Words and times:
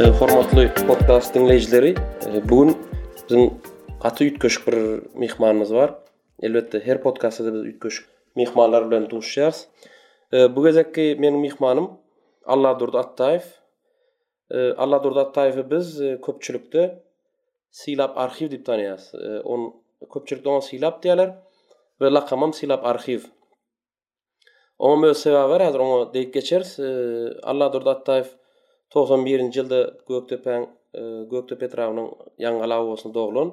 E, 0.00 0.04
hormatly 0.04 0.70
podcast 0.88 1.34
dinleyijileri, 1.34 1.94
e, 2.34 2.48
bugün 2.48 2.76
bizim 3.30 3.50
gaty 4.02 4.24
ýitgeşik 4.26 4.62
bir 4.66 4.76
mehmanymyz 5.20 5.72
bar. 5.74 5.90
Elbetde 6.42 6.80
her 6.86 6.98
podcastda 7.06 7.52
biz 7.54 7.62
ýitgeşik 7.70 8.04
mehmanlar 8.36 8.90
bilen 8.90 9.04
duşýarys. 9.12 9.58
E, 10.32 10.38
bu 10.56 10.64
gezekki 10.64 11.04
meniň 11.22 11.36
mehmanym 11.46 11.88
Allah 12.46 12.80
durdu 12.80 12.96
Attaýew. 12.96 13.44
Allah 14.82 15.00
durdu 15.04 15.20
Attaýewi 15.26 15.64
biz 15.70 15.88
köpçülükde 16.26 17.02
Silap 17.80 18.18
arxiv 18.18 18.48
diýip 18.48 18.64
tanýas. 18.70 19.02
on 19.52 19.60
köpçülükde 20.12 20.48
onu 20.48 20.62
Silap 20.62 21.04
diýerler 21.04 21.30
we 21.98 22.12
lakamam 22.12 22.52
Silap 22.52 22.82
arxiv. 22.92 23.20
Onu 24.78 24.96
mösebäbi 25.06 25.48
bar, 25.52 25.62
hazyr 25.62 25.80
onu 25.86 26.12
geçeriz. 26.32 26.70
Allah 27.42 27.68
91-nji 28.94 29.60
ýylda 29.60 29.76
Göktepäň 30.10 30.64
e, 30.98 31.02
Göktepe 31.30 31.66
Petrawynyň 31.66 32.08
ýangalawy 32.42 32.88
bolsa 32.90 33.12
doglun. 33.14 33.52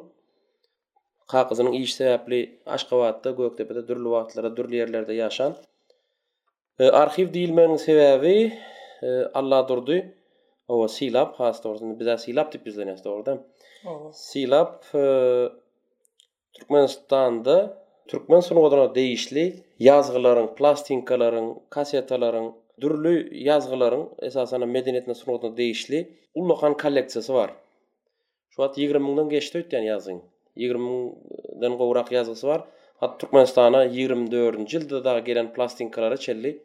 Kaqyzynyň 1.29 1.75
iş 1.81 1.93
sebäpli 1.99 2.39
Aşgabatda 2.65 3.31
Göktepede 3.37 3.83
durly 3.87 4.09
wagtlarda 4.15 4.51
durly 4.57 4.79
ýerlerde 4.81 5.13
ýaşan. 5.19 5.51
E, 6.83 6.89
Arxiw 7.03 7.29
diýilmäniň 7.35 7.77
sebäbi 7.85 8.33
e, 9.05 9.09
Allah 9.39 9.61
durdy. 9.69 9.97
O 10.67 10.87
silap, 10.91 11.37
has 11.39 11.61
dogrusyny 11.63 11.93
biz 12.01 12.09
silap 12.25 12.49
diýip 12.53 12.65
bizleniň 12.65 12.97
dogrudy. 13.05 13.37
Silap 14.13 14.87
Türkmenistanda 16.57 17.55
Türkmen 18.07 18.39
sunuwdan 18.41 18.95
değişli 18.95 19.43
yazgylaryň, 19.87 20.49
plastinkalaryň, 20.57 21.47
kasetalaryň, 21.69 22.47
dürlü 22.81 23.37
yazgıların 23.37 24.09
esasana 24.19 24.65
medeniyetine 24.65 25.13
sunuduğu 25.15 25.57
değişli 25.57 26.11
ulukan 26.35 26.77
kolleksiyası 26.77 27.33
var. 27.33 27.51
Şu 28.49 28.63
at 28.63 28.77
20 28.77 28.99
mingden 28.99 29.29
geçti 29.29 29.57
öttü 29.57 29.75
yani 29.75 29.85
yazın. 29.87 30.21
20 30.55 30.79
mingden 30.81 31.77
qovraq 31.77 32.07
yazısı 32.13 32.47
var. 32.47 32.63
Hat 32.99 33.19
Türkmenistan'a 33.19 33.85
24-nji 33.85 34.77
ýylda 34.77 35.03
da 35.03 35.19
gelen 35.19 35.53
plastinkalary 35.53 36.17
çelli 36.17 36.61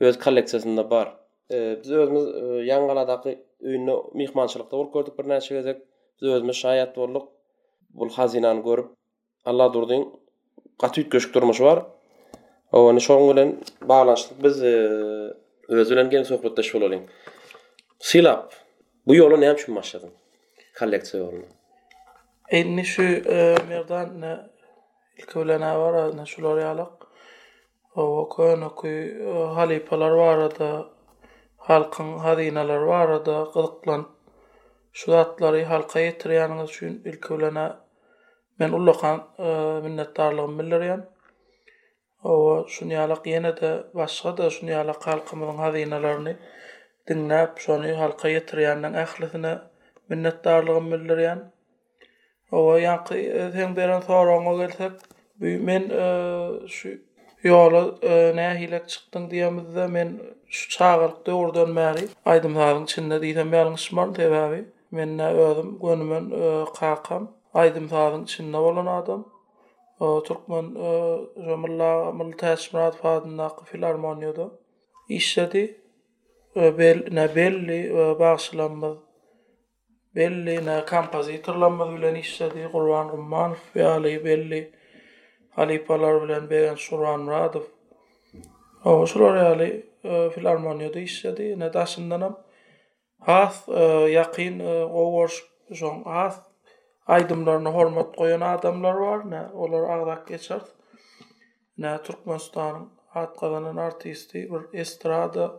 öz 0.00 0.18
kolleksiyasında 0.18 0.90
bar. 0.90 1.16
E, 1.52 1.78
biz 1.82 1.90
özümiz 1.92 2.26
e, 2.26 2.46
Yangaladaky 2.72 3.32
öýünü 3.62 4.16
mehmançylykda 4.18 4.70
bolup 4.78 4.92
gördük 4.94 5.18
bir 5.18 5.24
näçe 5.28 5.54
gezek. 5.54 5.76
Biz 6.20 6.28
özümiz 6.28 6.56
şahyat 6.56 6.96
bolup 6.96 7.28
bu 7.90 8.08
hazinany 8.08 8.62
görüp 8.64 8.88
Allah 9.44 9.64
durdyň 9.66 10.04
gatyt 10.78 11.08
köşk 11.08 11.34
durmuşy 11.34 11.64
bar. 11.64 11.78
Awany 12.72 13.00
şoň 13.08 13.20
bilen 13.32 13.50
baglanyşdyk. 13.82 14.36
Biz 14.44 14.62
e, 14.62 14.72
özü 15.68 15.94
bilen 15.96 16.10
gen 16.10 16.22
sohbetde 16.22 16.62
şol 16.62 16.92
Silap, 17.98 18.52
bu 19.06 19.14
yolu 19.14 19.40
ne 19.40 19.44
yapçın 19.44 19.76
başladın? 19.76 20.10
Kollekciya 20.78 21.22
yolunu. 21.24 21.44
Enni 22.50 22.84
şu 22.84 23.02
e, 23.02 23.56
merdan 23.68 24.20
ne 24.20 24.36
ilk 25.18 25.36
ölene 25.36 25.78
var 25.78 26.16
ne 26.16 26.22
e, 26.22 26.24
şu 26.24 26.42
lor 26.42 26.78
O 27.96 28.16
vakoyan 28.16 28.62
okuy 28.62 29.22
halipalar 29.32 30.10
var 30.10 30.58
da 30.58 30.88
halkın 31.56 32.18
hadinalar 32.18 32.76
var 32.76 33.26
da 33.26 33.48
gıdıklan 33.54 34.06
şu 34.92 35.16
atları 35.16 35.64
halka 35.64 36.00
yetiriyanınız 36.00 36.70
için 36.70 37.02
ilk 37.04 37.30
ölene 37.30 37.72
men 38.58 38.72
ullakan 38.72 39.28
e, 39.38 39.42
minnettarlığım 39.84 40.58
bilir 40.58 41.00
Ova 42.24 42.64
sunyala 42.72 43.16
qiyyana 43.24 43.50
da 43.60 43.70
vasqa 43.98 44.30
da 44.36 44.44
sunyala 44.54 44.94
qalqamadun 45.06 45.58
hadiyinalarini 45.62 46.32
dinnab 47.10 47.58
soni 47.64 47.90
halka 48.02 48.28
yitriyyandan 48.36 48.96
ahlithina 49.04 49.50
minnat 50.12 50.38
darlagam 50.46 50.86
milliriyyan. 50.94 51.40
Ova 52.60 52.78
yanki 52.84 53.16
thang 53.56 53.72
e, 53.72 53.76
beran 53.80 54.00
thorongo 54.08 54.54
gelsak, 54.62 54.92
bi 55.36 55.52
yola 57.50 57.82
e, 58.02 58.12
e, 58.12 58.36
nea 58.40 58.54
hilek 58.62 58.86
diyamidda 59.34 59.88
men 59.98 60.16
şu 60.48 60.80
da 61.26 61.36
urdan 61.36 61.70
mari, 61.70 62.08
aydim 62.24 62.52
içinde 62.56 62.86
chinna 62.92 63.22
di 63.22 63.34
tham 63.34 63.48
men 63.48 63.74
smar 63.76 64.14
tebabi, 64.14 64.64
menna 64.92 65.28
ödim 65.46 65.78
gwanim 65.82 66.08
gwanim 66.10 66.30
gwanim 66.76 67.88
gwanim 67.88 67.88
gwanim 67.88 68.52
gwanim 68.52 68.88
adam, 68.88 69.22
Türkmen 70.26 70.64
e, 70.74 71.18
Jamalla 71.46 72.12
Multaş 72.12 72.72
Murat 72.72 72.96
Fadın 72.96 73.36
Naqfil 73.36 73.82
işledi. 75.08 75.80
Öbel 76.54 77.12
e, 77.12 77.14
Nabelli 77.14 77.66
belli 77.66 77.88
e, 78.10 78.18
Başlanma. 78.18 78.96
Belli 80.14 80.66
na 80.66 80.86
kompozitorlanma 80.86 81.94
bilen 81.96 82.14
işledi. 82.14 82.68
Qurban 82.72 83.08
Qumman 83.10 83.56
ve 83.76 83.86
Ali 83.86 84.24
Belli 84.24 84.70
Ali 85.56 85.84
Palar 85.84 86.22
bilen 86.22 86.50
beren 86.50 86.74
Suran 86.74 87.26
Radov. 87.28 87.62
O 88.84 89.06
şular 89.06 89.36
Ali 89.36 89.86
Filarmoniyada 90.34 90.98
işledi. 90.98 91.58
Nadasından 91.58 92.20
ham 92.20 92.38
Haz 93.20 93.64
yaqin 94.12 94.60
Overs 94.90 95.34
Jong 95.70 96.06
Haz 96.06 96.40
aydymlaryna 97.12 97.70
hormat 97.74 98.14
goýan 98.18 98.42
adamlar 98.46 98.98
bar, 99.00 99.20
nä, 99.30 99.42
olar 99.52 99.84
agdak 99.94 100.26
geçer. 100.28 100.60
Nä 101.76 101.98
Türkmenistan 101.98 102.90
atgalanan 103.14 103.78
artisti 103.78 104.46
bir 104.52 104.78
estrada 104.80 105.50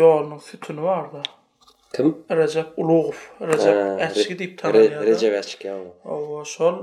ýolunyň 0.00 0.38
sütünü 0.44 0.82
bardy. 0.86 1.18
Kim? 1.96 2.10
Rajab 2.38 2.76
Ulugow, 2.80 3.16
Rajab 3.50 3.80
Äçgi 4.06 4.36
diýip 4.40 4.52
tanalýar. 4.62 5.02
Rajab 5.08 5.34
Äçgi. 5.40 5.72
Awa 6.16 6.44
şol 6.54 6.76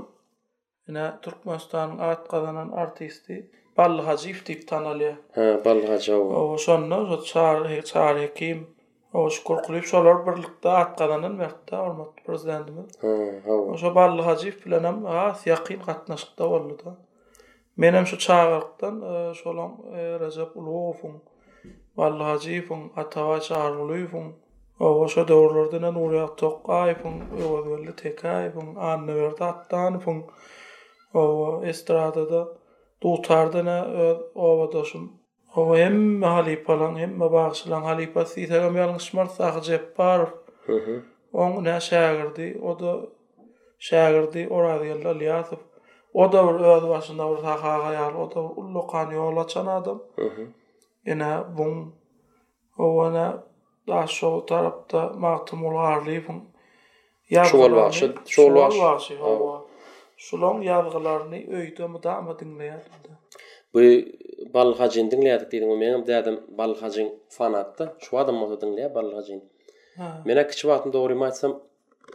nä 0.96 1.08
Türkmenistan 1.22 1.96
atgalanan 2.10 2.70
artisti 2.84 3.40
Ballı 3.78 4.02
Hacıyev 4.10 4.40
diýip 4.50 4.62
tanalýar. 4.74 5.16
Ha, 5.38 5.48
Ballı 5.66 5.88
Hacıyev. 5.94 6.30
Awa 6.44 6.58
şonda 6.68 7.00
şol 7.10 7.24
çar, 7.24 7.82
çar 7.82 8.34
kim 8.36 8.68
O 9.14 9.30
şükür 9.30 9.56
kulüp 9.56 9.84
şolar 9.86 10.28
birlikte 10.28 10.70
atkadanın 10.70 11.40
vertte 11.40 11.78
olmadı 11.78 12.10
prezidentimiz. 12.26 12.86
O 13.50 13.78
şu 13.78 13.96
ballı 13.96 14.22
hacif 14.22 14.64
planam 14.64 15.06
ha 15.06 15.34
siyakin 15.34 15.80
katnaşık 15.80 16.40
da 16.40 16.50
oldu 16.50 16.78
da. 16.86 16.96
Menem 17.78 18.06
şu 18.06 18.18
çağırıktan 18.20 19.00
şolam 19.34 19.78
Rajab 19.94 20.56
Uluğuf'un, 20.56 21.22
ballı 21.98 22.24
hacif'un, 22.24 22.92
Atava 22.98 23.40
Çağrılıyf'un, 23.40 24.34
o 24.80 25.08
şu 25.08 25.28
doğrulardına 25.28 25.92
Nuri 25.92 26.22
Atokkaif'un, 26.22 27.14
Uğazveli 27.42 27.96
Tekaif'un, 27.96 28.76
Anne 28.76 29.16
Verdi 29.16 29.44
Attan'ı'un, 29.44 30.24
o 31.14 31.62
estrada 31.66 32.30
da 32.32 32.48
Dutardına 33.04 33.80
e, 33.86 34.14
ovadaşım 34.36 35.19
O 35.56 35.74
hem 35.76 36.22
halipalan, 36.22 36.98
hem 36.98 37.20
bağışılan 37.20 37.82
halipat, 37.82 38.38
itagam 38.38 38.76
yalın 38.76 38.98
şmart 38.98 39.32
sahi 39.32 39.64
cebbar. 39.64 40.28
Oğun 41.34 41.64
ne 41.64 41.80
şagirdi, 41.80 42.60
o 42.64 42.80
da 42.80 43.00
şagirdi, 43.80 44.48
o 44.50 44.58
da 44.64 44.80
şagirdi, 44.80 45.04
o 45.04 45.10
da 45.16 45.58
o 46.14 46.32
da 46.56 46.60
bir 46.60 46.60
öz 46.66 46.90
başında 46.90 47.32
bir 47.38 47.42
taqa 47.42 47.78
gayal, 47.78 48.16
o 48.16 48.36
da 48.36 48.40
ullu 48.42 48.88
qani 48.88 49.20
ola 49.20 49.48
çan 49.48 49.66
adam. 49.68 50.04
bu, 51.58 51.94
o 52.78 53.14
ne, 53.14 53.32
daşo 53.88 54.46
tarapta 54.46 55.14
mağtum 55.18 55.66
ola 55.66 55.80
arliy, 55.82 56.22
da 62.04 62.18
mı 62.22 62.38
Bu 63.74 63.82
balhajin 64.54 65.10
dinlädik 65.12 65.50
diýdim, 65.52 65.70
men 65.84 65.92
hem 65.94 66.04
dädim 66.12 66.36
balhajin 66.60 67.08
fanatdy. 67.38 67.84
Şu 68.06 68.18
adam 68.18 68.36
mota 68.42 68.58
dinlä 68.62 68.86
balhajin. 68.98 69.40
Mena 70.30 70.44
kiçi 70.52 70.64
wagtym 70.70 70.92
dogry 70.98 71.14
maýtsam, 71.24 71.52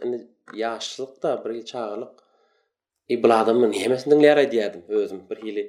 endi 0.03 0.17
ýaşlykda 0.61 1.29
bir 1.43 1.53
çağlyk 1.71 2.13
ibladym 3.15 3.57
men 3.63 3.71
hemesini 3.81 4.13
özüm 4.99 5.19
bir 5.29 5.37
hili. 5.45 5.65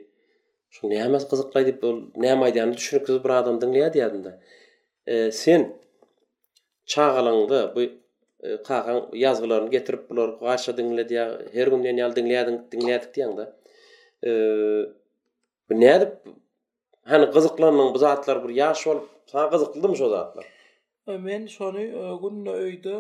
Şu 0.77 0.83
näme 0.95 1.19
gyzykly 1.31 1.61
diýip 1.67 1.79
bol 1.83 1.97
näme 2.25 2.43
aýdýany 2.49 2.73
düşünip 2.81 3.05
gyzyp 3.07 3.25
bir 3.27 3.31
adam 3.41 3.57
dinlär 3.63 3.91
diýdim 3.97 4.23
e, 5.13 5.31
sen 5.31 5.63
bu 7.77 7.89
e, 14.27 14.79
gün 15.69 15.81
Hani 17.09 17.31
kızıklarının 17.31 17.95
bu 17.95 17.99
zatlar 17.99 18.49
bir 18.49 18.55
yaş 18.55 18.87
olup 18.87 19.09
sana 19.27 19.51
kızıklıdı 19.51 19.89
mı 19.89 19.97
şu 19.97 20.09
zatlar? 20.09 20.45
E, 21.07 21.17
men 21.17 21.47
şunu 21.47 21.79
günle 22.23 22.51
öyde 22.51 22.99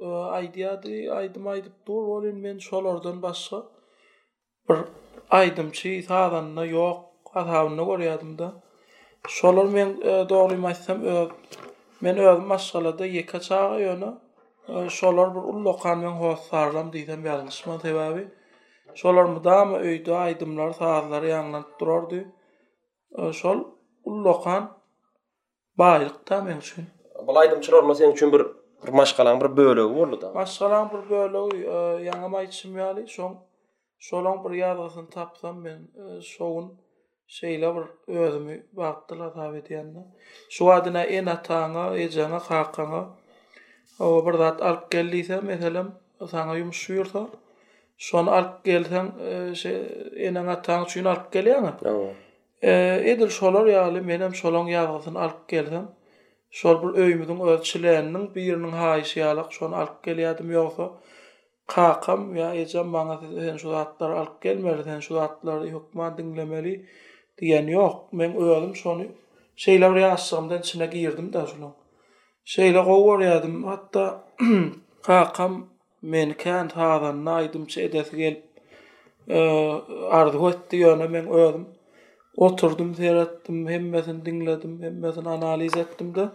e, 0.00 0.04
aýdyady, 0.04 1.10
aydım 1.12 1.46
aydıp 1.46 1.72
dur 1.86 2.02
olayım 2.02 2.44
ben 2.44 2.58
şol 2.58 2.84
oradan 2.84 3.22
bir 3.22 3.34
aydım 5.30 5.70
çiğ 5.70 6.02
sağdanına 6.02 6.64
yok, 6.64 7.00
atavını 7.34 7.84
görüyordum 7.86 8.38
da. 8.38 8.52
Şol 9.28 9.56
oradan 9.56 9.78
e, 10.00 10.28
doğruyum 10.28 10.64
açsam 10.64 10.98
ben 12.02 12.18
öyle 12.18 12.32
maskele 12.32 12.98
de 12.98 13.06
yeka 13.06 13.40
çağı 13.40 13.80
yöne 13.80 14.10
şol 14.88 15.18
oradan 15.18 15.34
bir 15.34 15.40
ulu 15.48 15.64
lokan 15.64 16.02
ben 16.02 16.06
hoz 16.08 16.38
sağlam 16.38 16.92
diyden 16.92 17.24
bir 17.24 17.30
alın. 17.30 17.48
Şol 17.48 17.70
oradan 17.70 17.84
bir 17.94 17.98
alın. 18.00 18.30
Şol 18.94 19.16
oradan 19.16 19.44
bir 19.44 19.50
alın. 21.50 21.62
Şol 21.72 21.76
oradan 21.80 22.10
bir 22.10 22.39
Şol 23.16 23.60
ullokan 24.04 24.70
baýlykda 25.78 26.42
men 26.44 26.56
üçin. 26.56 26.84
Bulaydym 27.26 27.60
çyrarma 27.60 27.94
sen 27.94 28.10
üçin 28.10 28.32
bir 28.32 28.42
maşgalan 28.92 29.40
bir 29.40 29.56
bölegi 29.56 29.94
boldu 29.96 30.20
da. 30.20 30.32
Maşgalan 30.32 30.90
bir 30.92 31.10
bölegi 31.10 31.56
yangam 32.06 32.32
aýtsym 32.40 32.70
ýaly 32.80 33.02
şol 33.16 33.32
şolong 34.08 34.38
bir 34.44 34.50
ýarysyny 34.60 35.10
tapsam 35.10 35.56
men 35.66 35.80
şowun 36.28 36.66
şeýle 37.40 37.68
bir 37.76 38.14
özümi 38.20 38.54
wagtyla 38.80 39.32
tapyp 39.34 39.70
ýandym. 39.70 40.06
Şu 40.50 40.70
adyna 40.72 41.02
en 41.02 41.26
ataňa, 41.36 41.86
ejana, 42.04 42.38
haqqyňa 42.38 43.02
o 44.10 44.26
bir 44.26 44.32
zat 44.42 44.62
alp 44.62 44.90
gelse 44.90 45.40
meselem 45.40 45.88
saňa 46.20 46.54
yumşuýursa 46.62 47.26
şonu 47.98 48.30
alp 48.32 48.64
gelsen 48.64 49.06
e, 49.20 49.30
şeýle 49.62 50.14
en 50.30 50.34
ataň 50.56 50.84
üçin 50.86 51.04
alp 51.04 51.32
gelýär. 51.34 52.14
Edil 52.62 53.28
şolar 53.28 53.66
yali 53.66 54.00
menem 54.00 54.34
şolong 54.34 54.70
yağatın 54.72 55.14
alk 55.14 55.48
gelsen 55.48 55.84
şol 56.50 56.82
bir 56.82 56.98
öymüdün 57.00 57.40
öz 57.40 57.62
çilenin 57.62 58.34
birinin 58.34 58.72
haysi 58.72 59.20
yalaq 59.20 59.46
şon 59.50 59.72
alk 59.72 60.02
geliyadım 60.02 60.50
yoksa 60.50 60.90
kakam 61.66 62.36
ya 62.36 62.54
ejem 62.54 62.86
manat, 62.86 63.22
sen 63.40 63.56
şu 63.56 63.76
atlar 63.76 64.10
alk 64.10 64.42
gelmeli 64.42 64.84
sen 64.84 65.00
şu 65.00 65.20
atlar 65.20 65.62
hükma 65.64 66.18
dinlemeli 66.18 66.86
diyen 67.38 67.66
yok 67.66 68.12
men 68.12 68.42
öyalım 68.42 68.76
şon 68.76 69.06
şeyler 69.56 69.94
yaşsamdan 69.96 70.58
içine 70.60 70.86
girdim 70.86 71.32
da 71.32 71.46
şolong 71.46 71.74
Şeýle 72.46 72.84
qovur 72.84 73.20
yadım 73.20 73.64
hatta 73.64 74.24
kakam 75.02 75.66
men 76.02 76.32
kan 76.32 76.68
hada 76.68 77.24
naydım 77.24 77.66
çedes 77.66 78.10
gel 78.10 78.36
e, 79.28 79.38
ardı 80.10 80.38
götdi 80.40 80.76
ýöne 80.76 81.08
men 81.08 81.32
öyalım 81.34 81.68
oturdum, 82.44 82.94
seyrettim, 82.94 83.56
hem 83.68 83.88
mesin 83.88 84.24
dinledim, 84.24 84.82
hem 84.82 85.00
mesin 85.00 85.24
analiz 85.24 85.76
ettim 85.76 86.14
de, 86.14 86.28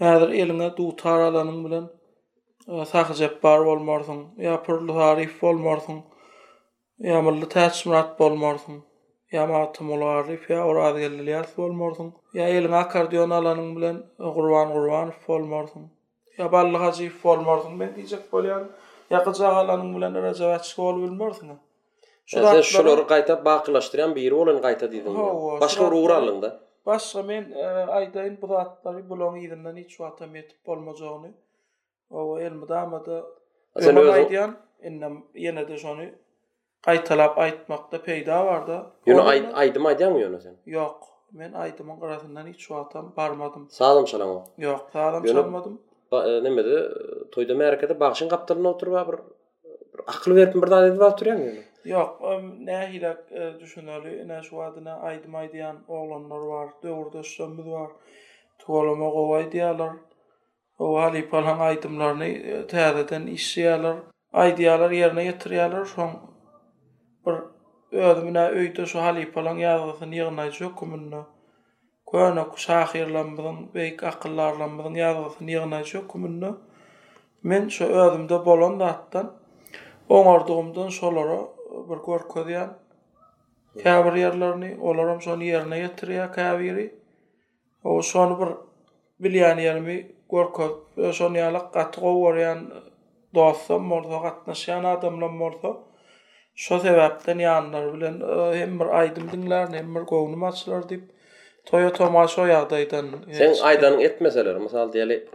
nedir 0.00 0.28
eline 0.42 0.76
du 0.76 0.96
taralanın 0.96 1.64
bilen, 1.64 1.86
e, 2.68 2.84
sakıcep 2.84 3.42
bar 3.42 3.58
olmarsın, 3.58 4.24
yapırlı 4.36 4.92
harif 4.92 5.44
olmarsın, 5.44 6.00
yamırlı 6.98 7.48
teçmirat 7.48 8.20
olmarsın, 8.20 8.82
yamatım 9.32 9.90
olu 9.90 10.04
harif 10.04 10.50
ya, 10.50 10.66
or 10.66 10.76
adiyyeliliyat 10.76 11.58
olmarsın, 11.58 12.14
ya 12.34 12.48
eline 12.48 12.76
akardiyon 12.76 13.30
alanın 13.30 13.76
bilen, 13.76 13.94
e, 13.94 14.24
gurvan 14.28 14.72
gurvan 14.72 15.12
olmarsın, 15.28 15.82
ya 16.38 16.52
balli 16.52 16.76
hacif 16.76 17.26
olmarsın, 17.26 17.80
ben 17.80 17.96
diyecek 17.96 18.32
bol 18.32 18.44
yani, 18.44 18.66
ya 19.10 19.20
bilen, 19.26 19.44
alanın, 19.44 19.96
bilen, 19.96 20.14
yakıcağalanın 20.14 21.16
bilen, 21.18 21.20
yakıcağalanın 21.50 21.69
Äze 22.38 22.62
şulary 22.62 23.24
bir 23.28 23.44
baqlaşdyryan 23.48 24.12
biri 24.18 24.34
bolan 24.38 24.58
qayta 24.66 24.86
diýdiniz. 24.86 25.60
Başga 25.64 25.84
ugur 25.96 26.10
alyn 26.18 26.38
da. 26.44 26.48
Başga 26.86 27.22
men 27.30 27.42
e, 27.42 27.64
aýdaýyn 27.98 28.34
bu 28.42 28.50
hatlary, 28.58 29.02
bu 29.10 29.14
log 29.20 29.36
ýerinden 29.42 29.76
hiç 29.80 29.90
şuat 29.96 30.20
etmeýip 30.20 30.50
bolmaz 30.66 31.02
ony. 31.02 31.30
Owa 32.10 32.42
elmädama 32.42 32.98
Sen 33.80 33.94
näme 33.96 34.10
aýdyan? 34.18 34.50
Ene 34.88 35.08
ene 35.48 35.62
deseňi. 35.70 36.06
Gaýtalap 36.86 37.34
aýtmakda 37.46 37.96
peýda 38.06 38.36
warda. 38.48 38.76
Öň 39.06 39.50
aýdym 39.62 39.84
sen? 40.40 40.54
Ýok, 40.66 40.98
men 41.32 41.52
aýdymyň 41.52 42.00
garasından 42.00 42.46
hiç 42.46 42.60
şuat 42.60 42.86
etmedim, 42.88 43.12
barmadym. 43.16 43.66
salam. 43.70 44.04
Ýok, 44.04 44.82
sağam 44.92 45.24
çalmadym. 45.24 45.78
E, 46.12 46.16
näme 46.46 46.62
di? 46.64 46.72
Toyda 47.32 47.54
meherakada 47.54 47.92
bagşyň 48.00 48.28
gapdaryna 48.28 48.68
oturýar 48.68 49.06
bir. 49.08 49.18
Bir 51.26 51.69
Yok, 51.84 52.20
um, 52.20 52.56
ne 52.64 52.88
hilak 52.92 53.32
e, 53.32 53.60
düşünürlü, 53.60 54.28
ne 54.28 54.42
şu 54.42 54.62
adına 54.62 55.00
aydım 55.00 55.34
aydiyan 55.34 55.76
oğlanlar 55.88 56.38
var, 56.38 56.68
doğurda 56.82 57.22
sömmüz 57.22 57.66
var, 57.66 57.90
tuvalama 58.58 59.10
kova 59.10 59.36
aydiyalar, 59.36 59.92
o 60.78 60.96
hali 60.98 61.28
palan 61.28 61.58
aydımlarını 61.58 62.24
e, 62.24 62.66
tereden 62.66 63.26
işsiyalar, 63.26 63.96
aydiyalar 64.32 64.90
yerine 64.90 65.24
getiriyalar, 65.24 65.84
son 65.84 66.10
bir 67.26 67.34
ödümüne 67.98 68.48
öyde 68.48 68.86
şu 68.86 69.00
hali 69.02 69.32
palan 69.32 69.56
yazdasını 69.56 70.14
yığınaycı 70.16 70.64
hükümünü, 70.64 71.20
Köyüne 72.12 72.48
kuşahirlanmadın, 72.48 73.74
beyk 73.74 74.02
akıllarlanmadın, 74.04 74.94
yazdasını 74.94 75.50
yığınaycı 75.50 75.98
hükümünü, 75.98 76.54
men 77.42 77.68
şu 77.68 77.84
ödümde 77.84 78.44
bolon 78.44 78.80
da 78.80 78.86
attan, 78.86 79.40
Oňardygymdan 80.10 80.88
şolara 80.90 81.38
bir 81.70 81.98
korkuya 81.98 82.78
kabir 83.84 84.12
yerlerini 84.12 84.76
olaram 84.82 85.20
sonra 85.22 85.44
yerine 85.44 85.78
getiriyor 85.80 86.32
kabiri 86.32 86.94
o 87.84 88.02
sonra 88.02 88.38
bir 88.40 88.54
bilyan 89.24 89.58
yerimi 89.58 90.12
korku 90.28 90.84
sonra 91.12 91.38
yalak 91.38 91.74
kat 91.74 91.96
qovur 91.96 92.36
yan 92.36 92.58
dostum 93.34 93.92
orada 93.92 94.22
katnaşan 94.22 94.84
adamla 94.84 95.28
morto 95.28 95.70
şo 96.54 96.78
sebepten 96.78 97.38
yanlar 97.38 97.86
bilen 97.94 98.16
e, 98.32 98.58
hem 98.58 98.80
bir 98.80 98.86
aydın 99.00 99.26
dinler 99.32 99.68
hem 99.72 99.94
bir 99.94 100.00
qovnum 100.04 100.38
maçlar 100.40 100.88
dip 100.88 101.02
toya 101.66 101.92
toma 101.92 102.26
şo 102.28 102.44
yadaydan 102.46 103.06
sen 103.32 103.54
aydan 103.62 104.00
etmeseler 104.00 104.56
misal 104.56 104.92
diyeli 104.92 105.28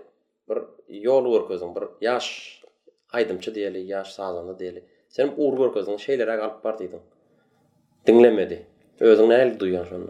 bir 0.49 0.59
yol 0.88 1.25
var 1.33 1.47
gözün 1.49 1.75
bir 1.75 1.83
yaş 2.01 2.29
aydımçı 3.13 3.55
diyeli 3.55 3.79
yaş 3.79 4.07
sağlamı 4.13 4.59
diyeli 4.59 4.85
Sen 5.15 5.33
uğur 5.38 5.57
görkezdin, 5.57 5.97
şeylere 5.97 6.38
kalp 6.38 6.65
var 6.65 6.79
dedin. 6.79 7.00
Dinlemedi. 8.07 8.67
Özün 9.00 9.29
ne 9.29 9.33
elde 9.35 9.59
duyan 9.59 9.83
şunu? 9.83 10.06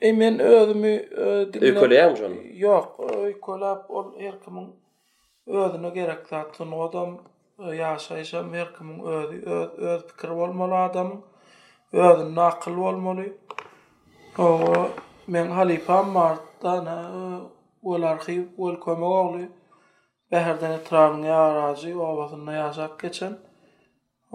E 0.00 0.12
men 0.12 0.38
özümü 0.38 0.86
e, 0.88 1.46
dinle... 1.52 1.70
Ökole 1.70 1.94
yapmış 1.94 2.20
onu? 2.20 2.34
Yok, 2.54 3.10
ökole 3.16 3.66
ol 3.88 4.20
erkim. 4.20 4.54
özünü 5.46 5.94
gerek 5.94 6.18
zaten. 6.30 6.70
adam 6.72 7.18
yaşayacağım, 7.74 8.54
herkimin 8.54 9.04
özü, 9.04 9.42
öz, 9.46 9.68
öz 9.78 10.06
fikir 10.06 10.28
olmalı 10.28 10.74
adam. 10.74 11.22
Özünün 11.92 12.36
akıllı 12.36 12.84
olmalı. 12.84 13.24
O, 14.38 14.58
men 15.28 15.46
halifam 15.46 16.14
var, 16.14 16.38
dana, 16.62 17.10
ol 17.82 18.02
arxiv, 18.02 18.42
ol 18.58 18.76
komik 18.76 19.02
oğlu. 19.08 19.38
Beherden 20.32 20.70
etrafını 20.70 21.26
yaracı, 21.26 22.00
o 22.00 22.06
abasını 22.06 22.52
yaşak 22.54 23.00
geçen. 23.00 23.36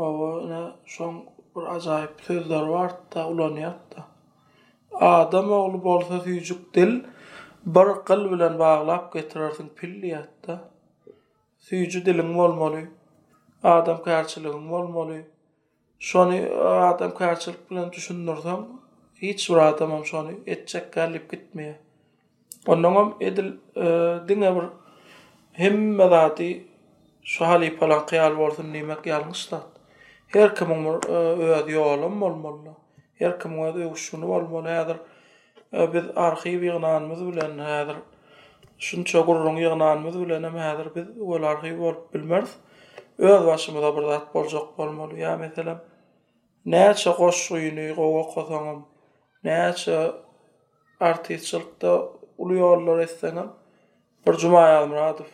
Ona 0.05 0.75
şon 0.85 1.25
bir 1.55 1.75
acayip 1.75 2.21
sözler 2.21 2.61
var 2.61 2.91
da 3.15 3.27
ulanıyor 3.29 3.71
da. 3.71 4.05
Adam 5.05 5.51
oğlu 5.51 5.83
bolsa 5.83 6.19
süjük 6.19 6.73
dil 6.73 7.03
bir 7.65 8.03
qıl 8.05 8.31
bilen 8.31 8.59
baglap 8.59 9.13
getirersin 9.13 9.69
pilliyatta. 9.69 10.61
Süjü 11.59 12.05
dilin 12.05 12.37
bolmaly. 12.37 12.85
Adam 13.63 14.03
karşılığın 14.03 14.69
bolmaly. 14.71 15.21
Şonu 15.99 16.35
adam 16.65 17.13
karşılık 17.13 17.71
bilen 17.71 17.91
düşünürsen 17.91 18.65
hiç 19.21 19.49
e, 19.49 19.53
bir 19.53 19.59
adam 19.59 19.93
am 19.93 20.05
şonu 20.05 20.29
etcek 20.45 20.93
galip 20.93 21.31
gitmeye. 21.31 21.79
Ondan 22.67 22.95
am 22.95 23.15
edil 23.19 23.51
dinga 24.27 24.55
bir 24.55 24.63
hem 25.53 25.95
mazati 25.95 26.67
palan 27.39 27.77
falan 27.79 28.05
qiyal 28.05 28.37
bolsun 28.37 28.73
nimek 28.73 29.05
yalnızlar. 29.05 29.61
Her 30.33 30.53
kim 30.55 30.69
öýad 30.87 31.67
ýolum 31.73 32.13
bolmaly. 32.21 32.71
Her 33.19 33.33
kim 33.41 33.57
öýad 33.59 33.79
öwüşüni 33.85 34.27
bolmaly 34.29 34.69
häzir. 34.77 34.99
E, 35.79 35.87
biz 35.95 36.05
arxiw 36.27 36.63
ýygnanymyz 36.69 37.23
bilen 37.29 37.57
häzir 37.63 37.97
şun 38.87 39.03
çogurlaryň 39.11 39.57
ýygnanymyz 39.63 40.15
bilen 40.21 40.43
hem 40.47 40.55
häzir 40.63 40.87
biz 40.95 41.09
ol 41.31 41.49
arxiw 41.51 41.75
bol 41.81 41.95
bilmez. 42.13 42.55
Öýad 43.19 43.45
başymyza 43.49 43.91
bir 43.97 44.07
zat 44.13 44.31
boljak 44.37 44.71
bolmaly. 44.77 45.19
Ýa 45.25 45.33
meselem 45.43 45.83
näçe 46.77 47.17
goş 47.19 47.43
suýyny 47.51 47.91
gowa 47.99 48.23
gatanam. 48.37 48.79
Näçe 49.49 49.99
artistçilikde 50.99 51.97
uly 52.37 52.59
ýollar 52.63 53.03
etsenem. 53.09 53.51
Bir 54.27 54.33
juma 54.45 54.63
ýa 54.71 54.81
Muradow. 54.93 55.27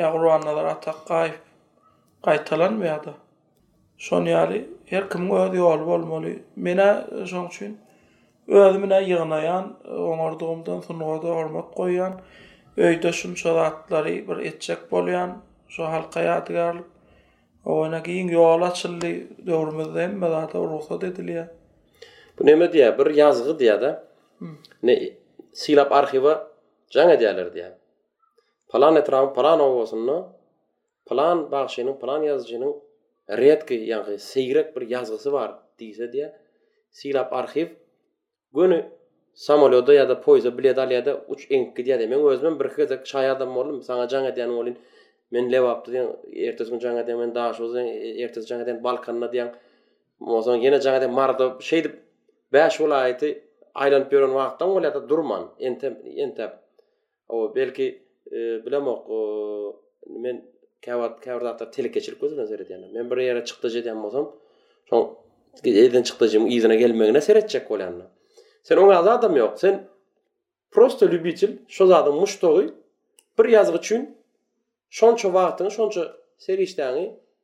Ýa 0.00 0.12
gurwanlar 0.16 0.64
atak 0.74 0.98
gaýtalanmaýar. 2.24 3.18
Şon 3.98 4.24
yali 4.24 4.68
her 4.92 5.08
kim 5.12 5.30
öz 5.40 5.54
ýol 5.58 5.80
bolmaly. 5.88 6.32
Mena 6.66 6.88
şoň 7.30 7.46
üçin 7.50 7.72
özümine 8.58 8.98
ýygnaýan, 9.06 9.64
oňardygymdan 10.10 10.80
sunugada 10.86 11.32
armat 11.40 11.72
goýan, 11.80 12.12
öýde 12.76 13.10
şun 13.20 13.34
çalatlary 13.40 14.14
bir 14.28 14.36
etjek 14.50 14.78
bolýan, 14.92 15.32
şo 15.76 15.82
halka 15.94 16.20
ýatgarly. 16.28 16.84
Oňa 17.76 18.00
giň 18.06 18.30
ýol 18.38 18.62
açyldy 18.70 19.12
döwrümizde 19.50 20.02
hem 20.06 20.14
bada 20.22 20.46
ruhsat 20.54 21.02
edilýär. 21.08 21.48
Bu 22.38 22.46
näme 22.46 22.70
diýä? 22.76 22.94
Bir 22.98 23.06
ýazgy 23.18 23.58
diýä 23.64 23.80
da. 23.82 23.90
Hmm. 24.38 24.54
Ne 24.82 24.96
silap 25.66 25.92
arxiwa 25.92 26.36
jaňa 26.94 27.18
diýerler 27.20 27.48
diýä. 27.56 27.70
Palan 28.72 28.96
etrawy 29.02 29.34
palan 29.40 29.60
owasyny, 29.66 30.18
palan 31.10 31.48
bagşyny, 31.50 31.98
palan 32.04 32.22
ýazgyny 32.30 32.70
redki, 33.30 33.74
yani 33.74 34.18
seyrek 34.18 34.76
bir 34.76 34.88
yazgısı 34.90 35.32
var 35.32 35.54
diyse 35.78 36.12
diye 36.12 36.36
silap 36.90 37.32
arxiv 37.32 37.66
günü 38.54 38.86
самолёды, 39.34 39.92
ya 39.94 40.08
da 40.08 40.20
poyza 40.20 40.58
bilet 40.58 40.78
alya 40.78 41.04
da 41.06 41.24
uç 41.28 41.46
enki 41.50 41.84
diye 41.84 41.96
men 42.06 42.22
özmen 42.26 42.60
bir 42.60 42.68
kaza 42.68 43.04
çay 43.04 43.30
adam 43.30 43.56
olun 43.56 43.80
sana 43.80 44.08
can 44.08 44.24
edeyen 44.24 44.48
olin 44.48 44.76
men 45.30 45.52
levap 45.52 45.88
ertesi 46.36 46.70
gün 46.70 46.78
can 46.78 47.34
daş 47.34 47.60
olsun 47.60 47.76
ertesi 47.76 48.46
can 48.46 48.60
edeyen 48.60 48.84
balkanına 48.84 49.32
diyen 49.32 49.54
o 50.20 50.42
zaman 50.42 50.58
yine 50.60 50.80
can 50.80 50.94
edeyen 50.94 51.12
marda 51.14 51.56
şey 51.60 51.84
de 51.84 53.42
aylan 53.74 54.10
beren 54.10 54.34
vaktan 54.34 54.68
olay 54.68 54.94
da 54.94 55.08
durman 55.08 55.52
o 57.28 57.54
belki 57.56 58.02
e, 58.32 58.36
men 60.20 60.57
kavat 60.84 61.20
kavrata 61.20 61.70
tele 61.70 61.90
keçirip 61.92 62.20
gözüne 62.20 62.46
seret 62.46 62.70
yani 62.70 62.86
men 62.92 63.10
bir 63.10 63.16
yere 63.16 63.44
çıktı 63.44 63.68
jeden 63.68 64.02
bolsam 64.02 64.36
so 64.90 65.24
eden 65.64 66.02
çıktı 66.02 66.26
jim 66.28 66.46
izine 66.46 66.76
gelmegine 66.76 67.20
seretçek 67.20 67.70
bolanı 67.70 68.06
sen 68.68 68.76
oňa 68.76 69.12
adam 69.14 69.34
ýok 69.36 69.56
sen 69.58 69.88
prosto 70.70 71.06
lübitel 71.08 71.52
şo 71.76 71.86
zadym 71.90 72.14
muştoy 72.20 72.70
bir 73.38 73.44
ýazyk 73.54 73.78
üçin 73.78 74.00
şonça 74.98 75.28
wagtyny 75.36 75.70
şonça 75.70 76.02
seri 76.38 76.62
işdäni 76.68 77.02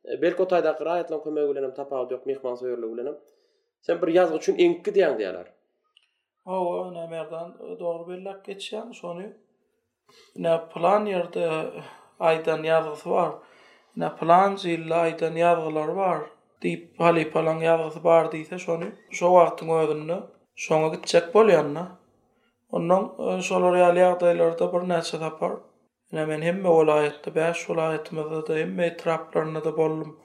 e, 0.09 0.21
belki 0.21 0.41
otayda 0.43 0.71
qaraýatlan 0.79 1.23
kömek 1.23 1.49
bilenem 1.49 1.73
tapawdy 1.79 2.13
ýok 2.15 2.23
mehman 2.25 2.55
soýurly 2.61 2.87
bilenem 2.93 3.17
sen 3.81 4.01
bir 4.01 4.07
ýazyk 4.15 4.37
üçin 4.41 4.55
enki 4.67 4.91
diýen 4.91 5.15
diýerler 5.19 5.47
awa 6.57 6.81
näme 6.97 7.15
ýerden 7.21 7.77
dogry 7.83 8.05
belläp 8.11 8.39
geçýär 8.49 8.93
şonu 8.93 9.27
plan 10.73 11.05
ýerde 11.15 11.45
aýdan 12.19 12.63
ýazgysy 12.65 13.09
bar. 13.11 13.33
Na 13.99 14.09
plan 14.09 14.57
zilla 14.57 15.01
aýdan 15.07 15.35
ýazgylar 15.39 15.91
bar. 15.97 16.23
Dip 16.61 16.99
hali 16.99 17.25
palan 17.31 17.61
ýazgysy 17.63 18.01
bar 18.03 18.29
diýse 18.33 18.59
şonu 18.59 18.91
şo 19.11 19.31
wagtyň 19.35 19.69
öwrünni 19.79 20.19
şoňa 20.65 20.87
gitjek 20.95 21.31
bolýanna. 21.33 21.85
Onuň 22.71 23.01
e, 23.19 23.41
şolary 23.47 23.81
ýaly 23.83 24.03
ýagdaýlarda 24.05 24.69
bir 24.75 24.81
näçe 24.91 25.19
tapar. 25.19 25.57
Näme 26.13 26.25
men 26.31 26.41
hemme 26.41 26.69
welaýatda 26.69 27.31
bäş 27.35 27.65
welaýatymyzda 27.69 28.41
da 28.47 28.55
hemme 28.61 28.95
traplaryna 28.97 29.63
da 29.65 29.75
boldum. 29.77 30.15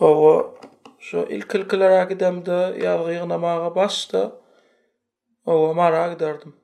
Hawa 0.00 0.52
şo 0.98 1.26
ilk 1.28 1.54
ilkilere 1.54 2.04
gidemde 2.12 2.58
ýalgy 2.84 3.18
ýygnamaga 3.18 3.74
başda. 3.74 4.24
Hawa 5.46 5.72
maraq 5.74 6.18
derdim. 6.20 6.56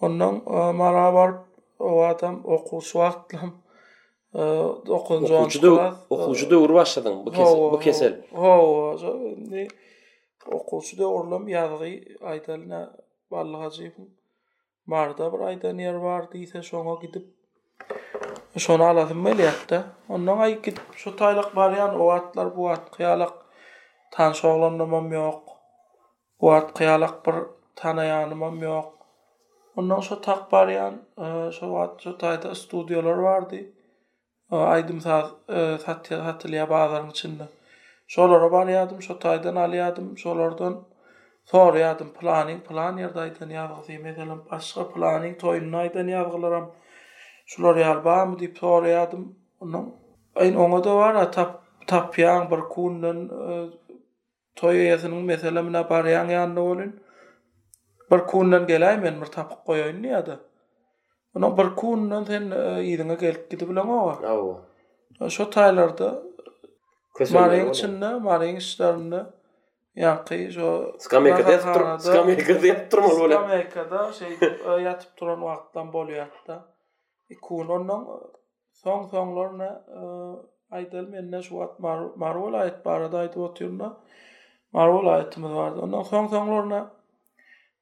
Onuň 0.00 0.34
e, 0.46 0.72
mara 0.72 1.12
barp 1.14 1.47
o 1.78 2.04
adam 2.04 2.40
okulçu 2.44 2.98
vaktlam 2.98 3.52
okulçu 4.88 5.34
okulçu 5.36 5.96
okulçu 6.10 6.50
da 6.50 6.56
ur 6.56 6.74
başladın 6.74 7.26
bu 7.26 7.30
kesel 7.32 7.56
bu 7.56 7.78
kesel 7.78 8.24
ho 8.32 8.52
ho 8.56 9.16
ne 9.50 9.68
da 10.98 11.06
urlam 11.08 11.48
yazgı 11.48 12.00
aydalına 12.24 12.96
vallahi 13.30 13.92
Marda 14.86 15.32
bir 15.32 15.38
aydan 15.44 15.78
yer 15.78 15.94
var 15.94 16.22
diýse 16.32 16.60
şoňa 16.70 16.94
gidip 17.02 17.26
şoňa 18.66 18.84
alasym 18.92 19.24
bilýärdi. 19.26 19.78
Ondan 20.08 20.38
ay 20.38 20.54
gidip 20.62 20.86
şu 20.96 21.10
taýlyk 21.10 21.48
barýan 21.58 21.98
o 21.98 22.06
atlar 22.10 22.56
bu 22.56 22.68
at 22.70 22.96
kyalak 22.96 23.34
tanşoglanmam 24.12 25.12
yok, 25.12 25.42
Bu 26.40 26.52
at 26.52 26.78
kyalak 26.78 27.26
bir 27.26 27.34
tanaýanymam 27.76 28.64
yok, 28.64 28.97
Ondan 29.78 30.00
şu 30.06 30.16
taq 30.26 30.38
bar 30.52 30.68
yan, 30.74 30.94
e, 30.94 31.28
şu 31.56 31.66
wat 31.74 32.00
şu 32.04 32.10
taýda 32.20 32.50
studiýolar 32.60 33.20
bardy. 33.24 33.58
E, 34.52 34.56
aýdym 34.74 34.98
sa 35.04 35.18
hatda 35.86 36.14
e, 36.16 36.18
hatlyýa 36.28 36.66
baýlaryň 36.72 37.10
içinde. 37.12 37.44
Şolara 38.14 38.48
bar 38.54 38.66
ýadym, 38.72 39.02
şu 39.06 39.12
taýdan 39.26 39.56
alýadym, 39.64 40.08
şolardan 40.22 40.74
sonra 41.52 41.80
ýadym, 41.84 42.10
planing, 42.20 42.60
plan 42.70 42.98
ýerde 43.04 43.18
aýdyň 43.28 43.50
ýagy 43.58 43.86
demegelim, 43.92 44.40
başga 44.50 44.82
planing 44.96 45.34
toýuny 45.44 45.76
aýdyň 45.84 46.10
ýagylaram. 46.16 46.66
Şular 47.54 47.76
yalba, 47.84 48.04
barmy 48.08 48.36
diýip 48.42 48.58
soraýadym. 48.64 49.24
Onu 49.60 49.80
aýyn 50.40 50.56
oňa 50.64 50.82
da 50.88 50.96
bar, 51.02 51.22
tap 51.38 51.50
tapýan 51.88 52.50
bir 52.50 52.60
kunyň 52.74 53.18
toýyasynyň 54.58 55.22
meselemine 55.34 55.86
bar 55.94 56.04
ýany 56.16 56.32
ýanyň 56.40 56.90
bir 58.10 58.18
kunndan 58.26 58.66
gelay 58.66 58.98
men 59.02 59.20
bir 59.22 59.32
tapyp 59.36 59.64
goýayn 59.68 59.98
diýdi. 60.04 60.34
Onuň 61.38 61.54
bir 61.60 61.68
kunndan 61.80 62.24
sen 62.28 62.46
ýerine 62.88 63.16
gelip 63.20 63.50
gidi 63.52 63.66
bilen 63.70 63.90
oňa. 63.96 64.30
Awo. 64.32 64.52
E, 65.20 65.28
şo 65.36 65.46
taýlarda 65.56 66.08
köşeleriň 67.18 67.70
içinde, 67.72 68.12
maryň 68.28 68.56
işlerinde 68.62 69.20
ýa-ki 70.04 70.38
şo 70.56 70.70
skamekada 71.06 71.54
ýatyp 71.54 71.70
durup, 71.74 71.88
skamekada 72.08 72.68
ýatyp 72.70 72.90
durmaly 72.92 73.18
bolýar. 73.20 73.46
Skamekada 73.46 74.02
şeý 74.20 74.34
e, 74.40 74.80
ýatyp 74.86 75.10
duran 75.18 75.44
wagtdan 75.50 75.92
bolýar 75.96 76.30
e, 76.30 76.44
da. 76.48 76.56
Ikun 77.34 77.68
onuň 77.76 78.04
soň 78.82 79.08
soňlaryna 79.12 79.70
aýdyl 80.78 81.06
men 81.12 81.28
näçe 81.34 81.52
wagt 81.60 81.80
marwol 82.22 82.56
aýtparda 82.62 83.26
aýdyp 83.26 83.42
otyrmy? 83.50 83.90
Marwol 84.72 85.06
aýtmy 85.18 85.52
barda. 85.56 85.82
Onuň 85.86 86.08
soň 86.14 86.32
soňlaryna 86.32 86.82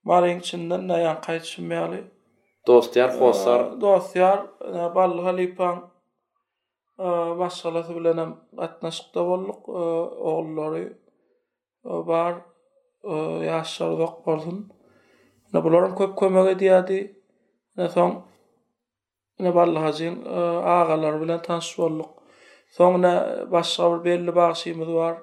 Maring 0.07 0.39
çindan 0.49 0.87
da 0.89 0.97
ýa 1.03 1.15
gaýtşym 1.25 1.73
ýaly. 1.75 1.99
Dostlar, 2.69 3.11
hoşlar, 3.21 3.63
dostlar, 3.81 4.39
balla 4.95 5.25
halypan. 5.29 5.77
Eee, 6.99 7.07
başgalaty 7.41 7.93
bilen 7.99 8.19
hem 8.23 8.31
gatnaşykda 8.53 9.21
bolluk, 9.31 9.69
oglary 10.35 10.87
e, 10.87 10.93
bar, 12.11 12.35
e, 13.05 13.15
ýaşlar 13.49 13.91
dok 14.03 14.15
bolsun. 14.27 14.59
Näme 15.53 15.65
bolaram 15.67 15.93
köp 15.99 16.13
kömek 16.19 16.47
edýärdi. 16.55 16.99
Näme 17.77 17.89
soň? 17.97 18.13
Näme 19.41 19.53
balla 19.59 19.81
hazin, 19.89 20.15
e, 20.27 20.39
agalar 20.79 21.15
bilen 21.21 21.43
tanşyk 21.49 21.79
bolluk. 21.79 22.11
Soňra 22.77 23.13
başga 23.53 23.85
bir 23.93 24.01
belli 24.09 24.31
bagşymyz 24.37 24.89
bar. 24.99 25.17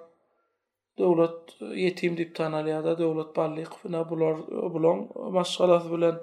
döwlet 1.02 1.54
ýetim 1.84 2.18
diýip 2.18 2.34
tanalýada, 2.38 2.92
döwlet 3.00 3.30
barlyk 3.38 3.76
bilen 3.84 4.04
bular 4.10 4.38
bilen 4.76 5.00
maşgalat 5.38 5.88
bilen 5.94 6.20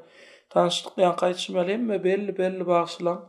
tanışlyk 0.55 0.97
bilen 1.00 1.15
gaýtmalymy 1.23 1.99
belli 2.05 2.35
belli 2.41 2.67
bagşylan 2.69 3.21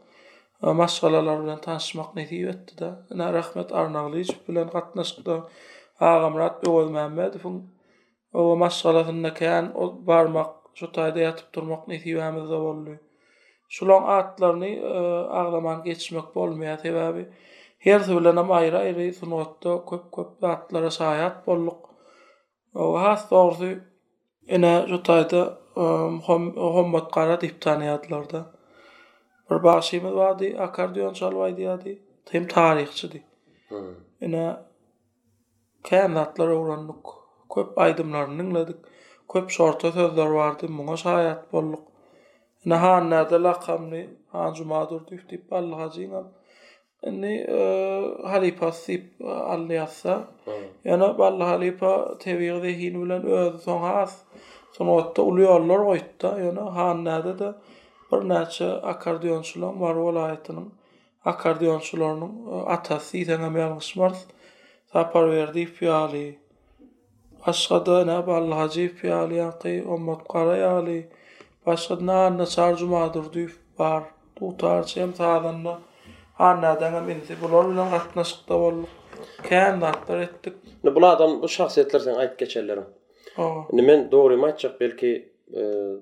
e, 0.67 0.71
maşgalalar 0.81 1.41
bilen 1.43 1.61
tanışmak 1.67 2.13
netije 2.15 2.49
etdi 2.53 2.77
da. 2.83 2.91
Ne 3.21 3.31
rahmet 3.33 3.71
Arnaglyç 3.81 4.31
bilen 4.47 4.67
gatnaşdy. 4.75 5.35
Agamrat 5.99 6.67
Öwel 6.67 6.89
Mehmedowyň 6.97 7.57
o 8.33 8.43
maşgalatyna 8.55 9.33
kan 9.33 9.73
o 9.83 9.89
barmak 10.07 10.49
şu 10.79 10.85
taýda 10.97 11.19
ýatyp 11.25 11.49
durmak 11.55 11.87
netije 11.87 12.21
hämde 12.21 12.45
zawallı. 12.47 12.99
Şulan 13.69 14.03
atlaryny 14.17 14.73
e, 14.73 14.79
aglaman 15.41 15.83
geçmek 15.83 16.23
bolmaýar 16.35 16.77
sebäbi. 16.85 17.25
Her 17.83 17.99
söylenem 17.99 18.51
ayrı 18.51 18.77
ayrı 18.79 19.13
sunotta 19.13 19.85
köp 19.85 20.11
köp 20.15 20.43
atlara 20.43 20.89
şahat 20.89 21.47
bolluk. 21.47 21.89
O 22.75 22.99
has 23.01 23.31
doğrusu 23.31 23.67
ene 24.47 24.85
jutayda 24.89 25.57
ehm, 25.77 26.17
hommat 26.57 27.11
qara 27.11 27.41
dip 27.41 27.61
taniyatlarda. 27.61 28.45
Bir 29.51 29.63
başımız 29.63 30.17
akardion 30.17 30.63
akardiyon 30.63 31.13
çalvaydı 31.13 31.61
yadı, 31.61 31.89
tem 32.25 32.47
tarihçidi. 32.47 33.23
Hmm. 33.69 33.77
Ene 34.21 34.57
kendi 35.83 36.19
atlara 36.19 36.55
uğranlık, 36.55 37.05
köp 37.55 37.77
aydımlarını 37.77 38.41
dinledik, 38.43 38.77
köp 39.33 39.49
şorta 39.49 39.91
sözler 39.91 40.25
vardı, 40.27 40.69
muna 40.69 40.97
şahat 40.97 41.53
bolluk. 41.53 41.79
Ina, 42.65 42.81
han 42.81 43.09
nerede 43.09 43.39
lakamlı, 43.41 44.05
han 44.31 44.53
cumadur 44.53 45.07
dip 45.07 45.29
dip, 45.29 45.51
Yani 47.05 47.45
e, 47.49 47.61
halipa 48.27 48.71
sip 48.71 49.05
e, 49.21 49.27
aldı 49.29 49.77
balla 51.17 51.47
halipa 51.47 52.17
teviyyik 52.19 52.61
zeyhin 52.61 53.05
bilen 53.05 53.23
öz 53.25 53.63
son 53.63 53.81
haas. 53.81 54.17
Son 54.73 54.87
otta 54.87 55.21
uluyorlar, 55.21 55.73
yollar 55.75 55.85
oytta. 55.85 56.39
Yani 56.39 57.05
da 57.39 57.61
bir 58.11 58.29
neçe 58.29 58.67
akardiyonçulam 58.71 59.81
var 59.81 59.95
o 59.95 60.15
layetinin 60.15 60.71
akardiyonçularının 61.25 62.47
e, 62.47 62.55
atası 62.65 63.17
yitana 63.17 63.49
meyalmış 63.49 63.97
var. 63.97 64.13
Sapar 64.93 65.31
verdi 65.31 65.59
ipi 65.59 66.37
Başka 67.47 67.85
da 67.85 68.05
ne 68.05 68.27
balla 68.27 68.57
haci 68.57 68.83
ipi 68.83 69.13
ali 69.13 69.35
yankı 69.35 69.83
omot 69.89 70.27
kara 70.27 70.83
Başka 71.65 71.99
da 71.99 72.03
ne 72.03 72.11
anna 72.11 72.45
çarcuma 72.45 73.13
durdu 73.13 73.39
Anadan 76.47 76.93
hem 76.97 77.09
indi 77.15 77.33
bular 77.43 77.63
bilen 77.71 77.89
gatnaşyk 77.95 78.39
bolduk. 78.49 78.93
Käm 79.49 79.75
daqlar 79.81 80.17
etdik. 80.27 80.55
Bu 80.97 80.99
adam 81.13 81.31
bu 81.41 81.47
şahsiýetler 81.57 81.99
sen 82.05 82.15
aýdyp 82.21 82.37
geçerlerim. 82.43 82.87
Ha. 83.37 83.45
Indi 83.73 83.81
men 83.89 83.99
dogry 84.13 84.37
maçyk 84.45 84.73
belki 84.83 85.11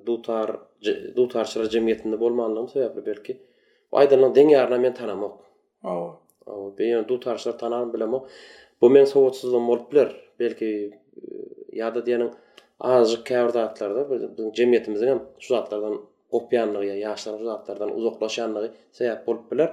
dutar 0.09 0.49
dutarçylar 1.17 1.65
jemgyýetinde 1.75 2.19
bolmandym 2.21 2.67
sebäpli 2.75 3.03
belki. 3.09 3.33
Bu 3.91 3.99
aýdylan 4.03 4.31
deň 4.39 4.47
ýarna 4.55 4.79
men 4.85 4.93
tanamok. 5.01 5.35
Ha. 5.89 5.95
Ha, 6.47 6.53
be 6.79 6.87
dutarçylar 7.11 7.57
tanan 7.65 7.91
bilen 7.97 8.09
Bu 8.81 8.89
men 8.95 9.05
sowatsyzdan 9.15 9.67
bolup 9.67 9.91
biler. 9.91 10.09
Belki 10.39 10.69
ýa-da 11.79 11.99
diýen 12.07 12.25
azy 12.93 13.15
kärdatlarda 13.31 14.01
bu 14.13 14.17
jemgyýetimizden 14.61 15.19
şu 15.39 15.49
zatlardan 15.55 15.95
opyanlygy 16.39 16.91
ýaşlar 17.03 17.31
da 17.33 17.37
şu 17.37 17.45
zatlardan 17.51 17.89
uzaklaşanlygy 18.01 18.69
sebäp 19.01 19.27
bolup 19.27 19.51
biler. 19.51 19.71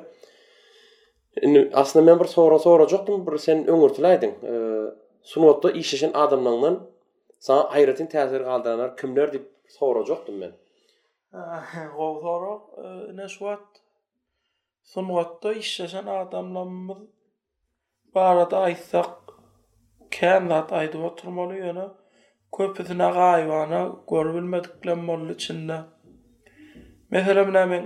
Indi 1.43 1.71
aslında 1.75 2.05
men 2.05 2.21
bir 2.21 2.25
sora 2.28 2.59
sora 2.59 2.88
joqdum, 2.88 3.26
bir 3.26 3.38
sen 3.38 3.66
öňürtiläýdiň. 3.69 4.31
E, 4.47 5.28
Sunotda 5.28 5.71
işleşen 5.73 6.11
adamlaryň 6.12 6.78
sana 7.38 7.73
hayratyn 7.75 8.07
täsir 8.07 8.40
galdyranlar 8.40 8.97
kimler 8.97 9.33
dip 9.33 9.49
sora 9.69 10.02
joqdym 10.05 10.35
men. 10.38 10.52
Gow 11.97 12.14
sora, 12.23 12.52
ne 13.14 13.28
şuat? 13.28 13.61
Sunotda 14.83 15.52
işleşen 15.52 16.07
adamlarymyz 16.07 16.97
barada 18.14 18.57
aýtsak, 18.71 19.11
kän 20.11 20.50
aýdyp 20.61 21.02
oturmaly 21.05 21.59
ýöne. 21.61 21.87
Köpüsüne 22.57 23.09
gaýwana 23.19 23.83
gör 24.11 24.35
bilmedikler 24.35 24.97
mollu 24.97 25.33
içinde. 25.33 25.78
Mesela 27.11 27.45
men 27.45 27.55
näme 27.57 27.78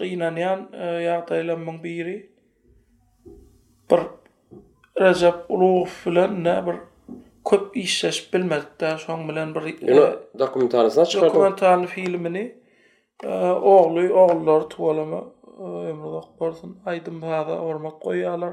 gynanýan 0.00 0.60
e, 0.72 0.84
ýa-da 1.04 1.36
elämmiň 1.36 1.82
biri. 1.84 2.31
bir 3.92 4.00
Recep 5.02 5.34
Uluğuf 5.48 5.90
filan 6.04 6.44
bir 6.44 6.74
köp 7.50 7.76
işleş 7.82 8.18
bilmedik 8.34 8.80
de 8.80 8.84
şoň 9.02 9.20
bilen 9.28 9.50
bir 9.54 9.62
e, 9.62 9.92
Ýa 9.92 10.18
dokumentarysyna 10.38 11.04
çykardy. 11.04 11.28
Dokumentarny 11.28 11.86
filmini 11.96 12.44
e, 13.24 13.32
oğluy 13.74 14.08
oğullar 14.22 14.60
tuwalama 14.70 15.20
e, 15.58 15.62
ömrü 15.90 16.20
gorsun. 16.38 16.70
Aýdym 16.86 17.16
hormat 17.26 17.60
ormak 17.70 17.96
goýalar. 18.06 18.52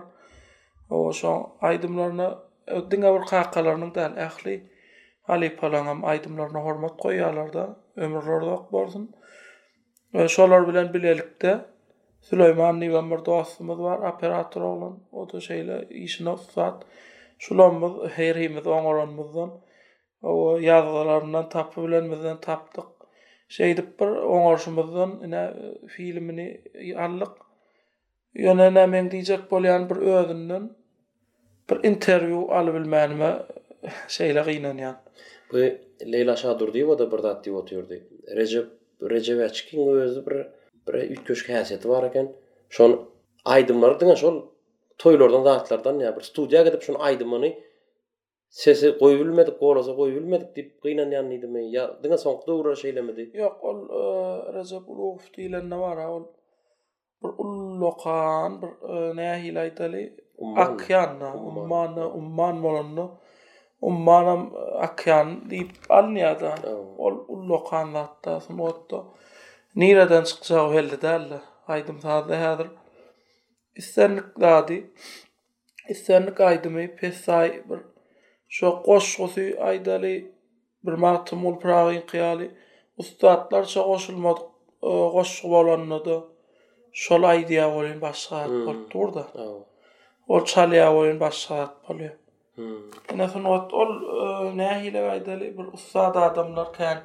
O 0.89 0.97
şoň 1.19 1.37
aýdymlaryna 1.69 2.29
diňe 2.91 3.09
bir 3.15 3.23
kakalarynyň 3.31 3.95
da 3.95 4.01
ähli 4.27 4.55
Ali 5.27 5.49
Palanam 5.55 6.01
aýdymlaryna 6.01 6.63
hormat 6.67 6.97
goýalar 7.05 7.53
da 7.53 7.63
ömürleri 7.95 8.55
gorsun. 8.71 9.05
Şolar 10.35 10.67
bilen 10.67 10.93
bilelikde 10.93 11.51
Süleyman 12.21 12.79
Nivan 12.79 13.11
bir 13.11 13.25
dostumuz 13.25 13.79
var, 13.79 14.09
operator 14.13 14.61
olan, 14.61 14.99
o 15.11 15.31
da 15.33 15.39
şeyle 15.39 15.87
işini 15.89 16.35
tutat. 16.35 16.83
Şulan 17.37 17.81
biz 17.81 18.11
heyrimiz, 18.11 18.67
on 18.67 19.09
o 20.21 20.57
yazılarından 20.57 21.49
tapı 21.49 21.83
bilenimizden 21.87 22.37
taptık. 22.37 22.83
Şey 23.47 23.77
bir, 23.77 24.05
on 24.05 24.57
yine 25.23 25.53
filmini 25.87 26.61
Yöne 28.33 28.73
ne 28.73 28.85
men 28.85 29.11
diyecek 29.11 29.51
bir 29.51 30.01
öğününden, 30.07 30.69
bir 31.69 31.83
interviu 31.89 32.47
alı 32.51 32.73
bilmenime 32.73 33.33
şeyle 34.07 34.41
giyinen 34.43 34.77
yan. 34.77 35.01
Bu 35.51 35.57
Leyla 36.11 36.35
Şadur 36.35 36.73
diyi, 36.73 36.85
o 36.85 36.99
da 36.99 37.05
Recep, 38.35 38.67
diyi, 39.71 39.79
o 39.83 39.95
bir, 40.29 40.47
bir 40.93 41.09
üç 41.15 41.23
köşk 41.29 41.49
häsiýeti 41.49 41.89
bar 41.89 42.03
eken. 42.05 42.27
Şon 42.77 42.93
aýdymlar 43.55 43.93
diňe 44.01 44.15
şol 44.21 44.37
toýlardan, 45.03 45.43
zatlardan 45.47 45.99
ya 46.05 46.11
bir 46.15 46.21
studiýa 46.27 46.61
gidip 46.67 46.81
şon 46.87 46.95
aýdymyny 47.09 47.51
sesi 48.61 48.87
goý 49.01 49.19
bilmedik, 49.21 49.59
gorasa 49.63 49.91
goý 49.99 50.07
bilmedik 50.15 50.49
diýip 50.57 50.71
gynanýan 50.87 51.29
ýanydym 51.29 51.57
ya 51.75 51.85
diňe 52.03 52.17
soňky 52.25 52.47
dowra 52.51 52.73
şeýlemedi. 52.83 53.27
Yoq, 53.37 53.63
ol 53.69 53.77
e, 53.99 54.03
Rezep 54.57 54.89
Uluw 54.93 55.17
diýilen 55.37 55.65
näwara 55.73 56.07
ol. 56.15 56.23
Bir 57.23 57.31
ullokan, 57.47 58.61
bir 58.61 58.93
e, 58.93 59.09
nähil 59.19 59.57
aýtaly, 59.65 60.03
akýanna, 60.65 61.31
ummanna, 61.49 62.05
umman 62.19 62.63
bolanny. 62.65 63.07
Ummanam 63.89 64.41
akýan 64.87 65.29
diýip 65.51 65.87
alnyada. 65.99 66.51
Ol 67.05 67.15
ulloqan 67.35 67.93
zatda, 67.97 68.39
smotto. 68.47 68.99
Niradan 69.79 70.23
çıksa 70.23 70.67
o 70.69 70.73
helde 70.73 71.01
derle. 71.01 71.39
Aydım 71.67 71.99
sadı 71.99 72.33
hedir. 72.35 72.67
İstenlik 73.75 74.39
dadi. 74.41 74.91
İstenlik 75.89 76.41
aydımı 76.41 76.95
pesay 76.95 77.63
bir. 77.69 77.79
Şu 78.49 78.79
koş 78.85 79.17
kosu 79.17 79.41
aydali 79.61 80.31
bir 80.83 80.91
mahtım 80.93 81.45
ol 81.45 81.59
prağın 81.59 82.01
kıyali. 82.01 82.51
Ustadlar 82.97 83.65
çok 83.67 83.85
hoşulmadı. 83.87 84.41
Koş 84.81 85.39
e, 85.39 85.41
kubalanına 85.41 86.23
Şol 86.91 87.23
aydı 87.23 87.53
ya 87.53 87.75
olin 87.75 88.01
başka 88.01 88.47
O 90.27 90.43
çal 90.45 90.71
ya 90.73 90.93
olin 90.95 91.19
başka 91.19 91.57
hat 91.57 91.89
bol. 91.89 91.99
Hmm. 92.55 92.81
Nasıl 93.15 93.39
not 93.39 93.73
ol 93.73 93.89
aydali 94.59 95.23
hmm. 95.25 95.31
e, 95.39 95.57
bir 95.57 95.73
ustad 95.73 96.15
adamlar 96.15 96.73
kıyali. 96.73 96.99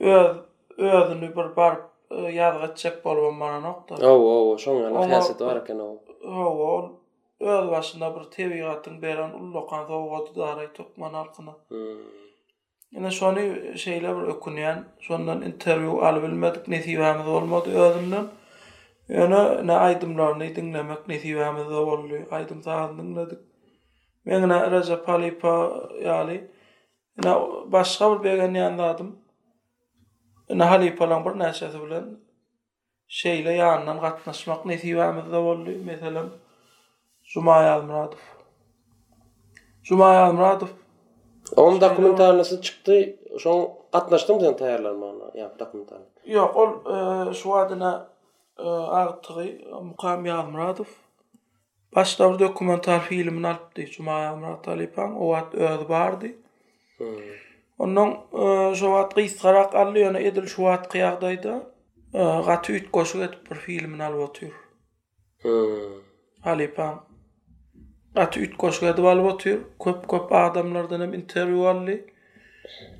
Öz 0.00 0.36
özünü 0.88 1.36
bir 1.36 1.56
bar 1.56 1.78
yazga 2.32 2.66
e, 2.66 2.74
çek 2.76 3.04
bolwan 3.04 3.40
bana 3.40 3.60
nokta. 3.60 3.94
Ow 3.94 4.22
ow 4.24 4.64
şoň 4.64 4.78
ýaly 4.86 5.10
häsiýet 5.12 5.42
bar 5.46 5.56
eken 5.62 5.78
ow. 5.78 5.98
Ow 6.28 6.62
ow 6.72 6.88
öz 7.50 7.70
başyna 7.70 8.14
bir 8.16 8.24
tebigatyň 8.36 9.02
beren 9.02 9.30
ullukan 9.30 9.86
zowgaty 9.86 10.40
daray 10.40 10.72
tokman 10.72 11.14
arkyna. 11.14 11.52
Hmm. 11.68 12.00
Ýene 12.96 13.10
şonu 13.10 13.40
şeýle 13.84 14.10
bir 14.16 14.28
ökünýän, 14.32 14.78
şondan 15.00 15.42
interwiu 15.42 16.00
alyp 16.02 16.22
bilmedik, 16.22 16.68
netiýämiz 16.68 17.26
bolmady 17.26 17.70
özümden. 17.86 18.24
Ýene 19.08 19.42
ne 19.66 19.72
aýdymlaryny 19.82 20.56
dinlemek 20.56 21.06
netiýämiz 21.08 21.68
bolly, 21.90 22.24
aýdym 22.30 22.62
zatyny 22.62 22.98
dinledik. 23.02 23.38
Men 24.24 24.42
ýene 24.42 24.60
Rajapalipa 24.70 25.56
ýaly 26.04 26.40
Na 27.24 27.32
başga 27.72 28.06
bir 28.12 28.20
begen 28.30 28.54
ýandadym. 28.54 29.10
Ne 30.54 30.64
halip 30.64 31.02
olan 31.02 31.24
bir 31.24 31.38
neşesi 31.38 31.82
bilen 31.82 32.06
şeyle 33.08 33.52
yanından 33.52 34.00
gatnaşmak 34.00 34.66
ne 34.66 34.78
tiwamiz 34.78 35.26
de 35.32 35.42
bolly 35.44 35.80
mesela 35.84 36.24
Cuma 37.24 37.54
ayal 37.54 37.82
murat 37.82 38.14
Cuma 39.82 40.14
çykdy. 40.28 40.36
murat 40.36 40.62
onda 41.56 42.44
şo 43.38 43.70
katnaşdım 43.92 44.40
sen 44.40 44.56
tayarlarma 44.56 45.06
ona 45.06 45.30
ya 45.40 45.56
takım 45.56 45.86
ol 46.54 46.70
e, 46.70 47.34
şu 47.34 47.54
adına 47.54 48.08
e, 48.58 48.68
artıqı 48.70 49.44
muqam 49.82 50.26
ya 50.26 50.42
muratov 50.42 50.90
başda 51.96 52.38
dokumental 52.38 53.00
filmini 53.00 53.46
alıp 53.48 53.76
de 53.76 53.86
Cuma 53.86 54.14
ayal 54.14 54.36
murat 54.36 54.64
talipan 54.64 55.16
o 55.20 55.28
vaqt 55.28 55.54
öz 55.54 55.88
bardı 55.88 56.26
hmm. 56.98 57.49
Onu 57.80 58.16
şowat 58.80 59.14
qis 59.16 59.34
qaraq 59.40 59.72
alyp 59.82 60.02
ýa-ni 60.02 60.20
edil 60.30 60.46
şowat 60.54 60.82
qiyagdaýdy. 60.94 61.52
Gatı 62.48 62.72
üt 62.78 62.88
goşu 62.92 63.22
edip 63.26 63.50
bir 63.50 63.58
filmini 63.66 64.04
alyp 64.04 64.20
otyr. 64.28 64.52
Hı. 65.42 65.50
Halipa. 66.46 66.88
Gatı 68.14 68.40
üt 68.40 68.58
goşu 68.58 68.86
edip 68.86 69.04
alyp 69.12 69.26
otyr. 69.32 69.58
Köp-köp 69.84 70.32
adamlardan 70.42 71.00
hem 71.00 71.14
interview 71.14 71.68
alyp. 71.70 72.04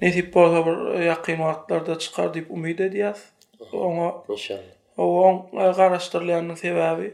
Näsi 0.02 0.22
poza 0.34 0.60
bir 0.66 0.76
ýakyn 1.08 1.36
wagtlarda 1.44 1.98
çykar 2.04 2.32
diýip 2.34 2.48
umyt 2.56 2.80
edýäs. 2.86 3.20
Oňa 3.88 4.08
inşallah. 4.32 4.74
Oň 4.96 5.36
garaşdyrylanyň 5.78 6.56
sebäbi 6.64 7.10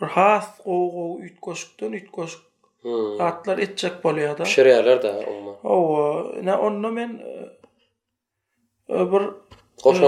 bir 0.00 0.06
has 0.18 0.52
goşu 0.64 1.24
üt 1.26 1.36
goşukdan 1.46 1.92
üt 1.92 2.12
goşuk. 2.12 2.44
Hı. 2.82 2.94
Gatlar 3.18 3.58
etjek 3.58 3.92
bolýar 4.04 4.38
da. 4.38 4.44
Şeriýerler 4.44 5.02
de 5.02 5.12
olma. 5.30 5.51
Owa, 5.64 6.42
na 6.42 6.90
men 6.90 7.10
e, 7.26 7.38
e, 8.88 9.12
bir 9.12 9.22
Qoşan 9.82 10.02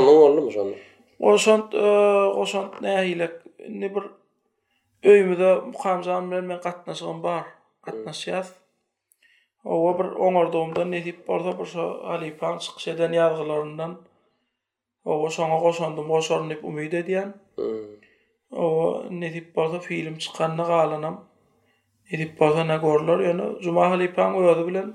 nam 6.08 6.24
mu 6.24 6.30
bilen 6.30 6.44
men 6.44 6.58
gatnaşygym 6.66 7.20
bar. 7.26 7.44
Gatnaşýas. 7.86 8.46
Owa 9.74 9.92
bir 9.98 10.08
oňardygymda 10.26 10.84
ne 10.92 11.00
tip 11.06 11.18
barsa 11.28 11.52
bir 11.58 11.64
şo 11.72 11.82
Ali 12.12 12.30
Pan 12.40 12.56
çykýş 12.64 12.86
eden 12.92 13.12
ýazgylarından 13.20 13.92
owa 15.12 15.28
şoňa 15.36 15.58
qoşandym, 15.66 16.06
qoşaryn 16.14 16.48
diýip 16.50 16.62
umyt 16.70 16.94
edýän. 17.00 17.30
Hmm. 17.56 17.90
Owa 18.64 18.86
ne 19.20 19.32
tip 19.32 19.48
film 19.88 20.14
çykanyny 20.24 20.66
galanam. 20.66 21.24
Edip 22.12 22.40
bazana 22.40 22.76
gorlar, 22.76 23.18
yana 23.20 23.46
Cuma 23.60 23.86
bilen, 24.66 24.90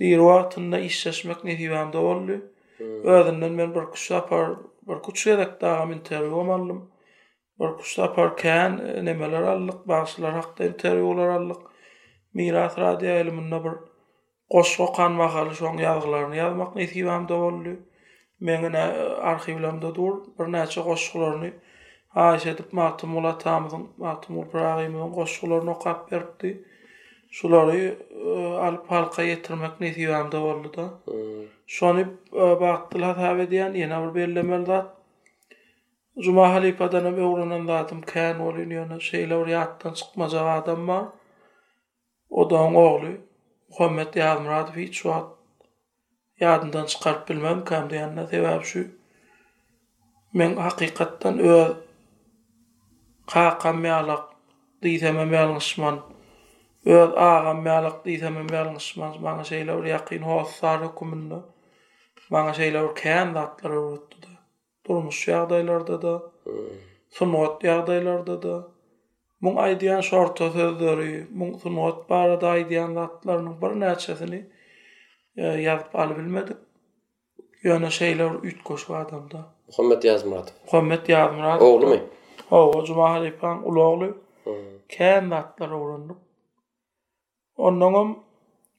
diru 0.00 0.26
vaatında 0.26 0.78
iş 0.80 1.02
çeşmek 1.02 1.44
ne 1.44 1.58
hivam 1.58 1.88
men 1.94 1.98
oldu. 2.06 2.36
Öğrenden 3.04 3.58
ben 3.58 3.74
bir 3.74 3.84
kuşa 3.92 4.26
par, 4.26 4.50
bir 4.88 4.94
kuşa 5.06 5.38
da 5.38 5.60
daha 5.60 5.86
min 5.86 5.98
teri 5.98 6.24
olmalım. 6.24 6.90
Bir 7.60 7.72
kuşa 7.76 8.12
par 8.14 8.30
nemeler 9.06 9.42
allık, 9.42 9.88
bağışlar 9.88 10.32
hakta 10.32 10.90
allık. 11.36 11.70
Mirat 12.34 12.78
radya 12.78 13.20
ilmunna 13.20 13.64
bir 13.64 13.70
koşu 14.50 14.86
kan 14.96 15.18
vahalı 15.18 15.54
şuan 15.54 15.76
yazgılarını 15.76 16.36
yazmak 16.36 16.76
ne 16.76 16.86
hivam 16.94 17.28
da 17.28 17.34
oldu. 17.34 17.76
dur, 19.96 20.16
bir 20.38 20.52
nece 20.52 20.80
koşkularını 20.82 21.52
Aysedip 22.14 22.72
Matumula 22.72 23.38
tamudun, 23.38 23.88
Matumula 23.96 24.44
prahimun, 24.48 25.12
koşkularını 25.12 25.70
okap 25.70 26.12
verdi. 26.12 26.64
Şulary 27.30 27.88
e, 28.24 28.28
alıp 28.60 28.90
halka 28.90 29.22
yetirmek 29.26 29.80
ne 29.80 29.90
diýende 29.94 30.40
boldy 30.42 30.68
da. 30.76 30.86
Hmm. 31.04 31.42
Şonu 31.66 32.00
e, 32.34 32.48
baktylar 32.60 33.16
häwe 33.20 33.44
diýen 33.52 33.72
ýene 33.82 33.98
bir 34.06 34.14
belämel 34.16 34.64
zat. 34.70 34.86
Juma 36.26 36.48
halifadan 36.54 37.04
öwrenen 37.12 37.66
zatym 37.70 38.00
kan 38.12 38.36
bolýan 38.40 38.70
ýene 38.74 38.96
şeýle 39.10 39.34
uratdan 39.44 39.92
çykmaz 40.00 40.34
adamma. 40.34 40.98
O 42.30 42.50
da 42.50 42.56
onuň 42.56 42.76
ogly 42.88 43.12
Muhammed 43.70 44.14
Ýazmuradow 44.20 44.76
hiç 44.82 44.94
wagt 44.94 45.30
ýadından 46.40 46.86
çykaryp 46.96 47.22
bilmem 47.28 47.64
kan 47.64 47.88
diýen 47.90 48.16
näte 48.18 48.42
şu. 48.72 48.84
Men 50.34 50.56
hakykatdan 50.56 51.34
öw 51.38 51.76
kaqamyalyk 53.26 54.22
diýsem 54.82 55.14
men 55.36 55.58
Öz 56.86 57.10
ağam 57.16 57.60
mealyk 57.62 57.96
diýsem, 58.04 58.36
mealyk 58.50 58.80
şman, 58.82 59.16
maňa 59.24 59.42
şeýle 59.48 59.74
bir 59.80 59.86
ýakyn 59.92 60.22
howa 60.24 60.44
sary 60.58 60.86
Maňa 62.34 62.52
şeýle 62.58 62.82
bir 62.88 62.94
kän 63.00 63.34
datlar 63.34 63.70
öwtdi. 63.78 64.28
Durmuş 64.88 65.18
ýagdaýlarda 65.28 65.96
da, 66.04 66.12
sunwat 67.18 67.64
ýagdaýlarda 67.66 68.36
da. 68.42 68.52
Muň 69.44 69.54
aýdyan 69.64 70.02
şort 70.10 70.38
sözleri, 70.38 71.08
muň 71.40 71.50
sunwat 71.64 72.00
bar 72.10 72.34
da 72.40 72.48
aýdyan 72.54 72.94
datlaryny 72.98 73.52
bir 73.62 73.74
näçesini 73.82 74.40
e, 75.36 75.42
ýazyp 75.64 75.94
alyp 76.04 76.18
bilmedi. 76.22 76.56
Ýöne 77.64 77.90
şeýle 78.00 78.30
üç 78.52 78.62
goş 78.68 78.86
adamda. 78.90 79.42
Muhammed 79.68 80.02
Yazmurat. 80.02 80.52
Muhammed 80.72 81.06
Yazmurat. 81.08 81.62
Oğlumy? 81.62 82.00
Ha, 82.50 82.62
o 82.68 82.84
Cumahalipan 82.84 83.62
uly 83.70 83.80
oğlu. 83.80 84.10
Hmm. 84.44 84.78
Kän 84.88 85.30
datlar 85.30 85.68
öwrendik. 85.80 86.16
Ondanom 87.68 88.24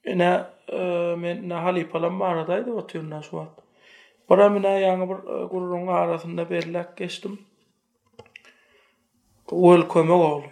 ene 0.04 0.46
e, 0.68 0.80
men 1.24 1.48
na 1.50 1.62
hali 1.64 1.90
palam 1.90 2.14
maradaydı 2.14 2.72
otyunna 2.72 3.22
şuat. 3.22 3.52
Para 4.28 4.50
men 4.50 4.64
na 4.64 4.80
yangy 4.80 5.10
bir 5.10 5.18
e, 5.34 5.44
gurrun 5.46 5.88
arasında 5.88 6.50
berlek 6.50 6.98
geçdim. 6.98 7.40
Ol 9.52 9.82
kömek 9.94 10.12
ol. 10.12 10.44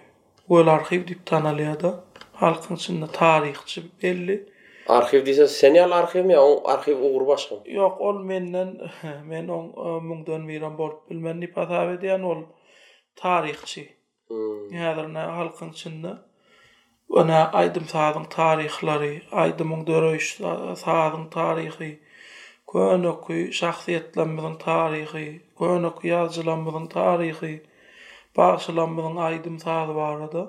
Ol 0.49 0.67
arxiv 0.67 1.07
dip 1.07 1.25
tanalyada 1.25 2.03
halkyn 2.33 2.75
içinde 2.75 3.07
tarihçi 3.11 3.81
belli. 4.03 4.49
Arxiv 4.87 5.25
dese 5.25 5.47
seni 5.47 5.83
al 5.83 5.91
arxiv 5.91 6.25
mi? 6.25 6.39
O 6.39 6.67
arxiv 6.69 6.99
ugur 7.03 7.27
başga. 7.27 7.55
Yok 7.65 8.01
ol 8.01 8.17
menden 8.19 8.69
men 9.31 9.47
on 9.47 9.63
e, 9.67 9.99
mungdan 10.07 10.41
miran 10.41 10.77
bol 10.77 10.91
bilmen 11.09 11.39
ni 11.41 11.51
pasawedi 11.51 12.23
ol 12.25 12.37
tarihçi. 13.15 13.89
Hmm. 14.27 14.73
Ya 14.73 14.81
yani, 14.81 15.15
da 15.15 15.65
içinde. 15.71 16.13
ona 17.17 17.37
aýdym 17.57 17.85
sazyň 17.89 18.25
taryhlary, 18.33 19.07
aýdymyň 19.43 19.79
döreş 19.85 20.27
sazyň 20.81 21.23
taryhy, 21.35 21.87
köňökü 22.73 23.37
şahsiýetlerimiziň 23.59 24.55
taryhy, 24.63 25.23
köňökü 25.61 26.11
ýazylanmyň 26.13 26.85
taryhy, 26.93 27.49
başlanmyň 28.37 29.17
aýdym 29.29 29.57
sazy 29.63 29.93
barada. 29.95 30.43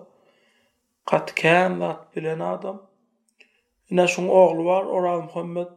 gatkan 1.12 1.78
wat 1.84 2.04
bilen 2.16 2.42
adam. 2.48 2.78
Ine 3.90 4.04
şuň 4.16 4.28
ogly 4.30 4.64
bar, 4.68 4.84
Oraz 4.98 5.22
Muhammed. 5.24 5.68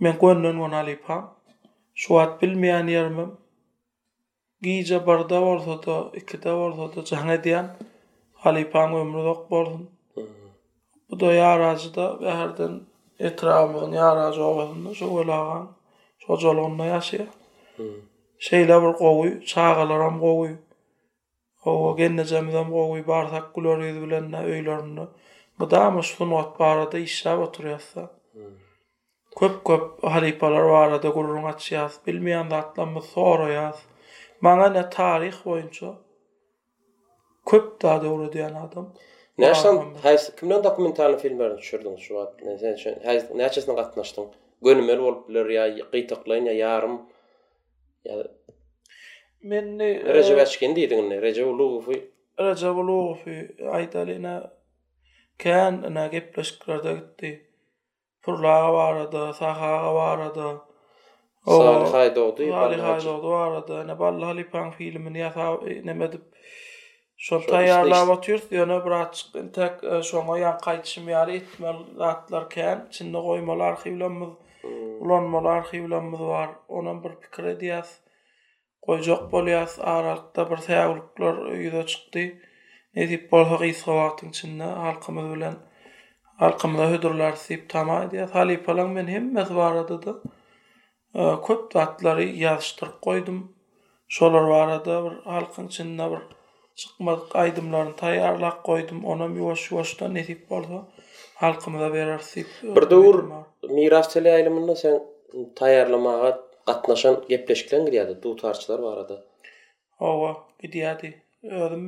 Men 0.00 0.16
köňden 0.22 0.60
ony 0.68 0.74
alypa. 0.84 1.18
Şu 1.94 2.18
at 2.18 2.40
bilmeýän 2.42 2.88
ýermem. 2.94 3.30
Giýje 4.64 5.06
barda 5.10 5.40
bolsa-da, 5.48 5.98
ikide 6.22 6.50
bolsa-da, 6.62 7.00
jaňa 7.12 7.36
diýen. 7.48 7.66
halipan 8.38 8.94
ömrü 8.94 9.24
dok 9.24 9.50
bolsun. 9.50 9.90
Bu 11.10 11.20
da 11.20 11.32
yarazı 11.32 11.94
da 11.94 12.20
ve 12.20 12.30
herden 12.30 12.80
etrafın 13.18 13.92
yarazı 13.92 14.42
olasında 14.44 14.94
şu 14.94 15.06
olağın 15.08 15.68
çocuğunla 16.26 16.84
yaşıyor. 16.84 17.26
Şeyle 18.38 18.82
bir 18.82 18.92
kovuy, 18.92 19.40
çağalaram 19.44 20.20
kovuy. 20.20 20.50
O 21.64 21.96
genne 21.96 22.24
cemidem 22.24 22.70
kovuy, 22.70 23.06
bardak 23.06 23.54
kulor 23.54 23.82
yedi 23.82 24.02
bilenle 24.02 24.38
öylerini. 24.38 25.00
Bu 25.60 25.70
da 25.70 25.80
ama 25.84 26.02
şu 26.02 26.30
not 26.30 26.58
barada 26.60 26.98
işe 26.98 27.36
oturuyorsa. 27.36 28.10
Köp 29.40 29.64
köp 29.66 30.04
halipalar 30.04 30.58
var 30.60 31.02
da 31.02 31.08
gururun 31.08 31.44
açıyaz. 31.44 32.00
Bilmeyen 32.06 32.50
de 32.50 32.54
atlamı 32.54 33.02
sonra 33.02 33.52
yaz. 33.52 33.82
Mana 34.40 34.68
ne 34.68 34.90
tarih 34.90 35.32
boyunca. 35.44 35.94
köp 37.50 37.80
da 37.82 38.04
doğru 38.04 38.32
diyen 38.32 38.54
adam. 38.54 38.92
Näçe 39.38 39.68
häz 40.02 40.36
kimden 40.36 40.64
dokumentarly 40.64 41.18
filmler 41.18 41.58
düşürdün 41.58 41.96
şu 41.96 42.06
wagt? 42.14 42.42
Näçe 42.42 42.98
häz 43.04 43.24
näçesine 43.30 43.74
gatnaşdın? 43.74 44.26
Gönümel 44.62 44.98
bolup 45.02 45.28
bir 45.28 45.46
ýa 45.54 45.64
ýytyklaýyn 45.94 46.50
ýa 46.50 46.54
yarım. 46.62 46.94
Ýa 48.06 48.26
men 49.50 49.66
e, 49.78 49.88
Rejew 50.16 50.42
Aşkin 50.42 50.74
diýdiň, 50.78 51.12
Rejew 51.22 51.50
Lugufy. 51.60 51.98
Rejew 52.40 52.78
Lugufy 52.88 53.38
aýdalyna 53.78 54.34
kan 55.42 55.82
ana 55.88 56.06
gepleşikde 56.06 56.92
gitdi. 56.94 57.30
Purlawarda, 58.22 59.32
Sahawarda. 59.32 59.32
Sahawarda, 59.36 60.48
Sahawarda, 61.46 62.12
Sahawarda, 62.38 63.62
Sahawarda, 63.68 63.84
Sahawarda, 63.86 64.34
Sahawarda, 65.14 66.18
Şol 67.20 67.40
tayyarlar 67.42 68.08
batıyor 68.08 68.38
ki 68.38 68.46
yöne 68.54 68.84
bura 68.84 69.12
çıkın 69.12 69.48
tek 69.48 69.84
e, 69.84 70.02
şona 70.02 70.38
yan 70.38 70.58
kaydışım 70.58 71.08
yari 71.08 71.36
itmel 71.36 71.76
rahatlar 71.98 72.50
ken 72.50 72.86
çinde 72.90 73.18
koymalı 73.18 73.62
arkiyulammız 73.62 74.28
ulanmalar 75.00 75.56
arkiyulammız 75.56 76.20
var 76.20 76.50
Onuň 76.68 77.04
bir 77.04 77.10
pikir 77.20 77.44
ediyaz 77.44 77.98
Goýjak 78.88 79.22
bolýas, 79.32 79.82
aralıkta 79.82 80.50
bir 80.50 80.56
teyavuluklar 80.56 81.52
yüze 81.52 81.86
çıktı 81.86 82.18
ne 82.96 83.08
deyip 83.08 83.32
bol 83.32 83.44
hok 83.44 83.64
iso 83.66 83.94
vaktin 83.96 84.30
çinde 84.30 84.64
halkımız 84.64 85.36
ulan 85.36 85.54
halkımız 86.38 86.80
ulan 86.80 86.92
hüdürler 86.92 87.32
sip 87.32 87.70
tam 87.70 88.02
ediyy 88.02 88.20
halip 88.20 88.68
alam 88.68 88.96
ben 88.96 89.06
hem 89.06 89.32
mez 89.34 89.54
var 89.54 89.86
kut 89.86 90.04
kut 90.04 90.04
kut 90.04 90.22
kut 91.42 91.72
kut 91.72 92.04
kut 95.60 95.78
kut 95.78 95.88
bir, 96.20 96.37
çıkmadık 96.78 97.36
aydımlarını 97.36 97.96
tayarlak 97.96 98.64
koydum 98.64 99.04
ona 99.04 99.26
mi 99.28 99.40
hoş 99.44 99.72
hoş 99.72 100.00
da 100.00 100.08
ne 100.08 100.24
tip 100.24 100.50
da 100.50 100.82
halkımı 101.34 101.94
bir 101.94 102.04
mhm. 102.06 102.74
hmm. 102.74 102.90
de 102.90 102.94
ur 102.96 103.24
mirasçılığı 103.70 104.76
sen 104.76 105.02
tayarlamağa 105.56 106.40
katnaşan 106.66 107.24
gepleşikler 107.28 107.80
giriyordu 107.86 108.18
du 108.22 108.36
tarçılar 108.36 108.78
var 108.78 108.92
arada 108.96 109.24
ova 110.00 110.36
bir 110.62 110.72
diyadi 110.72 111.22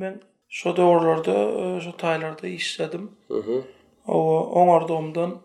ben 0.01 0.21
şu 0.49 0.75
doğrularda 0.77 1.35
şu 1.79 1.97
taylarda 1.97 2.47
işledim 2.47 3.11
hı 3.27 3.37
hı 3.45 3.63
o 4.11 4.39
on 4.39 4.67
ardımdan 4.67 5.37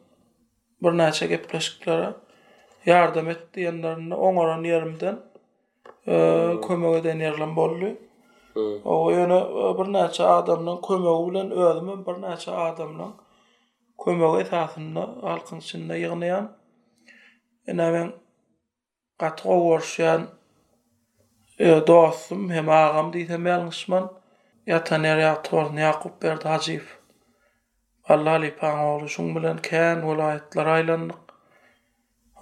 bir 0.83 0.99
neçe 0.99 1.27
gepleşikler 1.27 2.11
yardım 2.87 3.31
etti 3.31 3.61
yanlarına 3.61 4.17
on 4.17 4.37
aranı 4.37 4.67
yarımdan 4.69 5.21
kömöğe 6.67 7.05
denerlen 7.05 7.57
bolluy 7.57 7.95
O 8.85 9.11
yana 9.11 9.39
e, 9.41 9.79
bir 9.79 9.93
näçe 9.93 10.25
adamdan 10.25 10.79
kömegi 10.87 11.27
bilen 11.31 11.51
özüm 11.51 12.05
bir 12.07 12.21
näçe 12.23 12.51
adamdan 12.67 13.11
kömegi 14.05 14.45
taýsynda 14.53 15.03
halkyn 15.25 15.57
içinde 15.65 15.95
ýygnaýan. 16.03 16.47
Ene 17.73 17.89
men 17.97 18.13
gatgo 19.25 19.55
warşan 19.69 20.25
dostum 21.91 22.49
hem 22.55 22.69
agam 22.79 23.07
diýse 23.17 23.39
melişman 23.49 24.05
ýatan 24.73 25.05
ýer 25.11 25.21
ýatwar 25.27 25.67
Ýakup 25.85 26.17
berdi 26.25 26.49
Hajiw. 26.53 26.87
Allah 28.15 28.37
li 28.47 28.55
pan 28.63 28.79
oğlu 28.87 29.09
şun 29.17 29.35
bilen 29.37 29.57
kän 29.69 30.01
welaýatlar 30.09 30.67
aýlandyk. 30.79 31.23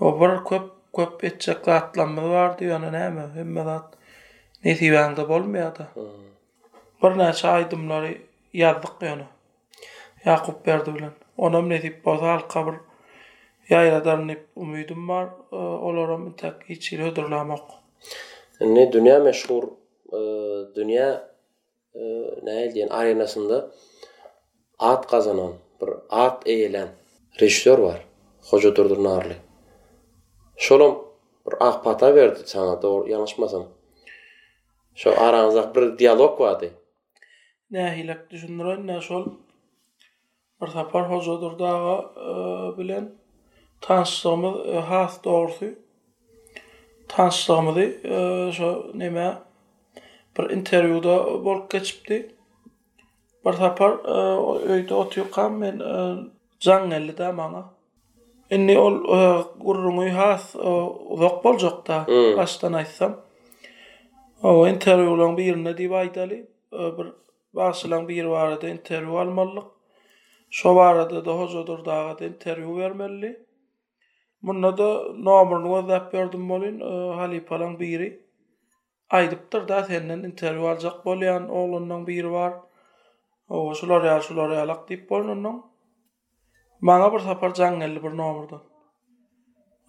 O 0.00 0.14
bir 0.20 0.38
köp 0.52 0.66
köp 0.96 1.24
etjek 1.30 1.68
atlanmy 1.78 2.22
bardy 2.38 2.64
ýana 2.70 2.94
hemme 3.36 3.64
zat. 3.72 3.98
nesibanda 4.64 5.24
bolmayada. 5.32 5.86
Hmm. 5.94 6.30
Bir 7.02 7.12
näçe 7.20 7.46
aýdymlary 7.54 8.12
ýazdyk 8.62 8.94
ýana. 9.06 9.26
Yakup 10.28 10.58
berdi 10.66 10.90
bilen. 10.96 11.12
Onam 11.46 11.64
ne 11.72 11.78
dip 11.84 11.96
bolsa 12.06 12.26
al 12.34 12.44
kabr 12.52 12.74
ýaýradan 13.72 14.20
ne 14.28 14.36
umydym 14.62 15.02
bar, 15.10 15.26
e, 15.52 15.56
olaram 15.88 16.22
tak 16.40 16.56
içil 16.74 17.00
ödürlämek. 17.08 17.64
Ne 18.76 18.84
dünýä 18.92 19.18
meşhur, 19.26 19.64
e, 20.12 20.20
dünya 20.76 21.10
e, 21.94 22.00
näil 22.46 22.68
diýen 22.74 22.88
arenasında 23.00 23.58
at 24.90 25.02
kazanan, 25.12 25.52
bir 25.80 25.90
at 26.26 26.38
eýlen 26.54 26.88
rejissor 27.40 27.78
bar. 27.86 28.00
Hoca 28.50 28.70
durdur 28.76 29.00
narly. 29.08 29.34
Şolam 30.64 30.94
bir 31.46 31.54
ah 31.66 31.82
pata 31.84 32.08
verdi 32.18 32.40
sana 32.52 32.74
doğru 32.82 33.04
yanaşmasam. 33.14 33.66
şo 34.94 35.10
aranızda 35.26 35.74
bir 35.74 35.98
diyalog 35.98 36.40
vardı. 36.40 36.70
Nähilek 37.72 38.20
düşündürän 38.30 38.82
nä 38.88 38.96
şol 39.06 39.24
bir 40.60 40.66
sapar 40.74 41.04
hozurdur 41.10 41.54
dağa 41.58 41.94
e, 41.98 42.30
bilen 42.78 43.06
tanışlığımı 43.86 44.52
e, 44.66 44.74
has 44.90 45.14
doğrusu 45.24 45.66
tanışlığımı 47.08 47.80
e, 47.82 48.12
şo 48.56 48.72
näme 49.00 49.28
bir 50.38 50.44
interviewda 50.56 51.16
bol 51.44 51.58
geçipdi. 51.70 52.18
Bir 53.44 53.52
sapar 53.62 53.90
e, 53.90 54.18
öýde 54.72 54.94
otyýukam 55.02 55.52
men 55.62 55.76
Zangelli'de 56.66 57.24
e, 57.26 57.36
bana. 57.38 57.62
Enni 58.50 58.78
ol 58.78 58.94
gurrunu 59.64 60.06
hat 60.20 60.46
uzak 61.14 61.36
bolcak 61.44 61.78
da. 61.88 61.98
Hmm. 62.06 62.36
Baştan 62.36 62.72
aysam. 62.72 63.14
O 64.42 64.66
interview 64.68 65.10
olan 65.14 65.36
bir 65.36 65.44
yerinde 65.44 65.72
diýip 65.78 65.92
aýdaly, 65.96 66.38
bir 66.98 67.06
başlanan 67.58 68.08
bir 68.08 68.16
ýer 68.20 68.30
bar 68.30 68.52
edi, 68.52 68.66
interview 68.70 69.18
almaly. 69.20 69.62
Şo 70.50 70.74
barada 70.76 71.24
da 71.24 71.36
hoca 71.40 71.62
dur 71.66 71.84
dağa 71.84 72.00
diýip 72.10 72.34
interview 72.34 72.78
bermeli. 72.82 73.30
Munda 74.42 74.72
da 74.78 74.88
nomuny 75.30 75.68
gozap 75.68 76.12
berdim 76.12 76.48
bolin, 76.48 76.80
hali 77.20 77.44
palan 77.44 77.78
biri. 77.80 78.10
Aýdypdyr 79.12 79.68
da 79.68 79.78
senden 79.92 80.22
interview 80.30 80.68
aljak 80.72 80.98
bolýan 81.06 81.48
oglundan 81.62 82.06
biri 82.06 82.32
bar. 82.32 82.52
O 83.48 83.62
şular 83.74 84.04
ýa 84.10 84.20
şular 84.28 84.50
ýalak 84.58 84.80
diýip 84.90 85.08
bolunnoň. 85.14 85.58
Maňa 86.90 87.12
bir 87.12 87.18
sapar 87.30 87.50
jaň 87.60 87.80
geldi 87.84 88.02
bir 88.06 88.10
nomurda. 88.22 88.60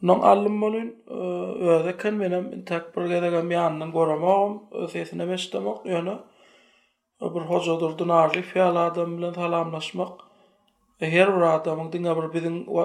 Nong 0.05 0.23
alim 0.23 0.61
bolin 0.61 0.95
e, 1.07 1.13
öze 1.71 1.97
ken 2.01 2.13
menem 2.21 2.65
tak 2.69 2.95
bir 2.97 3.05
gelege 3.11 3.41
meanyny 3.51 3.91
goramam, 3.95 4.51
sesini 4.93 5.25
meşdemek 5.31 5.77
ýöne. 5.91 6.15
bir 7.35 7.39
hoca 7.51 7.79
durdun 7.83 8.09
arzy 8.09 8.41
fiala 8.51 8.79
adam 8.89 9.17
bilen 9.17 9.33
salamlaşmak. 9.33 10.11
E, 11.01 11.05
her 11.15 11.27
bir 11.35 11.41
adamyň 11.53 11.89
diňe 11.95 12.13
bir 12.19 12.25
biziň 12.35 12.55
e, 12.81 12.83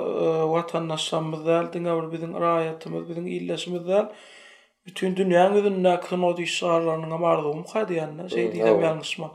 watanna 0.54 0.96
şamzal 1.08 1.66
diňe 1.74 1.92
bir 1.98 2.06
biziň 2.14 2.32
raýatymyz, 2.44 3.02
biziň 3.10 3.26
illäşimiz 3.36 3.82
zat 3.90 4.12
bütün 4.86 5.14
dünýäniň 5.20 5.52
gözünde 5.58 5.92
kyn 6.06 6.22
ot 6.30 6.38
işgärlerini 6.46 7.08
gamardym 7.14 7.60
kadyanda 7.72 8.28
şey 8.28 8.44
mm, 8.46 8.52
diýip 8.54 8.80
ýalňyşmak. 8.80 9.34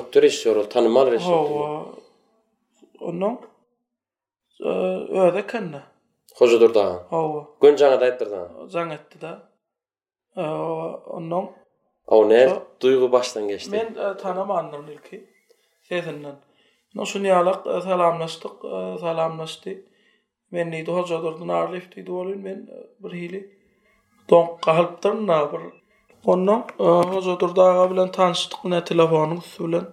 Ökdür 0.00 0.22
iş 0.30 0.34
soru 0.44 0.62
tanymal 0.74 1.06
resim. 1.12 1.34
Onuň 3.08 3.34
öze 5.26 5.46
kenne. 5.52 5.82
Hoca 6.38 6.60
durda. 6.60 6.86
Oo. 7.18 7.38
Gün 7.62 7.76
jaňa 7.80 7.96
da 8.00 8.06
etdirdi. 8.06 8.40
Jaň 8.74 8.90
etdi 8.96 9.20
da. 9.20 9.30
Onnoň. 11.18 11.46
Oo 12.12 12.22
Duýgu 12.80 13.08
başdan 13.12 13.48
geçdi. 13.48 13.70
Men 13.76 13.88
e, 14.04 14.16
tanamandym 14.16 14.84
ilki. 14.94 15.18
Sezinden. 15.88 16.36
No 16.94 17.06
şu 17.06 17.18
alaq 17.38 17.58
e, 17.72 17.80
salamlaşdyk, 17.80 18.52
e, 18.64 18.98
salamlaşdy. 19.00 19.72
Men 20.50 20.70
ni 20.70 20.84
hoca 20.84 21.22
durdyn 21.22 21.48
arlyfdy 21.48 22.06
dolyn 22.06 22.38
men 22.40 22.68
bir 23.00 23.12
hili. 23.12 23.40
Donk 24.30 24.62
galypdym 24.62 25.26
na 25.26 25.52
bir. 25.52 25.60
Onnoň 26.32 26.62
hoca 27.14 27.40
durda 27.40 27.62
aga 27.70 27.90
bilen 27.90 28.10
tanyşdyk 28.18 28.64
ne 28.64 28.84
telefonyň 28.84 29.38
üstünden. 29.38 29.86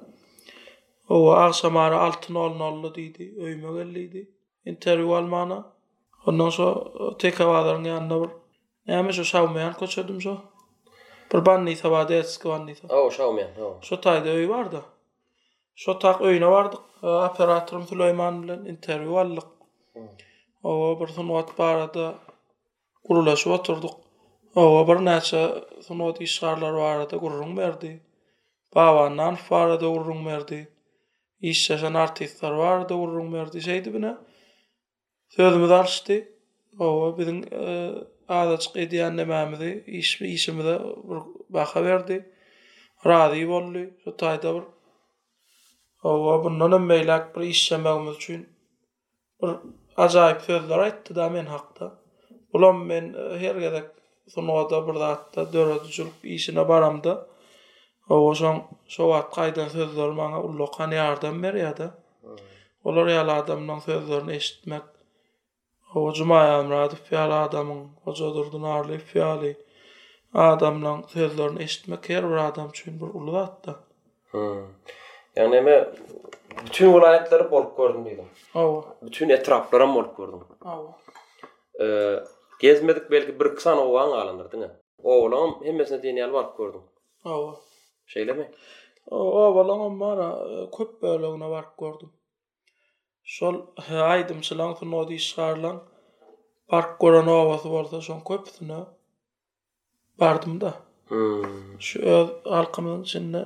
Oo 1.10 1.32
aşamara 1.36 2.00
6000 2.00 2.34
diýdi, 2.98 3.26
öýme 3.46 3.72
geldi 3.94 4.22
Interwal 4.66 5.22
mana 5.22 5.60
Ondan 6.26 6.50
so 6.50 6.84
teka 7.20 7.48
vadarın 7.50 7.84
yanında 7.84 8.22
bir 8.24 8.30
yani 8.88 9.14
şu 9.14 9.26
şavmayan 9.26 9.74
köçürdüm 9.74 10.22
so. 10.22 10.38
Bir 11.34 11.46
banni 11.46 11.76
sabade 11.76 12.18
eski 12.18 12.50
vanni. 12.50 12.76
Ha 12.76 12.88
o 12.90 12.96
oh, 13.08 13.12
şavmayan. 13.12 13.50
Şu 13.82 13.96
oh. 13.96 14.02
tayda 14.02 14.30
öy 14.30 14.50
vardı. 14.50 14.84
Şu 15.76 16.00
taq 16.00 16.22
öyne 16.22 16.46
vardı. 16.52 16.76
E, 17.04 17.08
Operatorum 17.08 17.88
Süleyman 17.88 18.44
bilen 18.44 18.66
interview 18.66 19.20
aldık. 19.20 19.44
Hmm. 19.94 20.02
O 20.64 21.00
bir 21.00 21.08
sunwat 21.08 21.60
barada 21.60 22.16
gurulaşıp 23.04 23.52
oturduk. 23.54 23.94
O 24.56 24.88
bir 24.88 24.94
näçe 24.94 25.64
sunwat 25.84 26.22
işgarlar 26.22 26.74
barada 26.76 27.18
gurulun 27.18 27.58
berdi. 27.58 28.02
Bavanan 28.76 29.36
farada 29.36 29.88
gurulun 29.90 30.26
berdi. 30.26 30.72
İşçe 31.40 31.78
sen 31.78 31.94
artistlar 31.94 32.52
vardı 32.52 32.94
gurulun 32.94 33.34
berdi 33.34 33.62
şeydi 33.62 33.94
bina. 33.94 34.22
Sözümüz 35.36 35.72
alıştı. 35.72 36.24
O 36.80 37.16
bizim 37.18 37.54
e, 37.54 37.92
azıcık 38.30 38.76
idi 38.76 39.06
annemamızı, 39.06 39.66
işimi 39.88 40.30
işimi 40.30 40.64
baka 41.50 41.84
verdi. 41.84 42.32
Razi 43.06 43.48
bollu, 43.50 43.86
şu 44.04 44.18
tayda 44.18 44.56
var. 44.56 44.64
O 46.04 46.44
bunun 46.44 46.82
meylak 46.82 47.36
bir 47.36 47.42
iş 47.42 47.72
yapmamız 47.72 48.16
için 48.16 48.50
bir 49.44 49.50
acayip 49.98 50.42
sözler 50.42 50.78
aittı 50.80 51.16
da 51.16 51.30
men 51.30 51.46
hakta. 51.46 52.00
Ulan 52.54 52.76
men 52.76 53.14
e, 53.14 53.38
her 53.40 53.56
gedek 53.56 53.86
sonoda 54.28 54.88
burada 54.88 55.08
hatta 55.08 55.54
dördücül 55.54 56.08
işine 56.24 56.68
baramda. 56.70 57.28
O 58.10 58.36
şon 58.36 58.64
şo 58.88 59.12
wat 59.14 59.30
qaydan 59.36 59.68
sözler 59.68 60.10
mana 60.10 60.44
ullo 60.44 60.66
qani 60.72 60.96
yardam 60.96 61.44
berýär 61.44 61.56
ýa-da. 61.66 61.88
Olar 62.84 63.08
ýaly 63.08 63.32
adamlaryň 63.42 63.82
sözlerini 63.82 64.34
eşitmek, 64.34 64.82
Ocu 65.96 66.26
mayam 66.26 66.70
radif 66.72 67.02
fiyal 67.04 67.44
adamın, 67.44 67.88
oca 68.06 68.26
durdun 68.26 68.64
arlif 68.64 69.04
fiyali. 69.04 69.58
Adamla 70.34 71.02
sözlerini 71.08 71.64
eşitmek 71.64 72.10
her 72.10 72.30
bir 72.30 72.36
adam 72.36 72.70
çün 72.74 73.00
bir 73.00 73.06
ulu 73.06 73.38
attı. 73.38 73.76
Hmm. 74.32 74.62
Yani 75.36 75.56
eme 75.56 75.94
bütün 76.66 76.94
vulayetleri 76.94 77.50
korup 77.50 77.78
gördüm 77.78 78.06
dedim. 78.06 78.26
Ava. 78.56 78.84
Bütün 79.02 79.30
etrafları 79.30 79.88
korup 79.94 80.18
gördüm. 80.18 80.40
Ava. 80.66 80.98
E, 81.82 82.18
gezmedik 82.62 83.12
belki 83.12 83.40
bir 83.40 83.56
kısan 83.56 83.78
oğlan 83.78 84.12
alındır 84.20 84.52
dine. 84.52 84.72
Oğlan 85.04 85.52
hem 85.64 85.76
mesne 85.76 86.04
deneyel 86.04 86.32
var 86.34 86.46
gördüm. 86.58 86.82
Ava. 87.26 87.56
Şeyle 88.06 88.34
mi? 88.34 88.52
Ava. 89.12 89.56
şol 93.26 93.56
haýdym 93.88 94.42
şolan 94.44 94.72
hunody 94.80 95.18
şaharlan 95.26 95.78
park 96.72 97.00
gorany 97.04 97.30
awazy 97.42 97.70
bolsa 97.74 97.98
şoň 98.08 98.24
köpüsüne 98.28 98.80
bardym 100.20 100.58
da. 100.62 100.72
Hmm. 101.08 101.80
Şu 101.80 102.00
halkymyň 102.56 103.02
içinde 103.02 103.42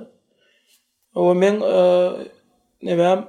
o 1.14 1.34
men 1.34 1.60
e, 1.60 1.76
näbem 2.86 3.28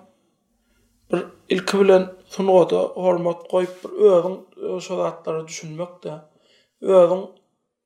bir 1.12 1.26
ilki 1.50 1.80
bilen 1.80 2.14
sunuda 2.26 2.80
hormat 2.84 3.40
goýup 3.52 3.78
bir 3.84 3.92
öwüň 4.14 4.36
şolatlary 4.82 5.48
düşünmekde. 5.48 6.10
de. 6.10 6.22
Öwüň 6.86 7.26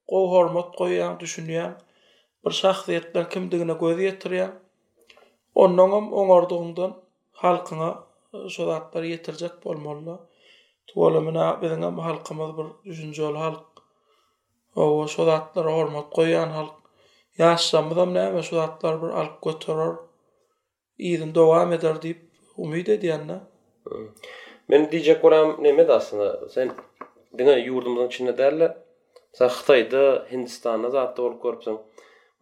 go 0.07 0.31
hormat 0.31 0.75
goýan 0.75 1.19
düşünýän 1.19 1.73
bir 2.45 2.51
şahsiýet 2.51 3.13
bilen 3.13 3.29
kimdigine 3.29 3.73
göz 3.73 3.97
ýetirýän. 4.07 4.51
Onuň 5.55 5.91
hem 5.95 6.13
oňardygyndan 6.21 6.91
halkyna 7.31 8.12
şu 8.49 8.65
zatlar 8.65 9.03
yetirecek 9.03 9.65
bolmalı. 9.65 10.19
Tuvalı 10.87 11.21
mına 11.21 11.61
bizine 11.61 11.85
halkımız 11.85 12.57
bir 12.57 12.65
üçüncü 12.91 13.23
halk. 13.23 13.63
O 14.75 15.07
şu 15.07 15.23
hormat 15.55 16.09
koyan 16.09 16.47
halk. 16.49 16.73
bu 17.73 17.95
hem 17.95 18.13
ne? 18.13 18.41
Şu 18.43 18.55
zatlar 18.55 19.01
bir 19.01 19.07
alk 19.07 19.41
götürür. 19.41 19.95
İyidin 20.97 21.35
devam 21.35 21.73
eder 21.73 22.01
deyip 22.01 22.21
umid 22.57 22.87
ediyenle. 22.87 23.39
Men 24.69 24.83
diýjek 24.91 25.21
gurem 25.21 25.47
näme 25.65 25.87
aslında 25.91 26.49
sen 26.49 26.71
dünýä 27.37 27.57
ýurdumyzyň 27.67 28.07
içinde 28.07 28.37
derler. 28.37 28.77
Sen 29.33 29.47
Hitaýda, 29.47 30.31
Hindistanda 30.31 30.89
zatda 30.89 31.23
bolup 31.23 31.43
görpsiň. 31.43 31.77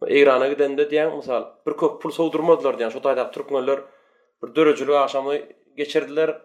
Irana 0.08 0.48
gidende 0.48 0.82
diýen, 0.90 1.16
misal 1.16 1.44
bir 1.66 1.72
köp 1.72 2.02
pul 2.02 2.10
sowdurmadylar 2.10 2.74
diýen, 2.74 2.90
şu 2.92 2.98
taýda 2.98 3.32
türkmenler 3.32 3.80
bir 4.42 4.54
döreçüli 4.56 4.98
aşamy 4.98 5.42
geçirdiler. 5.76 6.42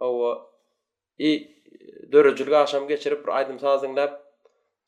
O 0.00 0.38
i 1.18 1.48
dörüjülge 2.12 2.56
aşam 2.56 2.88
geçirip 2.88 3.26
bir 3.26 3.32
aydym 3.36 3.58
sazyňlap 3.58 4.24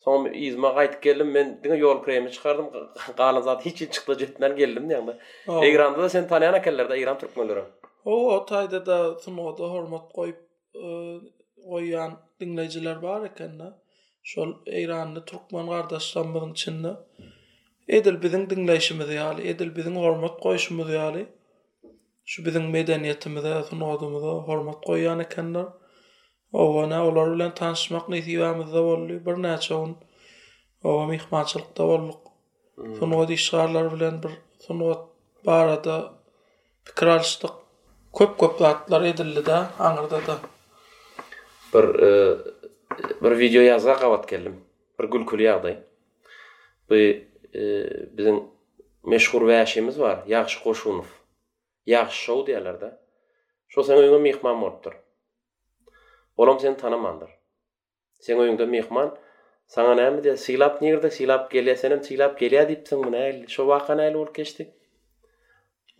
soň 0.06 0.32
izme 0.48 0.68
gaýtyp 0.76 1.02
geldim. 1.06 1.30
Men 1.36 1.48
diňe 1.64 1.76
ýol 1.82 1.98
kremi 2.04 2.30
çykardym. 2.32 2.68
Galan 3.16 3.40
zat 3.48 3.64
hiç 3.66 3.78
çykdy 3.78 4.14
jetmen 4.20 4.56
geldim 4.56 4.86
diňe. 4.90 5.16
Egranda 5.68 6.02
da 6.02 6.08
sen 6.08 6.28
tanyan 6.28 6.52
akellerde 6.54 6.94
Egran 6.94 7.18
türkmenleri. 7.18 7.64
O 8.04 8.44
tayda 8.48 8.86
da 8.86 9.16
tunoda 9.16 9.64
hormat 9.74 10.12
goýup 10.14 10.40
e, 10.74 10.84
goýan 11.70 12.12
dinleyijiler 12.40 13.02
bar 13.02 13.22
eken 13.24 13.58
de. 13.60 13.68
Şol 14.22 14.50
Egranly 14.66 15.24
türkmen 15.26 15.66
gardaşlarymyň 15.66 16.50
içinde 16.52 16.92
edil 17.88 18.16
biziň 18.22 18.50
dinleyişimiz 18.50 19.08
ýaly, 19.10 19.42
edil 19.52 19.70
biziň 19.76 19.96
hormat 20.04 20.40
goýuşymyz 20.42 20.88
ýaly. 20.96 21.26
şu 22.30 22.44
bizim 22.46 22.70
medeniyetimize, 22.70 23.62
sunuzumuza 23.62 24.26
hormat 24.26 24.84
koyan 24.84 25.18
ekenler. 25.20 25.64
O 26.52 26.62
ona 26.82 27.06
olar 27.06 27.28
bilen 27.34 27.54
tanışmak 27.54 28.08
nisi 28.08 28.40
vermez 28.42 28.70
de 28.74 28.80
vallu, 28.88 29.18
bir 29.26 29.36
nece 29.46 29.74
on. 29.74 29.90
O 30.84 30.88
ona 30.94 31.06
mihmançılık 31.06 31.76
da 31.78 31.88
vallu. 31.88 32.14
Hmm. 32.74 33.32
işgarlar 33.36 33.86
bilen 33.94 34.16
bir 34.22 34.30
sunuz 34.66 34.96
barada 35.46 35.96
fikir 36.84 37.06
alıştık. 37.06 37.50
Köp 38.18 38.38
köp 38.38 38.58
köpatlar 38.58 39.02
edildi 39.02 39.46
de, 39.46 39.56
anırda 39.86 40.18
da. 40.28 40.34
Bir, 41.74 41.84
e, 42.02 42.38
bir 43.22 43.38
video 43.38 43.62
yazga 43.62 43.96
kavat 43.96 44.24
kelim, 44.30 44.54
bir 45.00 45.04
gül 45.04 45.26
kül 45.26 45.40
yağday. 45.40 45.78
E, 46.90 46.96
bizim 48.18 48.36
meşhur 49.04 49.42
vayashimiz 49.42 49.96
var, 50.00 50.18
Yaqşi 50.26 50.62
Qoşunov. 50.64 51.04
Yaxşı 51.86 52.22
şou 52.30 52.40
diýerler 52.46 52.76
de. 52.80 52.88
Şo 53.72 53.80
sen 53.86 53.96
öňüňe 54.00 54.18
mehman 54.26 54.56
bolupdyr. 54.62 54.92
Bolam 56.38 56.58
sen 56.60 56.76
tanamandyr. 56.76 57.30
Sen 58.24 58.36
öňüňde 58.42 58.66
mehman 58.74 59.10
saňa 59.74 59.94
näme 60.00 60.18
diýip 60.24 60.36
silap 60.46 60.74
nigerde 60.82 61.10
silap 61.10 61.44
gelýär 61.54 61.76
sen 61.82 61.90
hem 61.94 62.02
silap 62.08 62.34
gelýär 62.42 62.66
diýipsin 62.70 62.98
buna. 63.04 63.20
Şo 63.54 63.62
wagtan 63.72 63.98
aýly 64.04 64.14
bolup 64.18 64.34
geçdi. 64.34 64.62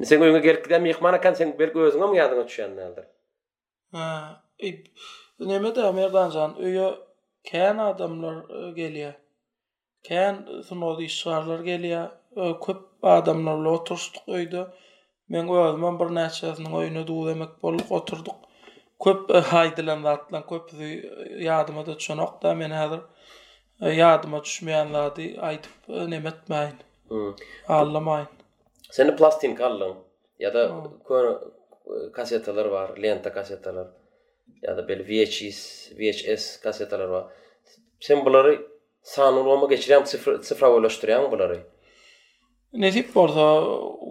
Sen 0.08 0.20
öňüňe 0.26 0.42
gelip 0.46 0.64
gelen 0.68 0.82
mehmana 0.82 1.20
kan 1.20 1.34
sen 1.38 1.48
belki 1.58 1.78
özüňe 1.86 2.06
mi 2.12 2.16
ýadyna 2.20 2.44
düşýän 2.48 2.72
näldir? 2.80 3.04
Ha, 3.96 4.06
ip. 4.58 4.82
Näme 5.48 5.70
de 5.76 5.84
merdan 5.98 6.30
jan 6.30 6.50
öýe 6.66 6.88
kän 7.50 7.76
adamlar 7.88 8.36
e, 8.50 8.60
gelýär. 8.80 9.14
Kän 10.08 10.34
sunozy 10.68 11.08
şarlar 11.18 11.60
gelýär. 11.70 12.08
E, 12.36 12.44
köp 12.66 12.80
adamlar 13.02 13.56
bilen 13.58 13.72
oturşdyk 13.74 14.26
Men 15.30 15.48
o 15.54 15.64
zaman 15.64 15.98
bir 16.00 16.08
näçesinin 16.14 16.72
oýuny 16.78 17.02
duýmak 17.08 17.50
bolup 17.64 17.90
oturduk. 17.98 18.34
Köp 19.04 19.28
haýdylan 19.52 20.02
wagtlar, 20.06 20.42
köp 20.48 20.72
ýadyma 21.44 21.84
da 21.88 21.94
çönok 22.06 22.32
da 22.42 22.54
men 22.58 22.74
häzir 22.74 23.04
e, 23.82 23.92
ýadyma 23.98 24.40
düşmeýän 24.48 24.90
wagty 24.96 25.28
aýdyp 25.50 25.86
e, 26.00 26.08
nämetmäýin. 26.16 26.82
Hm. 27.12 27.30
Allamaýin. 27.78 28.26
Seni 28.98 29.14
plastin 29.20 29.54
kallan 29.60 29.94
ýa-da 30.42 30.66
kasetalar 32.18 32.70
bar, 32.74 32.90
lenta 33.06 33.30
kasetalar. 33.38 33.86
Ýa-da 34.64 34.82
bel 34.90 35.06
VHS, 35.12 35.60
VHS 36.02 36.50
kasetalar 36.66 37.14
bar. 37.14 37.30
Sen 38.08 38.26
bulary 38.26 38.58
sanulama 39.14 39.66
geçirem, 39.76 40.06
sıfır 40.16 40.42
sıfır 40.50 40.66
ulaştıram 40.80 41.30
bulary. 41.32 41.62
Nesip 42.72 43.14
borsa 43.14 43.44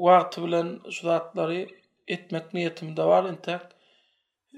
wagty 0.04 0.42
bilen 0.44 0.80
şu 0.92 1.08
zatlary 1.08 1.66
etmek 2.08 2.54
niyetim 2.54 2.98
de 2.98 3.06
bar 3.08 3.30
inte. 3.30 3.60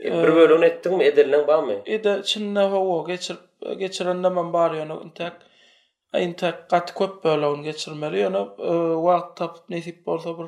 E, 0.04 0.24
bir 0.24 0.36
bölüm 0.36 0.64
etdim 0.64 1.02
edilen 1.02 1.48
barmy? 1.48 1.82
Ede 1.86 2.24
çinne 2.24 2.62
we 2.64 2.76
o 2.78 3.06
geçir 3.08 3.38
geçirende 3.80 4.30
men 4.30 4.54
bar 4.54 4.72
ýa-ni 4.72 5.04
inte. 5.04 5.32
Inte 6.20 6.48
e, 6.48 6.54
gat 6.70 6.94
köp 6.94 7.24
bölüm 7.24 7.64
geçirmeli 7.64 8.22
ýa-ni 8.22 8.44
e, 8.72 8.74
wagt 9.04 9.38
tap 9.38 9.70
nesip 9.70 10.06
borsa 10.06 10.38
bir 10.40 10.48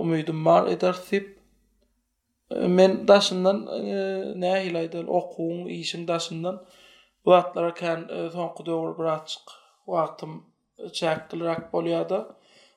umydym 0.00 0.44
bar 0.44 0.66
eder 0.66 0.92
sip. 0.92 1.38
Men 2.50 3.08
daşından 3.08 3.56
näe 4.42 4.60
hilaýdyl 4.66 5.06
okuwyň 5.06 5.68
işim 5.68 6.08
daşından 6.08 6.64
wagtlara 7.24 7.74
kan 7.74 8.00
soňky 8.34 8.62
döwür 8.66 8.98
bir 8.98 9.04
açyk 9.14 9.42
wagtym 9.92 10.32
çäkdilerak 10.88 11.72
bolýardy. 11.72 12.18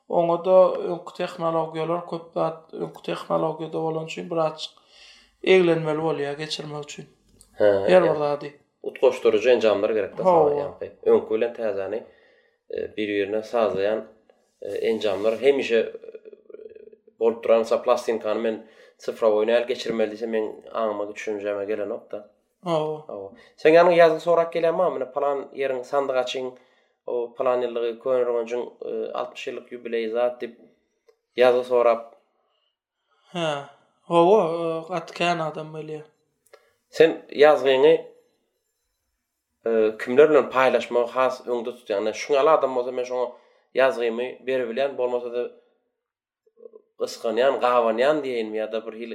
Oňa 0.09 0.37
da 0.45 0.55
öňkü 0.93 1.11
tehnologiýalar 1.23 2.01
köp 2.11 2.25
bat 2.35 2.57
öňkü 2.73 3.01
tehnologiýada 3.09 3.73
bolan 3.87 4.05
üçin 4.09 4.27
bir 4.31 4.37
açyk 4.37 4.71
eglenmeli 5.43 5.99
bolýar 6.07 6.37
geçirmek 6.37 6.83
üçin. 6.83 7.05
Ha. 7.57 7.65
Ýer 7.89 8.01
e, 8.01 8.09
bolady. 8.15 8.49
Utgoşdyrýan 8.83 9.49
yani. 9.49 9.61
jamlar 9.61 9.89
gerek 9.89 10.17
de 10.17 10.21
sağlaýar. 10.21 10.69
Öňkü 11.05 11.29
bilen 11.33 11.53
täzäni 11.55 12.03
e, 12.73 12.97
bir-birine 12.97 13.43
sazlayan 13.43 14.03
encamlar 14.63 15.37
hemişe 15.41 15.91
bol 17.19 17.41
duran 17.43 17.63
sa 17.63 17.83
men 18.35 18.67
sıfra 18.97 19.31
boyuna 19.31 19.51
el 19.51 19.67
geçirmeliyse 19.67 20.25
men 20.27 20.63
ağma 20.73 21.03
düşüncəmə 21.03 21.63
gelen 21.65 21.89
nokta. 21.89 22.29
Ha. 22.65 22.97
Ha. 23.07 23.15
Sen 23.57 23.73
yanı 23.73 23.93
yazı 23.93 24.19
sorak 24.19 24.53
gələn 24.53 24.73
mə 24.75 25.13
plan 25.13 25.49
yerin 25.53 25.81
sandığa 25.83 26.25
çıxın 26.25 26.53
o 27.11 27.15
plan 27.37 27.63
ýyllygy 27.65 27.95
köňürgünjün 28.03 28.61
60 29.21 29.47
ýyllyk 29.51 29.67
e, 29.71 29.73
jubileýi 29.75 30.09
zat 30.13 30.37
diýip 30.41 30.55
ýazy 31.41 31.63
sorap. 31.69 32.05
Ha, 33.33 33.47
o 34.07 34.19
gat 34.91 35.11
e, 35.11 35.17
kän 35.19 35.41
adam 35.47 35.73
bilýä. 35.75 36.03
Sen 36.97 37.17
ýazgyny 37.43 37.91
e, 39.67 39.73
kimler 40.03 40.31
bilen 40.31 40.47
paýlaşmagy 40.55 41.11
has 41.17 41.41
öňde 41.47 41.75
tutýan, 41.81 42.07
yani 42.07 42.15
şuň 42.21 42.39
adam 42.55 42.77
bolsa 42.79 42.95
men 42.95 43.05
şoňa 43.11 43.27
ýazgymy 43.81 44.27
berip 44.47 44.69
bilen 44.71 44.95
bolmasa 44.97 45.33
da 45.35 45.43
ısqanyan, 47.05 47.59
gavanyan 47.59 48.23
diyeyim 48.23 48.55
ýa 48.59 48.71
da 48.71 48.79
bir 48.85 48.95
hil 49.01 49.13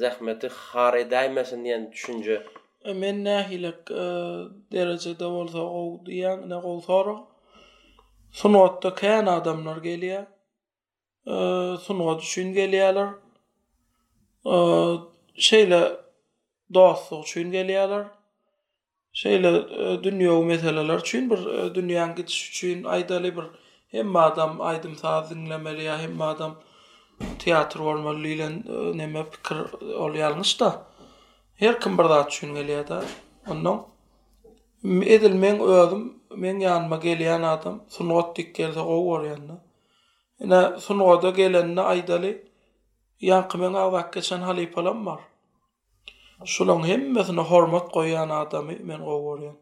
zähmeti 0.00 0.48
xar 0.58 0.94
edaymasin 1.04 1.62
diýen 1.64 1.92
düşünje 1.92 2.38
E, 2.84 2.92
men 3.00 3.16
nähilek 3.24 3.90
e, 3.90 4.04
derejede 4.76 5.26
bolsa 5.36 5.58
gow 5.74 5.88
diýen 6.08 6.42
ne 6.50 6.56
gow 6.64 6.80
soraw. 6.86 7.20
Sunwatda 8.40 8.90
kän 8.98 9.26
adamlar 9.34 9.76
gelýär. 9.86 10.26
E, 11.26 11.34
Sunwat 11.86 12.20
üçin 12.28 12.50
gelýärler. 12.58 13.10
Şeýle 15.48 15.80
dostluk 16.74 17.24
üçin 17.26 17.48
gelýärler. 17.56 18.04
Şeýle 19.22 19.50
dünýä 20.04 20.36
meseleler 20.50 20.98
üçin 21.04 21.30
bir 21.30 21.40
dünýäň 21.78 22.12
gitiş 22.16 22.42
üçin 22.50 22.84
aýdaly 22.98 23.30
bir 23.36 23.44
hem 23.96 24.16
adam 24.16 24.60
aýdym 24.60 24.94
sazlanmaly, 25.04 25.88
hem 26.02 26.22
adam 26.32 26.54
teatr 27.44 27.78
bolmaly 27.86 28.24
bilen 28.24 28.60
näme 29.00 29.24
pikir 29.30 29.56
olýarmyş 30.04 30.60
da. 30.60 30.72
her 31.60 31.80
kim 31.80 31.98
bir 31.98 32.04
zat 32.04 32.26
üçin 32.32 32.54
gelýärdi. 32.54 32.98
Ondan 33.50 33.80
edil 35.12 35.34
men 35.42 35.60
özüm 35.74 36.02
men 36.44 36.58
ýanyma 36.64 36.98
gelýän 37.04 37.44
adam 37.50 37.76
sunwat 37.96 38.30
dikkelde 38.36 38.80
gowar 38.88 39.24
ýanyna. 39.28 39.58
Ina 40.44 40.60
sunwada 40.86 41.30
gelenne 41.36 41.80
aýdaly 41.80 42.32
ýan 43.30 43.46
kimen 43.52 43.74
awakka 43.84 44.22
sen 44.22 44.40
halypalam 44.48 45.04
bar. 45.06 45.20
Şolan 46.44 46.82
hemmesine 46.88 47.40
hormat 47.40 47.92
goýan 47.94 48.32
adamy 48.40 48.78
men 48.90 49.00
gowar 49.10 49.38
ýan. 49.44 49.54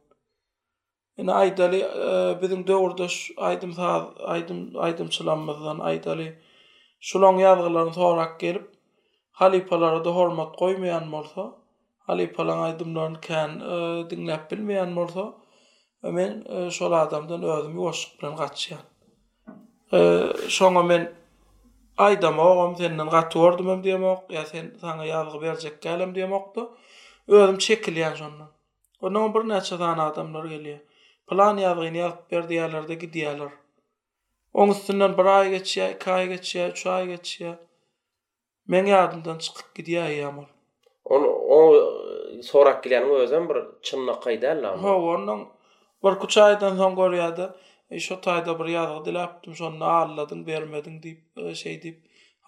Ina 1.18 1.33
aýdaly 1.42 1.83
e, 1.85 2.42
bizim 2.42 2.62
döwürdeş 2.66 3.18
aýdym 3.50 3.72
sa 3.76 3.90
aýdym 4.37 4.62
aýdym 4.87 5.09
çylanmazdan 5.12 5.78
aýdaly 5.92 6.31
şolan 7.00 7.38
ýazgylaryny 7.42 7.92
sorak 7.98 8.40
gelip 8.40 8.70
halypalara 9.42 10.05
da 10.05 10.14
hormat 10.16 10.57
goýmayan 10.59 11.12
bolsa 11.12 11.52
Ali 12.08 12.32
Palan 12.32 12.58
aydymlaryny 12.62 13.18
kän 13.26 13.50
e, 13.74 14.10
dinläp 14.10 14.48
bilmeýän 14.50 14.94
bolsa, 14.96 15.24
e, 16.04 16.10
men 16.10 16.42
e, 16.56 16.62
şol 16.78 16.92
adamdan 16.98 17.42
özüm 17.54 17.76
ýoşuk 17.82 18.16
bilen 18.22 18.34
gatnaşýan. 18.40 18.84
Şoňa 20.56 20.82
men 20.90 21.04
aydama 22.06 22.42
agam 22.52 22.76
senden 22.80 23.08
gatnaşyp 23.16 23.42
wardym 23.44 23.82
diýmek, 23.86 24.24
ýa 24.36 24.44
sen 24.50 24.66
saňa 24.82 25.04
ýazgy 25.12 25.40
berjek 25.46 25.76
gelim 25.86 26.10
diýmekdi. 26.16 26.64
Özüm 27.28 27.56
çekilýän 27.68 28.16
şonda. 28.22 28.46
Onuň 29.03 29.32
bir 29.34 29.42
näçe 29.55 29.76
zan 29.82 29.98
adamlar 30.09 30.44
gelýär. 30.55 30.80
Palan 31.26 31.59
ýazgyny 31.66 32.00
ýazyp 32.03 32.24
berdiýärler 32.34 32.88
de 32.88 32.94
gidiýärler. 33.05 33.53
Oň 34.59 34.74
üstünden 34.74 35.14
bir 35.18 35.30
aý 35.36 35.55
geçýär, 35.55 35.94
iki 35.96 36.11
aý 36.18 36.26
geçýär, 36.34 36.74
üç 36.74 36.82
aý 36.96 37.07
geçýär. 37.14 37.55
Men 38.68 38.90
ýadymdan 38.94 39.38
çykyp 39.46 39.68
gidiýär 39.80 40.11
ýa 40.18 40.32
Onu 41.12 41.26
o 41.28 41.74
sorak 42.42 42.82
gelen 42.84 43.10
özüm 43.10 43.48
bir 43.48 43.56
çınna 43.82 44.20
kaydalla. 44.20 44.82
Ha 44.82 44.96
onun 44.96 45.40
bir 46.04 46.14
kuçaydan 46.20 46.76
son 46.76 46.92
görýärdi. 46.98 47.46
E 47.90 47.96
şu 48.04 48.14
tayda 48.24 48.52
bir 48.58 48.64
ýazyk 48.76 49.00
dilapdym, 49.06 49.54
şonu 49.58 49.84
alladyň, 50.04 50.40
bermediň 50.50 50.96
diýip 51.04 51.22
e, 51.44 51.54
şey 51.60 51.74
diýip 51.82 51.98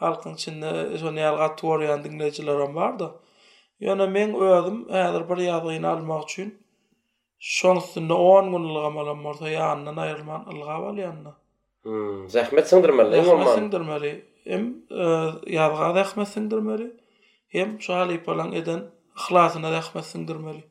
halkyň 0.03 0.33
içinde 0.39 0.71
şonu 1.03 1.19
ýalga 1.25 1.47
tuwaryan 1.61 2.01
dinleýijilerim 2.07 2.73
bardy. 2.81 3.09
Ýöne 3.85 4.07
men 4.17 4.31
özüm 4.49 4.79
häzir 4.97 5.23
bir 5.31 5.39
ýazygyny 5.47 5.87
almak 5.93 6.25
üçin 6.25 6.49
şonu 7.39 7.79
üstünde 7.79 8.13
10 8.13 8.51
gün 8.53 8.63
ilgam 8.71 8.99
alan 9.03 9.21
bolsa 9.25 9.45
ýanyndan 9.57 10.01
ayrylman 10.07 10.41
ilga 10.53 10.77
balyanyna. 10.85 11.33
Hmm, 11.83 12.25
zähmet 12.35 12.67
sindirmeli. 12.73 13.21
Zähmet 13.23 13.49
sindirmeli. 13.59 14.13
Em 14.57 14.65
e, 14.91 15.05
ýazga 15.57 15.89
zähmet 15.99 16.29
sindirmeli. 16.37 16.89
hem 17.55 17.81
şahalı 17.81 18.13
ipalan 18.13 18.53
eden 18.53 18.83
ihlasına 19.19 19.73
rahmet 19.73 20.05
sindirmeli. 20.05 20.65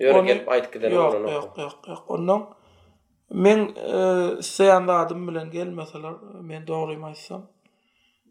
Yörü 0.00 0.26
gelip 0.26 0.48
ayt 0.48 0.76
onu. 0.76 0.90
yok, 0.94 1.14
onu. 1.14 1.30
Yok, 1.30 1.58
yok, 1.58 1.78
yok. 1.88 2.04
Ondan 2.08 2.48
men 3.30 3.58
e, 3.74 4.42
seyanda 4.42 4.94
adım 4.94 5.28
bilen 5.28 5.50
gelmeseler, 5.50 6.12
men 6.40 6.66
doğruyum 6.66 7.04
aysam, 7.04 7.42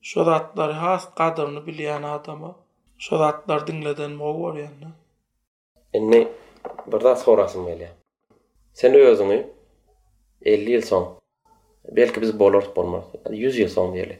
şu 0.01 0.25
has 0.57 1.15
kadrını 1.15 1.65
bilyen 1.67 2.03
adamı, 2.03 2.55
şu 2.97 3.17
zatları 3.17 3.67
dinleden 3.67 4.11
mi 4.11 4.23
o 4.23 4.41
var 4.41 4.55
yani. 4.55 4.93
Enne, 5.93 6.27
burada 6.87 7.15
sorasın 7.15 7.63
meyli. 7.63 7.89
Sen 8.73 8.93
özünü 8.93 9.47
50 10.41 10.71
ýyl 10.75 10.83
soň 10.91 11.05
belki 11.91 12.21
biz 12.21 12.39
bolarys 12.39 12.75
bolmaz, 12.75 13.03
100 13.29 13.59
ýyl 13.59 13.67
soň 13.75 13.93
diyeli. 13.93 14.19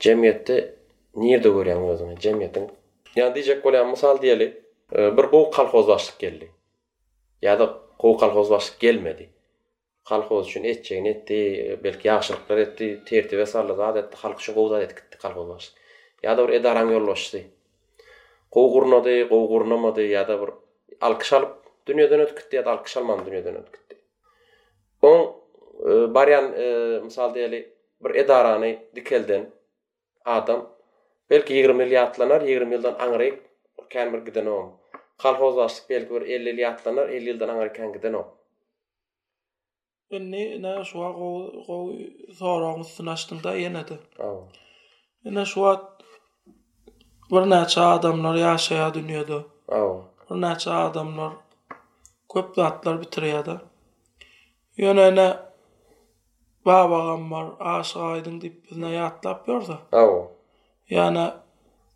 Jemiyetde 0.00 0.75
nerede 1.20 1.48
görýän 1.56 1.80
özüňi 1.92 2.16
jemgyýetiň? 2.24 2.64
ýa 3.18 3.26
diýjek 3.36 3.60
bolýan 3.64 3.88
mysal 3.92 4.18
diýeli, 4.22 4.46
e, 4.98 5.02
bir 5.16 5.26
gow 5.32 5.44
kolhoz 5.56 5.86
başlyk 5.92 6.18
geldi. 6.24 6.48
Ýa-da 7.44 7.66
gow 8.02 8.16
kolhoz 8.22 8.48
başlyk 8.54 8.76
gelmedi. 8.80 9.26
Kolhoz 10.08 10.48
üçin 10.48 10.64
etjegini 10.72 11.08
etdi, 11.10 11.38
e, 11.60 11.84
belki 11.84 12.08
ýagşyrlyklar 12.08 12.58
etdi, 12.66 12.86
tertibe 13.06 13.44
we 13.46 13.46
zat 13.52 13.96
etdi, 13.96 14.16
halk 14.22 14.40
üçin 14.40 14.54
gowdat 14.54 14.82
etdi 14.82 15.16
kolhoz 15.22 15.48
başlyk. 15.54 15.78
Ýa-da 16.24 16.42
bir 16.48 16.54
edaraň 16.60 16.88
ýollaşdy. 16.96 17.40
Gow 18.52 18.68
gurnady, 18.74 19.16
gow 19.30 19.44
gurnamady, 19.52 20.06
ýa-da 20.14 20.34
bir 20.42 20.50
alkyş 21.00 21.32
alyp 21.32 21.52
dünýeden 21.86 22.20
ötkitdi, 22.26 22.56
ýa-da 22.56 22.70
alkyş 22.76 22.96
almany 22.96 23.20
dünýeden 23.28 23.56
ötkitdi. 23.62 23.94
Oň 25.02 25.18
e, 25.20 25.90
barýan 26.16 26.46
mysal 27.04 27.34
diýeli 27.34 27.60
bir 28.04 28.14
edarany 28.14 28.78
dikelden 28.94 29.50
adam 30.24 30.75
belki 31.30 31.54
20 31.54 31.74
milyardlanar, 31.84 32.42
20 32.42 32.74
yıldan 32.74 32.94
angrayıp 32.98 33.46
kan 33.92 34.12
bir 34.12 34.18
giden 34.18 34.46
oğum. 34.46 34.72
belki 35.24 36.08
bir 36.10 36.20
50 36.22 36.52
milyardlanar, 36.52 37.08
50 37.08 37.28
yıldan 37.28 37.48
angrayıp 37.48 37.74
kan 37.76 37.92
giden 37.92 38.12
oğum. 38.12 38.26
Önni, 40.10 40.62
ne 40.62 40.84
şuha 40.84 41.12
qoğu 41.12 41.94
zorağın 42.28 42.80
üstün 42.80 43.06
açtın 43.06 43.40
da 43.44 43.54
yenedi. 43.54 43.98
Ne 45.24 45.44
şuha 45.44 45.96
bir 47.30 47.36
adamlar 47.82 48.34
yaşaya 48.34 48.94
dünyada. 48.94 49.40
Bir 50.30 50.40
neçe 50.42 50.70
adamlar 50.70 51.32
köp 52.34 52.54
zatlar 52.54 53.00
bitiriyor 53.00 53.44
Ýöne 53.44 53.58
Yönene 54.76 55.38
babağam 56.64 57.30
var, 57.32 57.50
aşağı 57.60 58.02
aydın 58.02 58.40
deyip 58.40 58.70
bizine 58.70 58.90
yatlap 58.90 59.48
yorda. 59.48 59.78
Yani 60.90 61.28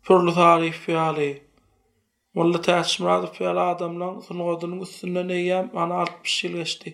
pürlü 0.03 0.33
tarih 0.33 0.73
fiali. 0.73 1.43
Mulla 2.33 2.61
taçmrad 2.61 3.27
fiali 3.33 3.59
adamlar 3.59 4.21
sunodun 4.21 4.79
üstünden 4.79 5.29
eyyam 5.29 5.69
ana 5.75 6.01
60 6.01 6.35
ýyl 6.43 6.53
geçdi. 6.63 6.93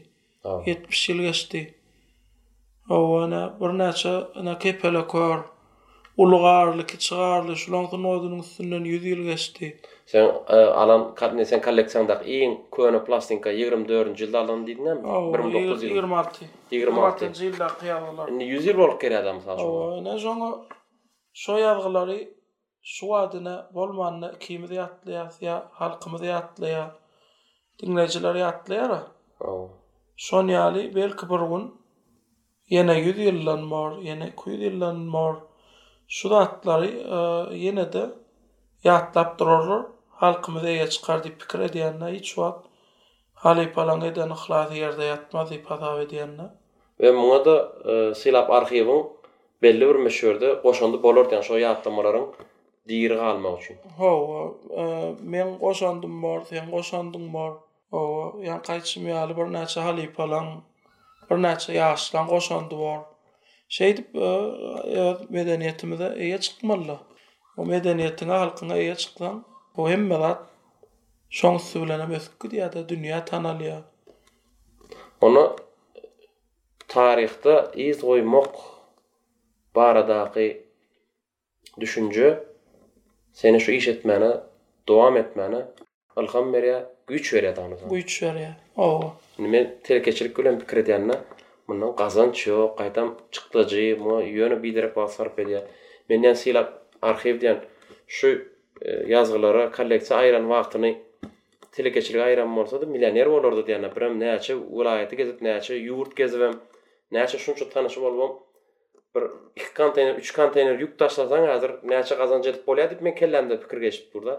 70 0.66 1.02
ýyl 1.10 1.22
geçdi. 1.26 1.62
Owana 2.90 3.24
ana 3.24 3.60
bir 3.60 3.76
näçe 3.82 4.14
ana 4.42 4.54
kepele 4.60 5.02
kör. 5.08 5.40
Ulgarlyk 6.18 7.00
çygarly 7.00 7.56
şulan 7.56 7.86
sunodun 7.94 8.40
üstünden 8.40 8.84
100 8.84 9.06
ýyl 9.06 9.24
geçdi. 9.24 9.78
Sen 10.06 10.26
e, 10.50 10.56
alan 10.56 11.06
kadyny 11.16 11.46
sen 11.46 11.62
kolleksiýanda 11.62 12.20
iň 12.38 12.58
köni 12.78 13.04
plastinka 13.10 13.54
24-nji 13.60 14.26
ýylda 14.26 14.38
alan 14.44 14.66
diýdiňem 14.70 15.00
1926. 15.04 16.50
26-njy 16.72 17.52
ýylda 17.52 17.72
kiýalar. 17.84 18.34
Indi 18.36 18.44
100 18.54 18.68
ýyl 18.72 18.78
bolup 18.84 19.02
geldi 19.02 19.18
adam 19.24 19.38
sanýar. 19.46 19.68
Owana 19.70 20.10
ana 20.10 20.18
şoňa 20.26 20.50
Şu 21.40 21.52
yargıları 21.52 22.28
şu 22.82 23.16
adına 23.16 23.70
bolmanı 23.74 24.36
kimi 24.40 24.68
ziyatlaya, 24.68 25.68
halkımı 25.72 26.18
ziyatlaya, 26.20 26.96
dinleyicileri 27.82 28.34
ziyatlaya. 28.34 29.04
Son 30.18 30.48
yali 30.48 30.96
bel 30.96 31.12
kıpırgun, 31.12 31.82
yine 32.70 33.00
yüz 33.00 33.18
yıllan 33.20 33.60
mor, 33.60 33.98
yine 33.98 34.36
kuyuz 34.36 34.62
yıllan 34.62 34.96
mor, 34.96 35.36
şu 36.08 36.36
adları 36.36 36.88
yine 37.56 37.82
e, 37.82 37.94
de 37.94 38.10
yatlap 38.84 39.40
dururur, 39.40 39.84
çıkar 40.90 41.24
pikir 41.24 41.60
ediyenna, 41.60 42.10
hiç 42.10 42.38
o 42.38 42.62
hali 43.34 43.72
palan 43.74 44.02
edin, 44.02 44.22
hali 44.30 44.42
palan 44.48 44.72
edin, 44.72 45.16
hali 45.32 45.64
palan 45.64 46.00
edin, 46.02 46.38
hali 48.30 48.86
palan 48.86 49.17
belli 49.62 49.82
bir 49.88 49.96
meşhurdu. 49.96 50.62
Oşonda 50.64 51.04
bolardy 51.04 51.34
yani, 51.36 51.46
şu 51.46 51.58
yatlamaların 51.58 52.34
diri 52.90 53.16
kalmak 53.18 53.62
üçin. 53.64 53.78
Ho, 53.98 54.58
e, 54.70 55.16
men 55.22 55.58
oşandym 55.62 56.24
bar, 56.24 56.42
sen 56.50 56.68
oşandyň 56.72 57.34
bar. 57.34 57.52
Ho, 57.92 58.02
ya 58.44 58.56
gaýtsym 58.68 59.06
ýa 59.08 59.20
al 59.24 59.32
bir 59.38 59.48
näçe 59.58 59.80
hal 59.82 59.98
ýapalam. 60.04 60.48
Bir 61.30 61.36
näçe 61.46 61.74
ýaşlan 61.78 62.28
oşandy 62.38 62.76
bar. 62.80 63.00
Şeýdip 63.78 64.10
e, 64.14 64.28
e, 65.00 65.02
medeniýetimize 65.38 66.08
ýa 66.28 66.40
çykmaly. 66.40 66.98
O 67.58 67.64
medeniýetiň 67.66 68.28
halkyna 68.30 68.78
ýa 68.78 68.96
çykdan, 68.96 69.46
o 69.78 69.90
hem 69.90 70.06
merat 70.08 70.44
şoň 71.40 71.60
söwlenen 71.60 72.12
özkü 72.12 72.48
diýäde 72.52 72.84
dünýä 72.90 73.24
tanalýar. 73.26 73.82
Onu 75.22 75.56
tarihte 76.88 77.56
iz 77.76 78.00
goýmak 78.04 78.68
bara 79.78 80.08
daqi 80.08 80.64
düşüncü 81.80 82.44
seni 83.34 83.60
şu 83.60 83.72
iş 83.72 83.88
etmene, 83.88 84.32
doğam 84.88 85.18
etmene 85.18 85.66
ilham 86.22 86.50
meriye, 86.50 86.86
güç 87.08 87.34
veriye 87.34 87.56
danıza. 87.56 87.86
Güç 87.96 88.12
veriye, 88.24 88.52
ooo. 88.78 89.14
Yani 89.40 89.54
ben 89.54 89.76
telkeçilik 89.84 90.36
gülen 90.36 90.60
bir 90.60 90.66
krediyanna, 90.66 91.16
bundan 91.68 91.96
kazanç 91.96 92.48
yo, 92.48 92.76
kaytam 92.76 93.18
çıktıcı, 93.32 93.98
mu, 94.02 94.22
yönü 94.22 94.64
bidirek 94.64 94.96
bazı 94.96 95.14
sarf 95.16 95.40
ediyy, 95.40 95.58
ben 96.10 96.16
yy, 96.16 96.26
yy, 96.26 96.36
yy, 96.46 96.54
yy, 96.54 96.54
yy, 96.54 96.54
yy, 96.54 97.32
yy, 99.10 99.10
yy, 99.10 100.00
yy, 100.00 100.00
yy, 102.14 102.24
ayran 102.24 102.56
bolsa 102.56 102.82
da 102.82 102.86
milioner 102.94 103.28
bolardy 103.32 103.62
diýende 103.72 103.90
birem 103.96 104.16
näçe 104.22 104.54
vilayaty 104.78 105.16
gezip 105.20 105.42
näçe 105.42 105.74
ýurt 105.90 106.12
gezip, 106.16 106.42
näçe 107.16 107.38
şunça 107.38 107.66
tanışyp 107.70 108.04
bolmam 108.04 108.32
bir 109.16 109.24
iki 109.56 109.74
konteyner, 109.74 110.16
üç 110.16 110.32
konteyner 110.34 110.80
yük 110.80 111.00
taşlasan 111.00 111.48
hazır 111.48 111.70
näçe 111.82 112.16
kazanç 112.18 112.48
edip 112.52 112.64
bolýar 112.68 112.88
diýip 112.94 113.02
men 113.08 113.16
kelläňde 113.20 113.58
pikir 113.64 113.78
geçip 113.84 114.14
durda. 114.14 114.36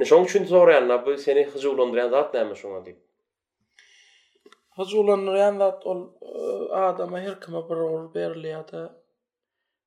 Ne 0.00 0.04
şoň 0.10 0.24
üçin 0.28 0.44
soraýanlar, 0.50 1.06
bu 1.06 1.16
seni 1.24 1.42
hyjulandyran 1.54 2.10
zat 2.14 2.34
näme 2.38 2.54
şoňa 2.62 2.80
diýip. 2.86 2.98
Hyjulandyran 4.78 5.58
zat 5.62 5.86
ol 5.92 6.00
e, 6.04 6.42
adama 6.88 7.20
her 7.26 7.40
kime 7.40 7.60
bir 7.70 7.78
ol 7.88 8.14
berli 8.14 8.50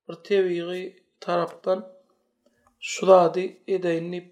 bir 0.10 0.16
tewigi 0.30 0.82
tarapdan 1.26 1.80
şulady 2.80 3.46
edeýinip 3.78 4.28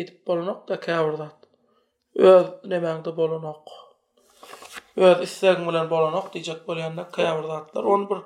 edip 0.00 0.26
bolanok 0.26 0.68
da 0.68 0.80
käwrdi. 0.86 1.28
Öz 2.14 2.46
nämeňde 2.72 3.12
bolanok. 3.20 3.62
Öz 5.06 5.18
isleg 5.26 5.58
bilen 5.68 5.86
bolanok 5.90 6.26
diýjek 6.34 6.60
bolýanda 6.68 7.04
käwrdi. 7.16 7.78
11 7.82 8.16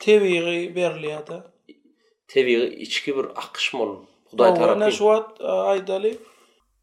tebiği 0.00 0.76
berliyada. 0.76 1.50
Tebiği 2.28 2.70
içki 2.74 3.16
bir 3.16 3.24
akış 3.24 3.74
mol. 3.74 3.96
Huday 4.30 4.54
tarafı. 4.54 4.80
Ne 4.80 4.90
şu 4.90 5.04
e, 5.04 5.08
at 5.12 5.40
aydali 5.40 6.18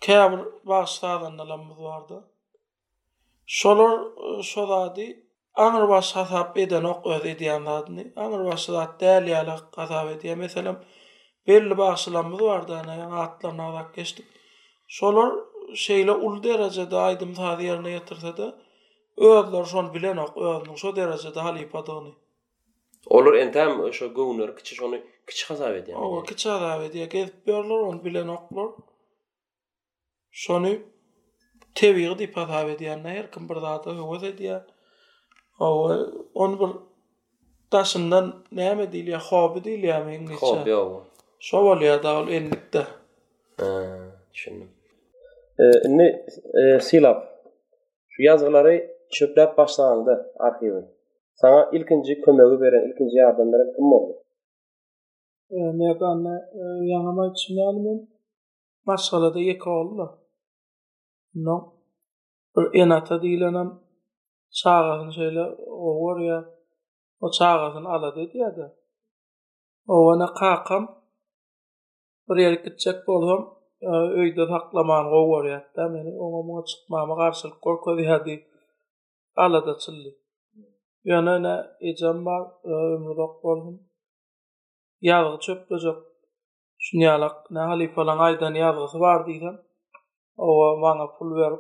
kebr 0.02 0.40
başladan 0.64 1.40
da 1.40 1.50
lambuz 1.50 1.80
vardı. 1.84 2.24
Şolor 3.46 4.02
e, 4.40 4.44
şodadi 4.44 5.24
anır 5.54 5.90
başa 5.90 6.32
hap 6.32 6.58
eden 6.58 6.84
ok 6.84 7.08
öde 7.10 7.40
diyen 7.40 7.66
adını. 7.66 8.14
Anır 8.16 8.46
başa 8.46 8.74
da 8.74 8.96
değerli 9.00 9.38
alak 9.38 9.72
kazav 9.74 10.08
ediyen. 10.08 10.38
Mesela 10.40 10.82
belli 11.48 11.78
başlamız 11.78 12.42
vardı. 12.42 12.82
Yani 12.88 14.06
Şolor 14.88 15.46
şeyle 15.76 16.12
ul 16.12 16.44
derecede 16.44 16.98
aydın 16.98 17.34
tadı 17.34 17.62
ýatyrsa 17.64 17.90
yatırsa 17.90 18.38
da 18.38 18.58
öğrediler 19.18 19.64
son 19.64 19.94
bilen 19.94 20.18
ok 20.18 20.38
öğrediler. 20.42 20.76
şol 20.78 20.96
derejede 20.96 21.40
halip 21.40 21.76
Olur 23.10 23.34
entem 23.34 23.92
şu 23.94 24.14
gowner 24.14 24.56
kiçi 24.58 24.76
şonu 24.76 24.96
kiçi 25.28 25.46
hasap 25.48 25.70
edýär. 25.76 25.92
Yani. 25.92 26.06
Oo 26.06 26.24
kiçi 26.24 26.50
hasap 26.50 26.82
edýär. 26.88 27.06
Gezip 27.10 27.36
ýörler 27.48 27.78
onu 27.88 28.04
bilen 28.06 28.28
oklar. 28.28 28.70
Şonu 30.32 30.72
tebiýi 31.76 32.18
dip 32.20 32.38
hasap 32.38 32.70
edýär. 32.74 32.98
Näher 33.06 33.28
kim 33.32 33.50
bir 33.50 33.56
zat 33.66 33.88
öwüz 33.88 34.24
edýär. 34.30 34.62
Oo 35.60 35.96
on 36.44 36.60
bir 36.60 36.70
taşından 37.72 38.26
näme 38.62 38.86
diýil 38.94 39.10
ýa 39.16 39.22
hobi 39.30 39.60
diýil 39.68 39.88
ýa 39.90 40.00
meňçe. 40.08 40.42
Hobi 40.46 40.76
oo. 40.76 41.02
Şo 41.40 41.58
bolýar 41.68 42.04
da 42.04 42.20
ol 42.20 42.28
endikde. 42.28 42.84
Ha, 43.60 43.70
düşündim. 44.34 44.72
Eee 45.60 45.82
ne 46.00 46.10
silap. 46.82 47.24
Şu 48.10 48.24
yazgylary 48.24 48.88
çöplep 49.12 49.58
başlandy 49.58 50.14
arhivde. 50.40 50.97
Sana 51.42 51.70
ilkinci 51.74 52.22
kömegü 52.22 52.60
veren, 52.62 52.92
ilkinci 52.92 53.16
yardım 53.18 53.54
veren 53.54 53.74
kim 53.76 53.86
oldu? 53.86 54.18
Mevganla 55.52 56.34
yanama 56.84 57.32
için 57.32 57.54
yani 57.54 57.86
ben 57.86 58.10
maskele 58.86 59.34
de 59.34 59.40
yeka 59.42 59.70
oldu 59.70 59.98
da. 59.98 60.18
No. 61.36 61.74
En 62.74 62.90
ata 62.90 63.22
değil 63.22 63.48
anam. 63.48 63.84
Çağazın 64.52 65.10
şeyle 65.10 65.42
o 65.70 66.06
var 66.06 66.20
ya. 66.20 66.46
O 67.20 67.32
çağazın 67.32 67.86
ala 67.86 68.16
dedi 68.16 68.38
ya 68.38 68.58
da. 68.58 68.76
O 69.88 70.06
bana 70.06 70.34
kakam. 70.34 71.02
Oraya 72.28 72.54
gidecek 72.54 72.96
bu 73.08 73.58
e, 73.82 73.88
Öyde 73.90 74.48
taklamağın 74.48 75.06
o 75.06 75.30
var 75.30 75.46
ya. 75.46 75.72
Ona 76.20 76.66
çıkmağına 76.66 77.16
karşılık 77.16 77.62
korku 77.62 77.98
diye. 77.98 78.48
Ala 79.36 79.66
da 79.66 79.78
çıldık. 79.78 80.27
Yana 81.12 81.40
ne 81.40 81.54
ecem 81.90 82.26
bar, 82.26 82.42
ömrü 82.66 83.18
dok 83.18 83.44
bolhun. 83.44 83.78
çöp 85.46 85.70
bocok. 85.70 86.06
Şun 86.80 87.00
yalak, 87.00 87.52
ne 87.52 87.60
halifalan 87.60 88.18
aydan 88.18 88.54
yağı 88.54 88.90
var 89.00 89.26
diyem. 89.28 89.58
Owa 90.38 90.82
bana 90.82 91.08
pul 91.18 91.36
ver. 91.36 91.54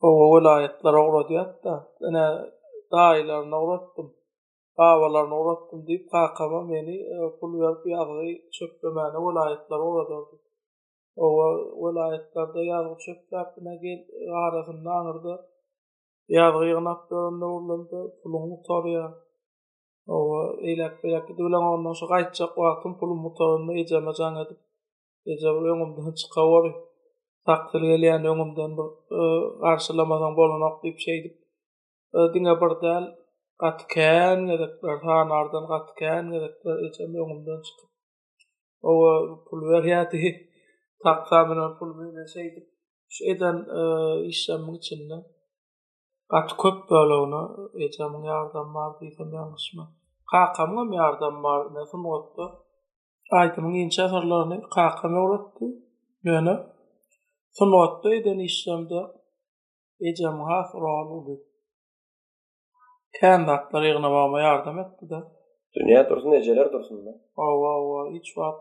Owa 0.00 0.24
velayetler 0.36 0.94
uğrat 0.94 1.30
yat 1.30 1.64
da. 1.64 1.88
Yana 2.00 2.52
dağilerine 2.92 3.56
uğrattım. 3.56 4.14
Kavalarına 4.76 5.38
uğrattım 5.40 5.86
kakama 6.12 6.62
meni 6.62 6.96
pul 7.40 7.60
ver. 7.60 7.74
Yağı 7.84 8.50
çöp 8.58 8.82
bemeni 8.82 9.18
ordu. 9.18 10.38
Owa 11.16 11.48
velayetlerde 11.88 12.60
yağı 12.62 12.98
çöp 12.98 13.18
bemeni 13.32 13.80
gel, 13.80 14.00
yağı 14.28 14.64
çöp 14.66 15.49
ýazgy 16.30 16.66
ýygnakda 16.70 17.10
onda 17.28 17.42
bolanda 17.52 17.98
pulumy 18.22 18.56
tarýa. 18.68 19.04
Owa 20.16 20.38
eýlek 20.68 20.94
beýlek 21.02 21.26
döwlen 21.38 21.64
onda 21.74 21.90
şu 21.98 22.04
gaýtjak 22.12 22.52
wagtym 22.62 22.92
pulumy 23.00 23.30
tarýa 23.38 23.72
ejeme 23.80 24.12
jaň 24.18 24.34
edip 24.44 24.60
ejeme 25.32 25.58
öňümden 25.72 26.12
çykawar. 26.20 26.64
Taqdir 27.48 27.82
gelýän 27.90 28.24
öňümden 28.32 28.72
bir 28.78 28.88
e, 29.18 29.20
garşylamadan 29.64 30.32
bolanok 30.40 30.74
diýip 30.82 30.98
şeýdip. 31.06 31.34
E, 32.16 32.18
diňe 32.34 32.54
bir 32.62 32.72
däl 32.84 33.04
ardan 35.40 35.62
gatken 35.72 36.24
edipler 36.36 36.66
ejeme 36.86 37.18
öňümden 37.24 37.58
çykyp. 37.66 37.88
Owa 38.90 39.12
pul 39.46 39.60
berýäti 39.70 40.22
taqsa 41.04 41.38
menen 41.48 41.70
pul 41.78 41.90
berýäti 41.98 42.30
şeýdip. 43.16 45.20
gat 46.30 46.56
köp 46.62 46.90
bölüğünü 46.90 47.42
ecamın 47.84 48.22
yardım 48.24 48.74
var 48.74 49.00
diye 49.00 49.12
yanlış 49.32 49.74
mı? 49.76 49.88
Kakamın 50.32 50.92
yardım 50.92 51.42
var 51.44 51.74
ne 51.74 51.86
zaman 51.86 52.12
oldu? 52.12 52.66
Aydın'ın 53.30 53.74
inç 53.74 53.98
eserlerini 53.98 54.62
kakamı 54.74 55.22
uğrattı. 55.24 55.64
Yani 56.24 56.56
son 57.52 57.72
oldu 57.72 58.12
eden 58.14 58.38
işlemde 58.38 59.00
ecamın 60.00 60.44
hafı 60.44 60.80
rolu 60.80 61.14
oldu. 61.14 61.38
Kendi 63.20 63.50
atları 63.50 63.88
yığına 63.88 64.10
bağıma 64.10 64.40
yardım 64.40 64.78
etti 64.78 65.10
de. 65.10 65.16
Dünya 65.78 66.08
dursun, 66.10 66.32
eceler 66.32 66.72
dursun 66.72 67.06
da. 67.06 67.10
Ova 67.36 67.78
ova, 67.80 68.10
hiç 68.14 68.38
var. 68.38 68.54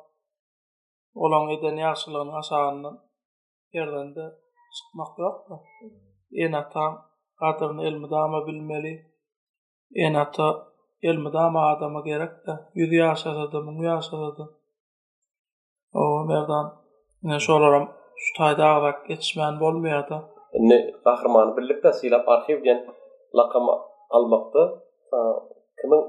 Olan 1.15 1.49
eden 1.49 1.76
yaşlılığının 1.76 2.32
aşağından 2.39 2.99
yerden 3.74 4.15
de 4.15 4.24
çıkmak 4.78 5.20
yok 5.20 5.49
da. 5.49 5.63
En 6.34 6.70
tam, 6.70 7.09
hatırını 7.40 7.84
elmi 7.84 8.10
dama 8.12 8.48
bilmeli. 8.48 9.06
En 9.96 10.14
ata 10.14 10.68
elmi 11.02 11.34
dama 11.34 11.68
adama 11.68 12.02
gerek 12.02 12.30
de 12.30 12.52
yüzü 12.74 12.96
yaşasadı, 12.96 13.62
mungu 13.64 13.84
yaşasadı. 13.84 14.50
O 15.94 16.26
merdan 16.28 16.74
ne 17.24 17.40
şolaram 17.40 17.90
şu 18.16 18.38
tayda 18.38 18.66
ağrak 18.66 19.08
geçmeyen 19.08 19.60
bolmuyor 19.60 20.10
da. 20.10 20.30
Ne 20.54 20.92
kahramanı 21.04 21.58
birlikte 21.58 21.94
silap 21.94 22.30
arşiv 22.30 22.64
gen 22.64 22.88
lakama 23.36 23.82
almakta 24.10 24.80
kimin 25.82 26.06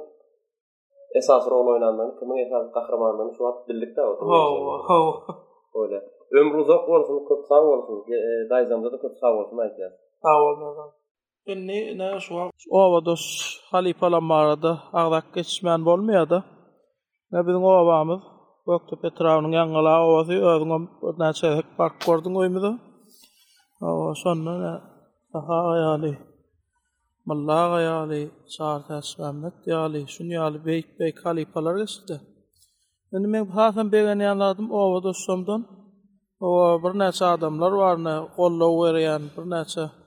esas 1.16 1.50
rol 1.50 1.66
oynandığını, 1.66 2.18
kimin 2.20 2.36
esas 2.46 2.72
kahramanlığını 2.72 3.34
şu 3.38 3.46
an 3.46 3.64
birlikte 3.68 4.02
oturuyor. 4.02 4.38
Oh, 4.44 4.84
oh, 4.90 5.26
oh. 5.28 5.46
Öyle. 5.82 6.02
Ömrü 6.32 6.56
uzak 6.56 6.88
olsun, 6.88 7.24
kutsal 7.28 7.64
olsun. 7.66 8.04
E, 8.12 8.50
da 8.50 8.90
kutsal 9.00 9.34
olsun. 9.34 9.56
Sağ 10.22 10.36
olun. 10.38 10.74
Sağ 10.74 10.99
Enni 11.52 11.98
ne 11.98 12.20
şu 12.20 12.40
an? 12.40 12.50
O 12.70 12.80
avadoş 12.80 13.22
halifalan 13.70 14.28
bağırdı. 14.28 14.80
Ağdak 14.92 15.34
geçişmen 15.34 15.84
bolmuyordu. 15.84 16.44
Ne 17.32 17.46
bizim 17.46 17.64
o 17.64 17.70
avamız? 17.70 18.20
Böktü 18.66 18.96
Petrav'nın 19.02 19.52
yangala 19.52 19.88
avası. 19.94 20.32
Ödüngü 20.32 20.88
ne 21.18 21.32
çeyrek 21.32 21.64
park 21.78 22.06
gördün 22.06 22.34
uymudu. 22.34 22.78
O 23.80 24.14
sonra 24.14 24.52
ne? 24.64 24.74
Daha 25.34 25.62
ayali. 25.72 26.18
Malla 27.24 27.52
ayali. 27.78 28.30
Çağır 28.56 28.82
tersvenlik 28.88 29.54
diyali. 29.66 30.08
Şunu 30.08 30.32
yali. 30.32 30.66
Beyk 30.66 30.86
beyk 31.00 31.26
halifalar 31.26 31.76
geçirdi. 31.76 32.20
Enni 33.12 33.26
men 33.26 33.46
hafen 33.46 33.92
beyeni 33.92 34.28
anladım. 34.28 34.70
O 34.70 34.78
avadoş 34.80 35.16
somdan. 35.26 35.66
O 36.40 36.80
bir 36.82 36.98
neçe 36.98 37.24
adamlar 37.24 37.72
var 37.72 38.04
ne? 38.04 38.28
Kollu 38.36 38.84
veriyen 38.86 39.22
bir 39.36 39.50
neçe 39.50 39.99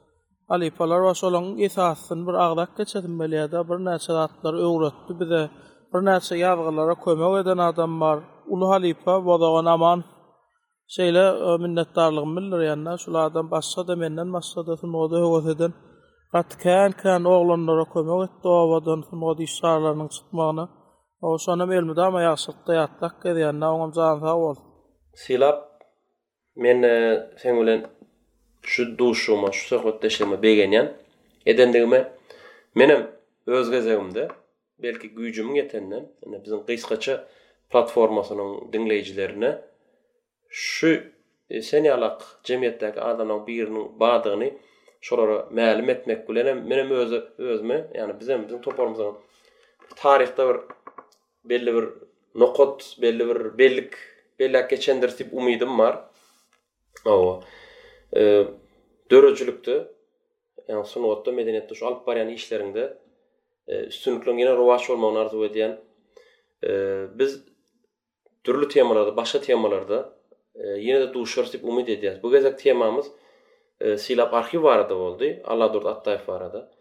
Alipalar 0.49 1.01
va 1.01 1.13
şolong 1.13 1.61
esasyn 1.61 2.27
bir 2.27 2.33
agdak 2.33 2.77
geçirdim 2.77 3.19
beliada 3.19 3.69
bir 3.69 3.77
näçe 3.85 4.11
zatlar 4.13 4.53
öwretdi 4.53 5.13
bize 5.19 5.49
bir 5.93 5.99
näçe 6.05 6.35
yazgylara 6.35 6.95
kömek 6.95 7.41
eden 7.45 7.57
adam 7.57 8.01
bar 8.01 8.19
ulu 8.53 8.69
halipa 8.69 9.13
wadawan 9.29 9.65
aman 9.73 10.03
şeýle 10.95 11.25
e, 11.47 11.51
minnetdarlygym 11.63 12.33
bilen 12.37 12.81
ýa 12.89 12.95
şulardan 13.03 13.29
adam 13.31 13.47
başga 13.51 13.83
da 13.87 13.95
menden 13.95 14.27
maslahat 14.35 14.67
ýa-da 14.85 15.15
öwret 15.27 15.47
eden 15.55 15.71
atkan 16.39 16.91
kan 17.03 17.23
oglanlara 17.35 17.85
kömek 17.93 18.19
etdi 18.27 18.47
awadan 18.61 18.99
wadan 19.01 19.01
hümmeti 19.09 19.45
çykmagyna 20.15 20.65
o 21.25 21.27
şonam 21.45 21.71
elmi 21.77 21.95
da 21.99 22.05
maýasyrtda 22.15 22.71
ýatdak 22.81 23.13
gelýän 23.25 23.55
jan 23.65 23.75
zanyň 23.97 24.19
sawol 24.25 24.55
silap 25.23 25.57
men 26.63 26.77
e, 26.91 26.95
sen 27.41 27.53
bilen 27.61 27.81
şu 28.63 28.97
duşuma, 28.97 29.51
şu 29.51 29.67
sohbetde 29.67 30.07
işlemi 30.07 30.41
beğenyen 30.41 30.97
eden 31.45 32.05
menem 32.75 33.11
belki 34.81 35.09
gücümü 35.09 35.57
yetenden 35.57 36.11
yani 36.25 36.43
bizim 36.45 36.65
kıyskaça 36.65 37.27
platformasının 37.69 38.73
dinleyicilerine 38.73 39.61
şu 40.49 40.99
e, 41.49 41.61
seni 41.61 41.91
alak 41.93 42.21
cemiyetteki 42.43 43.01
adamın 43.01 43.47
birinin 43.47 43.99
bağdığını 43.99 44.51
şolara 45.01 45.35
məlim 45.35 45.91
etmek 45.91 46.27
bulenem 46.27 46.67
menem 46.67 46.89
öz, 46.91 47.13
özme 47.37 47.87
yani 47.93 48.13
bizim, 48.19 48.47
bizim 48.47 48.61
toparımızın 48.61 49.15
tarihte 49.95 50.49
bir 50.49 50.55
belli 51.45 51.73
bir 51.75 51.85
nokot, 52.35 52.97
belli 53.01 53.27
bir 53.27 53.57
bellik, 53.57 53.93
belli 54.39 54.65
geçendir 54.69 55.09
tip 55.17 55.33
umidim 55.33 55.79
var. 55.79 56.05
e, 58.17 58.47
dörücülükte, 59.11 59.87
yani 60.67 60.85
son 60.85 61.23
şu 61.73 61.87
alp 61.87 62.29
işlerinde 62.31 62.97
e, 63.67 63.79
üstünlükle 63.83 64.31
yine 64.31 64.51
rovaç 64.51 64.89
olmağını 64.89 65.19
arzu 65.19 65.45
ediyen 65.45 65.79
biz 67.19 67.43
türlü 68.43 68.67
temalarda, 68.69 69.17
başqa 69.17 69.41
temalarda 69.41 70.17
e, 70.55 70.67
yine 70.67 70.99
de 71.01 71.13
duşarız 71.13 71.55
umid 71.63 71.87
ediyaz. 71.87 72.23
Bu 72.23 72.31
gezek 72.31 72.59
temamız 72.59 73.11
silap 73.97 74.33
arxiv 74.33 74.63
var 74.63 74.79
adı 74.79 74.93
oldu, 74.93 75.23
Allah 75.43 75.73
durdu 75.73 76.71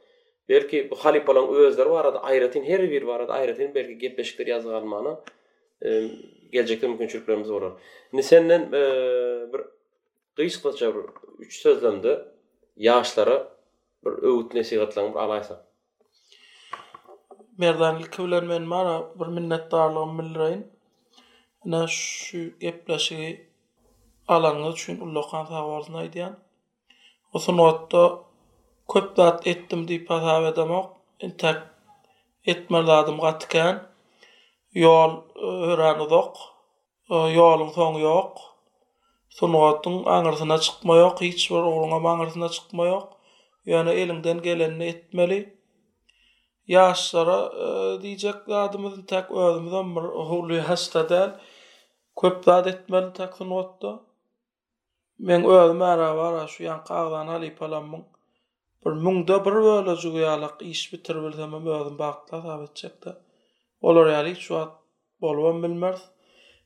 Belki 0.49 0.91
bu 0.91 0.97
halip 0.97 1.29
olan 1.29 1.55
özler 1.55 1.87
var 1.87 2.15
her 2.65 2.91
bir 2.91 3.03
var 3.03 3.27
ayrıtin 3.29 3.75
belki 3.75 3.99
gep 3.99 4.19
beşikleri 4.19 4.51
yazı 4.51 4.69
olur. 7.49 7.73
Nisenden 8.13 8.73
bir 9.53 9.61
Gıyç 10.37 10.63
kılıçı 10.63 10.95
bir 10.95 11.05
üç 11.39 11.59
sözlendi, 11.61 12.25
yağışları 12.77 13.49
bir 14.05 14.23
öğüt 14.23 14.55
nesi 14.55 14.81
bir 14.81 14.97
alaysa. 14.99 15.65
Merdan 17.59 17.99
ilk 17.99 18.21
evlen 18.21 18.45
men 18.45 18.63
mara 18.63 19.21
bir 19.21 19.27
minnet 19.27 19.73
darlığa 19.73 20.07
millirayin. 20.07 20.67
şu 21.87 22.59
geplaşı 22.59 23.39
alanı 24.29 24.75
çün 24.75 25.01
ullokan 25.01 25.45
sağ 25.45 26.05
idiyan. 26.05 26.37
O 27.33 27.39
son 27.39 27.89
köp 28.93 29.19
etdimdi 29.19 29.49
ettim 29.51 29.89
di 29.89 30.05
pasav 30.05 30.45
edemok, 30.45 30.97
intak 31.21 31.75
etmerladım 32.47 33.21
gatikken, 33.21 33.87
yol 34.73 35.11
e, 35.37 35.39
öğren 35.45 36.01
öğren 36.01 37.35
Yolun 37.35 37.73
öğren 37.75 37.95
öğren 37.95 38.31
Sonuatın 39.33 40.05
anırsına 40.05 40.59
çıkma 40.59 40.97
yok, 40.97 41.21
hiç 41.21 41.51
bir 41.51 41.57
oğluna 41.57 42.11
anırsına 42.11 42.49
çıkma 42.49 42.87
yok. 42.87 43.13
Yani 43.67 43.91
elinden 43.91 44.43
gelenini 44.43 44.85
etmeli. 44.85 45.59
Yaşlara 46.67 47.53
e, 47.59 48.03
diyecek 48.03 48.35
adımızın 48.49 49.03
tek 49.03 49.31
özümüzden 49.31 49.97
bir 49.97 50.01
hulü 50.01 50.59
hasta 50.61 51.09
değil. 51.09 51.31
Köp 52.23 52.45
zat 52.45 52.67
etmeli 52.67 53.13
tek 53.13 53.33
Men 55.19 55.45
özüm 55.45 55.83
ara 55.83 56.17
var, 56.17 56.49
şu 56.49 56.63
yan 56.65 56.85
kağdan 56.85 57.29
alıp 57.29 57.63
alamın. 57.63 58.05
Bir 58.87 58.91
münde 58.91 59.45
bir 59.45 59.53
böyle 59.55 59.97
cüguyalık 59.97 60.63
iş 60.63 60.93
bitirmeli 60.93 61.37
tamam 61.37 61.67
özüm 61.67 61.99
bakla 61.99 62.43
tabi 62.43 62.65
edecek 62.65 63.05
de. 63.05 63.17
Olur 63.81 64.07
yani 64.07 64.37
şu 64.37 64.57
at 64.57 64.73
bolvan 65.21 65.63
bilmez. 65.63 66.12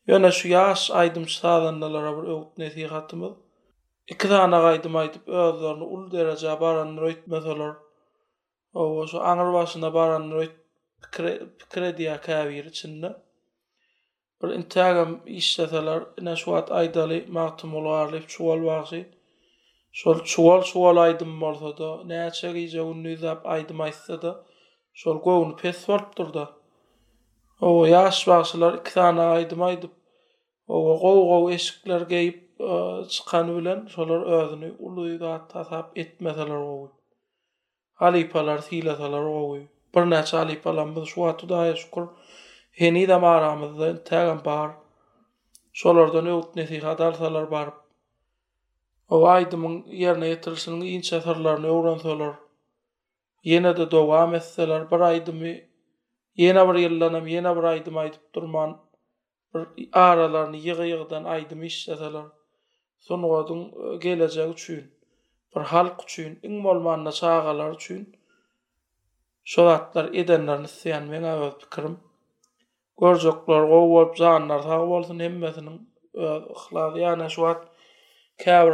Yana 0.07 0.31
şu 0.31 0.49
yaş 0.49 0.91
aydım 0.91 1.29
sağlananlara 1.29 2.13
bir 2.23 2.29
öwüt 2.29 2.59
nesihatım. 2.59 3.37
İki 4.07 4.29
tane 4.29 4.57
aydım 4.57 4.97
aydıp 4.97 5.29
öwlerini 5.29 5.85
ul 5.85 6.11
derece 6.11 6.61
baran 6.61 6.97
röit 6.97 7.27
mesalar. 7.27 7.77
O 8.75 9.07
şu 9.07 9.21
anır 9.21 9.53
başına 9.53 9.95
baran 9.95 10.31
röit 10.31 10.53
kredia 11.71 12.21
kavir 12.21 12.65
içinde. 12.65 13.17
Bir 14.43 14.49
intagam 14.49 15.21
işletseler 15.27 16.03
ne 16.21 16.37
şu 16.37 16.55
at 16.55 16.73
aydalı 16.73 17.23
martım 17.29 17.75
olarlıp 17.75 18.29
çuval 18.29 18.63
varsa. 18.65 18.97
Şol 19.93 20.19
çuval 20.25 20.63
çuval 20.63 20.97
aydım 20.97 21.29
martada 21.29 22.05
ne 22.05 22.31
çegi 22.35 22.67
jeun 22.69 23.05
nizap 23.05 23.47
aydım 23.47 23.81
aysa 23.81 24.23
da 24.23 24.45
şol 24.95 25.19
gowun 25.23 25.57
pesport 25.57 26.19
durdu. 26.19 26.56
O 27.61 27.87
yaş 27.87 28.27
başlar 28.29 28.75
iki 28.75 28.95
tane 28.95 29.21
aydım 29.21 29.63
aydım. 29.63 29.91
O 30.69 30.99
gov 31.01 31.29
gov 31.29 31.51
eşikler 31.51 32.01
geyip 32.01 32.61
e, 32.61 33.03
çıkan 33.09 33.59
bilen 33.59 33.87
şolar 33.87 34.23
özünü 34.23 34.77
uluyu 34.79 35.21
da 35.21 35.49
tasap 35.49 35.99
etmeseler 35.99 36.55
o. 36.55 36.93
Halipalar 37.95 38.59
silataler 38.59 39.19
o. 39.23 39.57
Bir 39.95 40.11
neçe 40.11 40.37
halipalamız 40.37 41.09
şu 41.09 41.25
atı 41.25 41.49
daha 41.49 41.77
şükür. 41.77 42.05
Heni 42.71 43.09
de 43.09 43.17
mağaramızda 43.17 44.05
tegan 44.05 44.41
bar. 44.45 44.71
Şolarda 45.73 46.23
ne 46.23 46.33
ut 46.35 46.57
nesihat 46.57 47.01
alsalar 47.01 47.51
bar. 47.51 47.69
O 49.11 49.27
aydımın 49.27 49.85
yerine 49.87 50.27
yetirsinin 50.29 50.81
inç 50.87 51.13
eserlerini 51.13 51.71
uğransalar. 51.71 52.35
Yine 53.45 53.77
de 53.77 53.91
doğam 53.91 54.35
etseler 54.35 54.91
bir 54.91 55.01
aydımı 55.01 55.55
Yena 56.37 56.63
bir 56.75 56.79
yıllanam, 56.79 57.27
yena 57.27 57.53
bir 57.57 58.13
durman. 58.35 58.79
Bir 59.55 59.89
aralarını 59.93 60.57
yığı 60.57 60.87
yığıdan 60.87 61.25
aydım 61.25 61.63
iş 61.63 61.89
edelar. 61.89 62.27
Son 62.99 63.23
oadun 63.23 63.93
e, 63.95 63.97
geleceği 63.97 64.53
üçün, 64.53 64.95
bir 65.57 65.61
halk 65.61 66.03
üçün, 66.03 66.39
ınmolmanla 66.45 67.13
çağalar 67.13 67.75
üçün, 67.75 68.17
şolatlar 69.45 70.05
edenlerini 70.15 70.65
isteyen 70.65 71.13
vena 71.13 71.47
öp 71.47 71.61
pikirim. 71.61 71.99
Görcoklar, 73.01 73.63
govolp, 73.63 74.17
zanlar, 74.19 74.59
zanlar, 74.59 74.79
olsun, 74.79 75.19
hemmesinin 75.21 75.91
zanlar, 76.15 76.41
zanlar, 76.43 76.91
zanlar, 76.93 76.97
zanlar, 76.97 76.97
zanlar, 76.97 77.29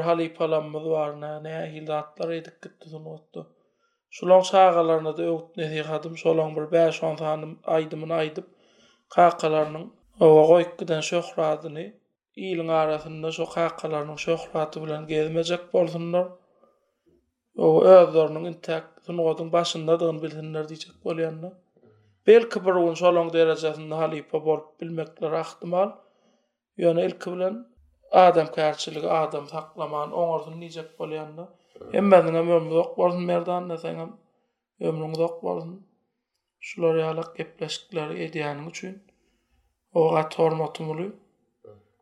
zanlar, 0.01 0.31
zanlar, 0.39 0.79
zanlar, 1.21 1.53
zanlar, 2.19 2.41
zanlar, 2.87 3.47
Şulan 4.15 4.41
çağalarına 4.51 5.13
da 5.17 5.23
öğüt 5.23 5.57
nedi 5.57 5.83
gadım, 5.89 6.17
şolan 6.23 6.57
bir 6.57 6.61
5-10 6.63 7.17
tanı 7.17 7.47
aydımını 7.65 8.15
aydıp, 8.15 8.47
kakalarının 9.09 9.93
ova 10.21 10.47
goykkiden 10.47 11.01
şöhradını, 11.01 11.85
ilin 12.37 12.69
arasında 12.69 13.33
şu 13.33 13.45
kakalarının 13.57 14.17
şöhradı 14.17 14.83
bilen 14.85 15.07
gezmecek 15.07 15.73
bolsunlar. 15.75 16.29
O 17.59 17.85
öğüzlarının 17.85 18.45
intak, 18.45 19.05
tınogodun 19.05 19.53
başında 19.53 20.01
dağın 20.01 20.23
bilsinler 20.23 20.69
diyecek 20.69 20.95
bolyanna. 21.05 21.53
Bel 22.27 22.43
kibirun 22.51 22.95
şolan 22.95 23.33
derecesinde 23.33 23.95
halipa 23.95 24.45
bol 24.47 24.61
bilmekler 24.81 25.31
rahtimal. 25.31 25.91
Yöne 26.77 27.07
ilki 27.07 27.33
bilen 27.33 27.67
adam 28.11 28.47
kibirin 28.77 29.09
adam 29.09 29.47
saklaman 29.49 30.09
adam 30.13 30.61
kibirin 30.61 31.35
adam 31.35 31.62
Hem 31.93 32.11
bäzin 32.11 32.35
hem 32.35 32.51
ömrüňiz 32.51 32.77
ok 32.77 32.99
bolsun 32.99 33.23
merdan, 33.23 33.69
näsä 33.69 33.89
hem 33.97 34.13
ömrüňiz 34.83 35.21
ok 35.27 35.43
bolsun. 35.43 35.75
Şular 36.69 36.97
ýalak 37.03 37.31
gepleşikler 37.39 38.09
edýäniň 38.27 38.67
üçin 38.71 38.93
oga 39.95 40.23
tormatym 40.31 40.91
uly. 40.95 41.09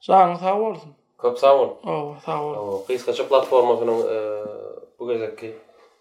Zaňy 0.07 0.37
sag 0.43 0.59
bolsun. 0.65 0.93
Köp 1.23 1.39
sag 1.39 1.57
bol. 1.61 1.71
Oo, 1.93 2.17
sag 2.27 2.43
bol. 2.43 2.55
Oo, 2.61 2.83
gysga 2.89 3.13
çy 3.17 3.25
platforma 3.31 3.79
bilen 3.81 4.03
e, 4.17 4.19
bu 4.99 5.09
gezekki 5.09 5.55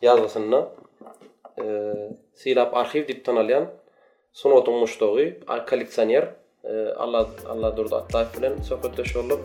ýazgysyny 0.03 0.59
eee 0.61 2.17
silap 2.43 2.73
arxiv 2.77 3.07
dip 3.07 3.25
tanalyan 3.25 3.65
sunu 4.34 4.53
otumuşdogy 4.53 5.39
kolleksioner 5.69 6.25
e, 6.63 6.73
Allah 7.03 7.25
Allah 7.49 7.77
durdu 7.77 7.95
atlay 7.95 8.25
bilen 8.38 8.57
sohbetleşip 8.69 9.17
olup. 9.17 9.41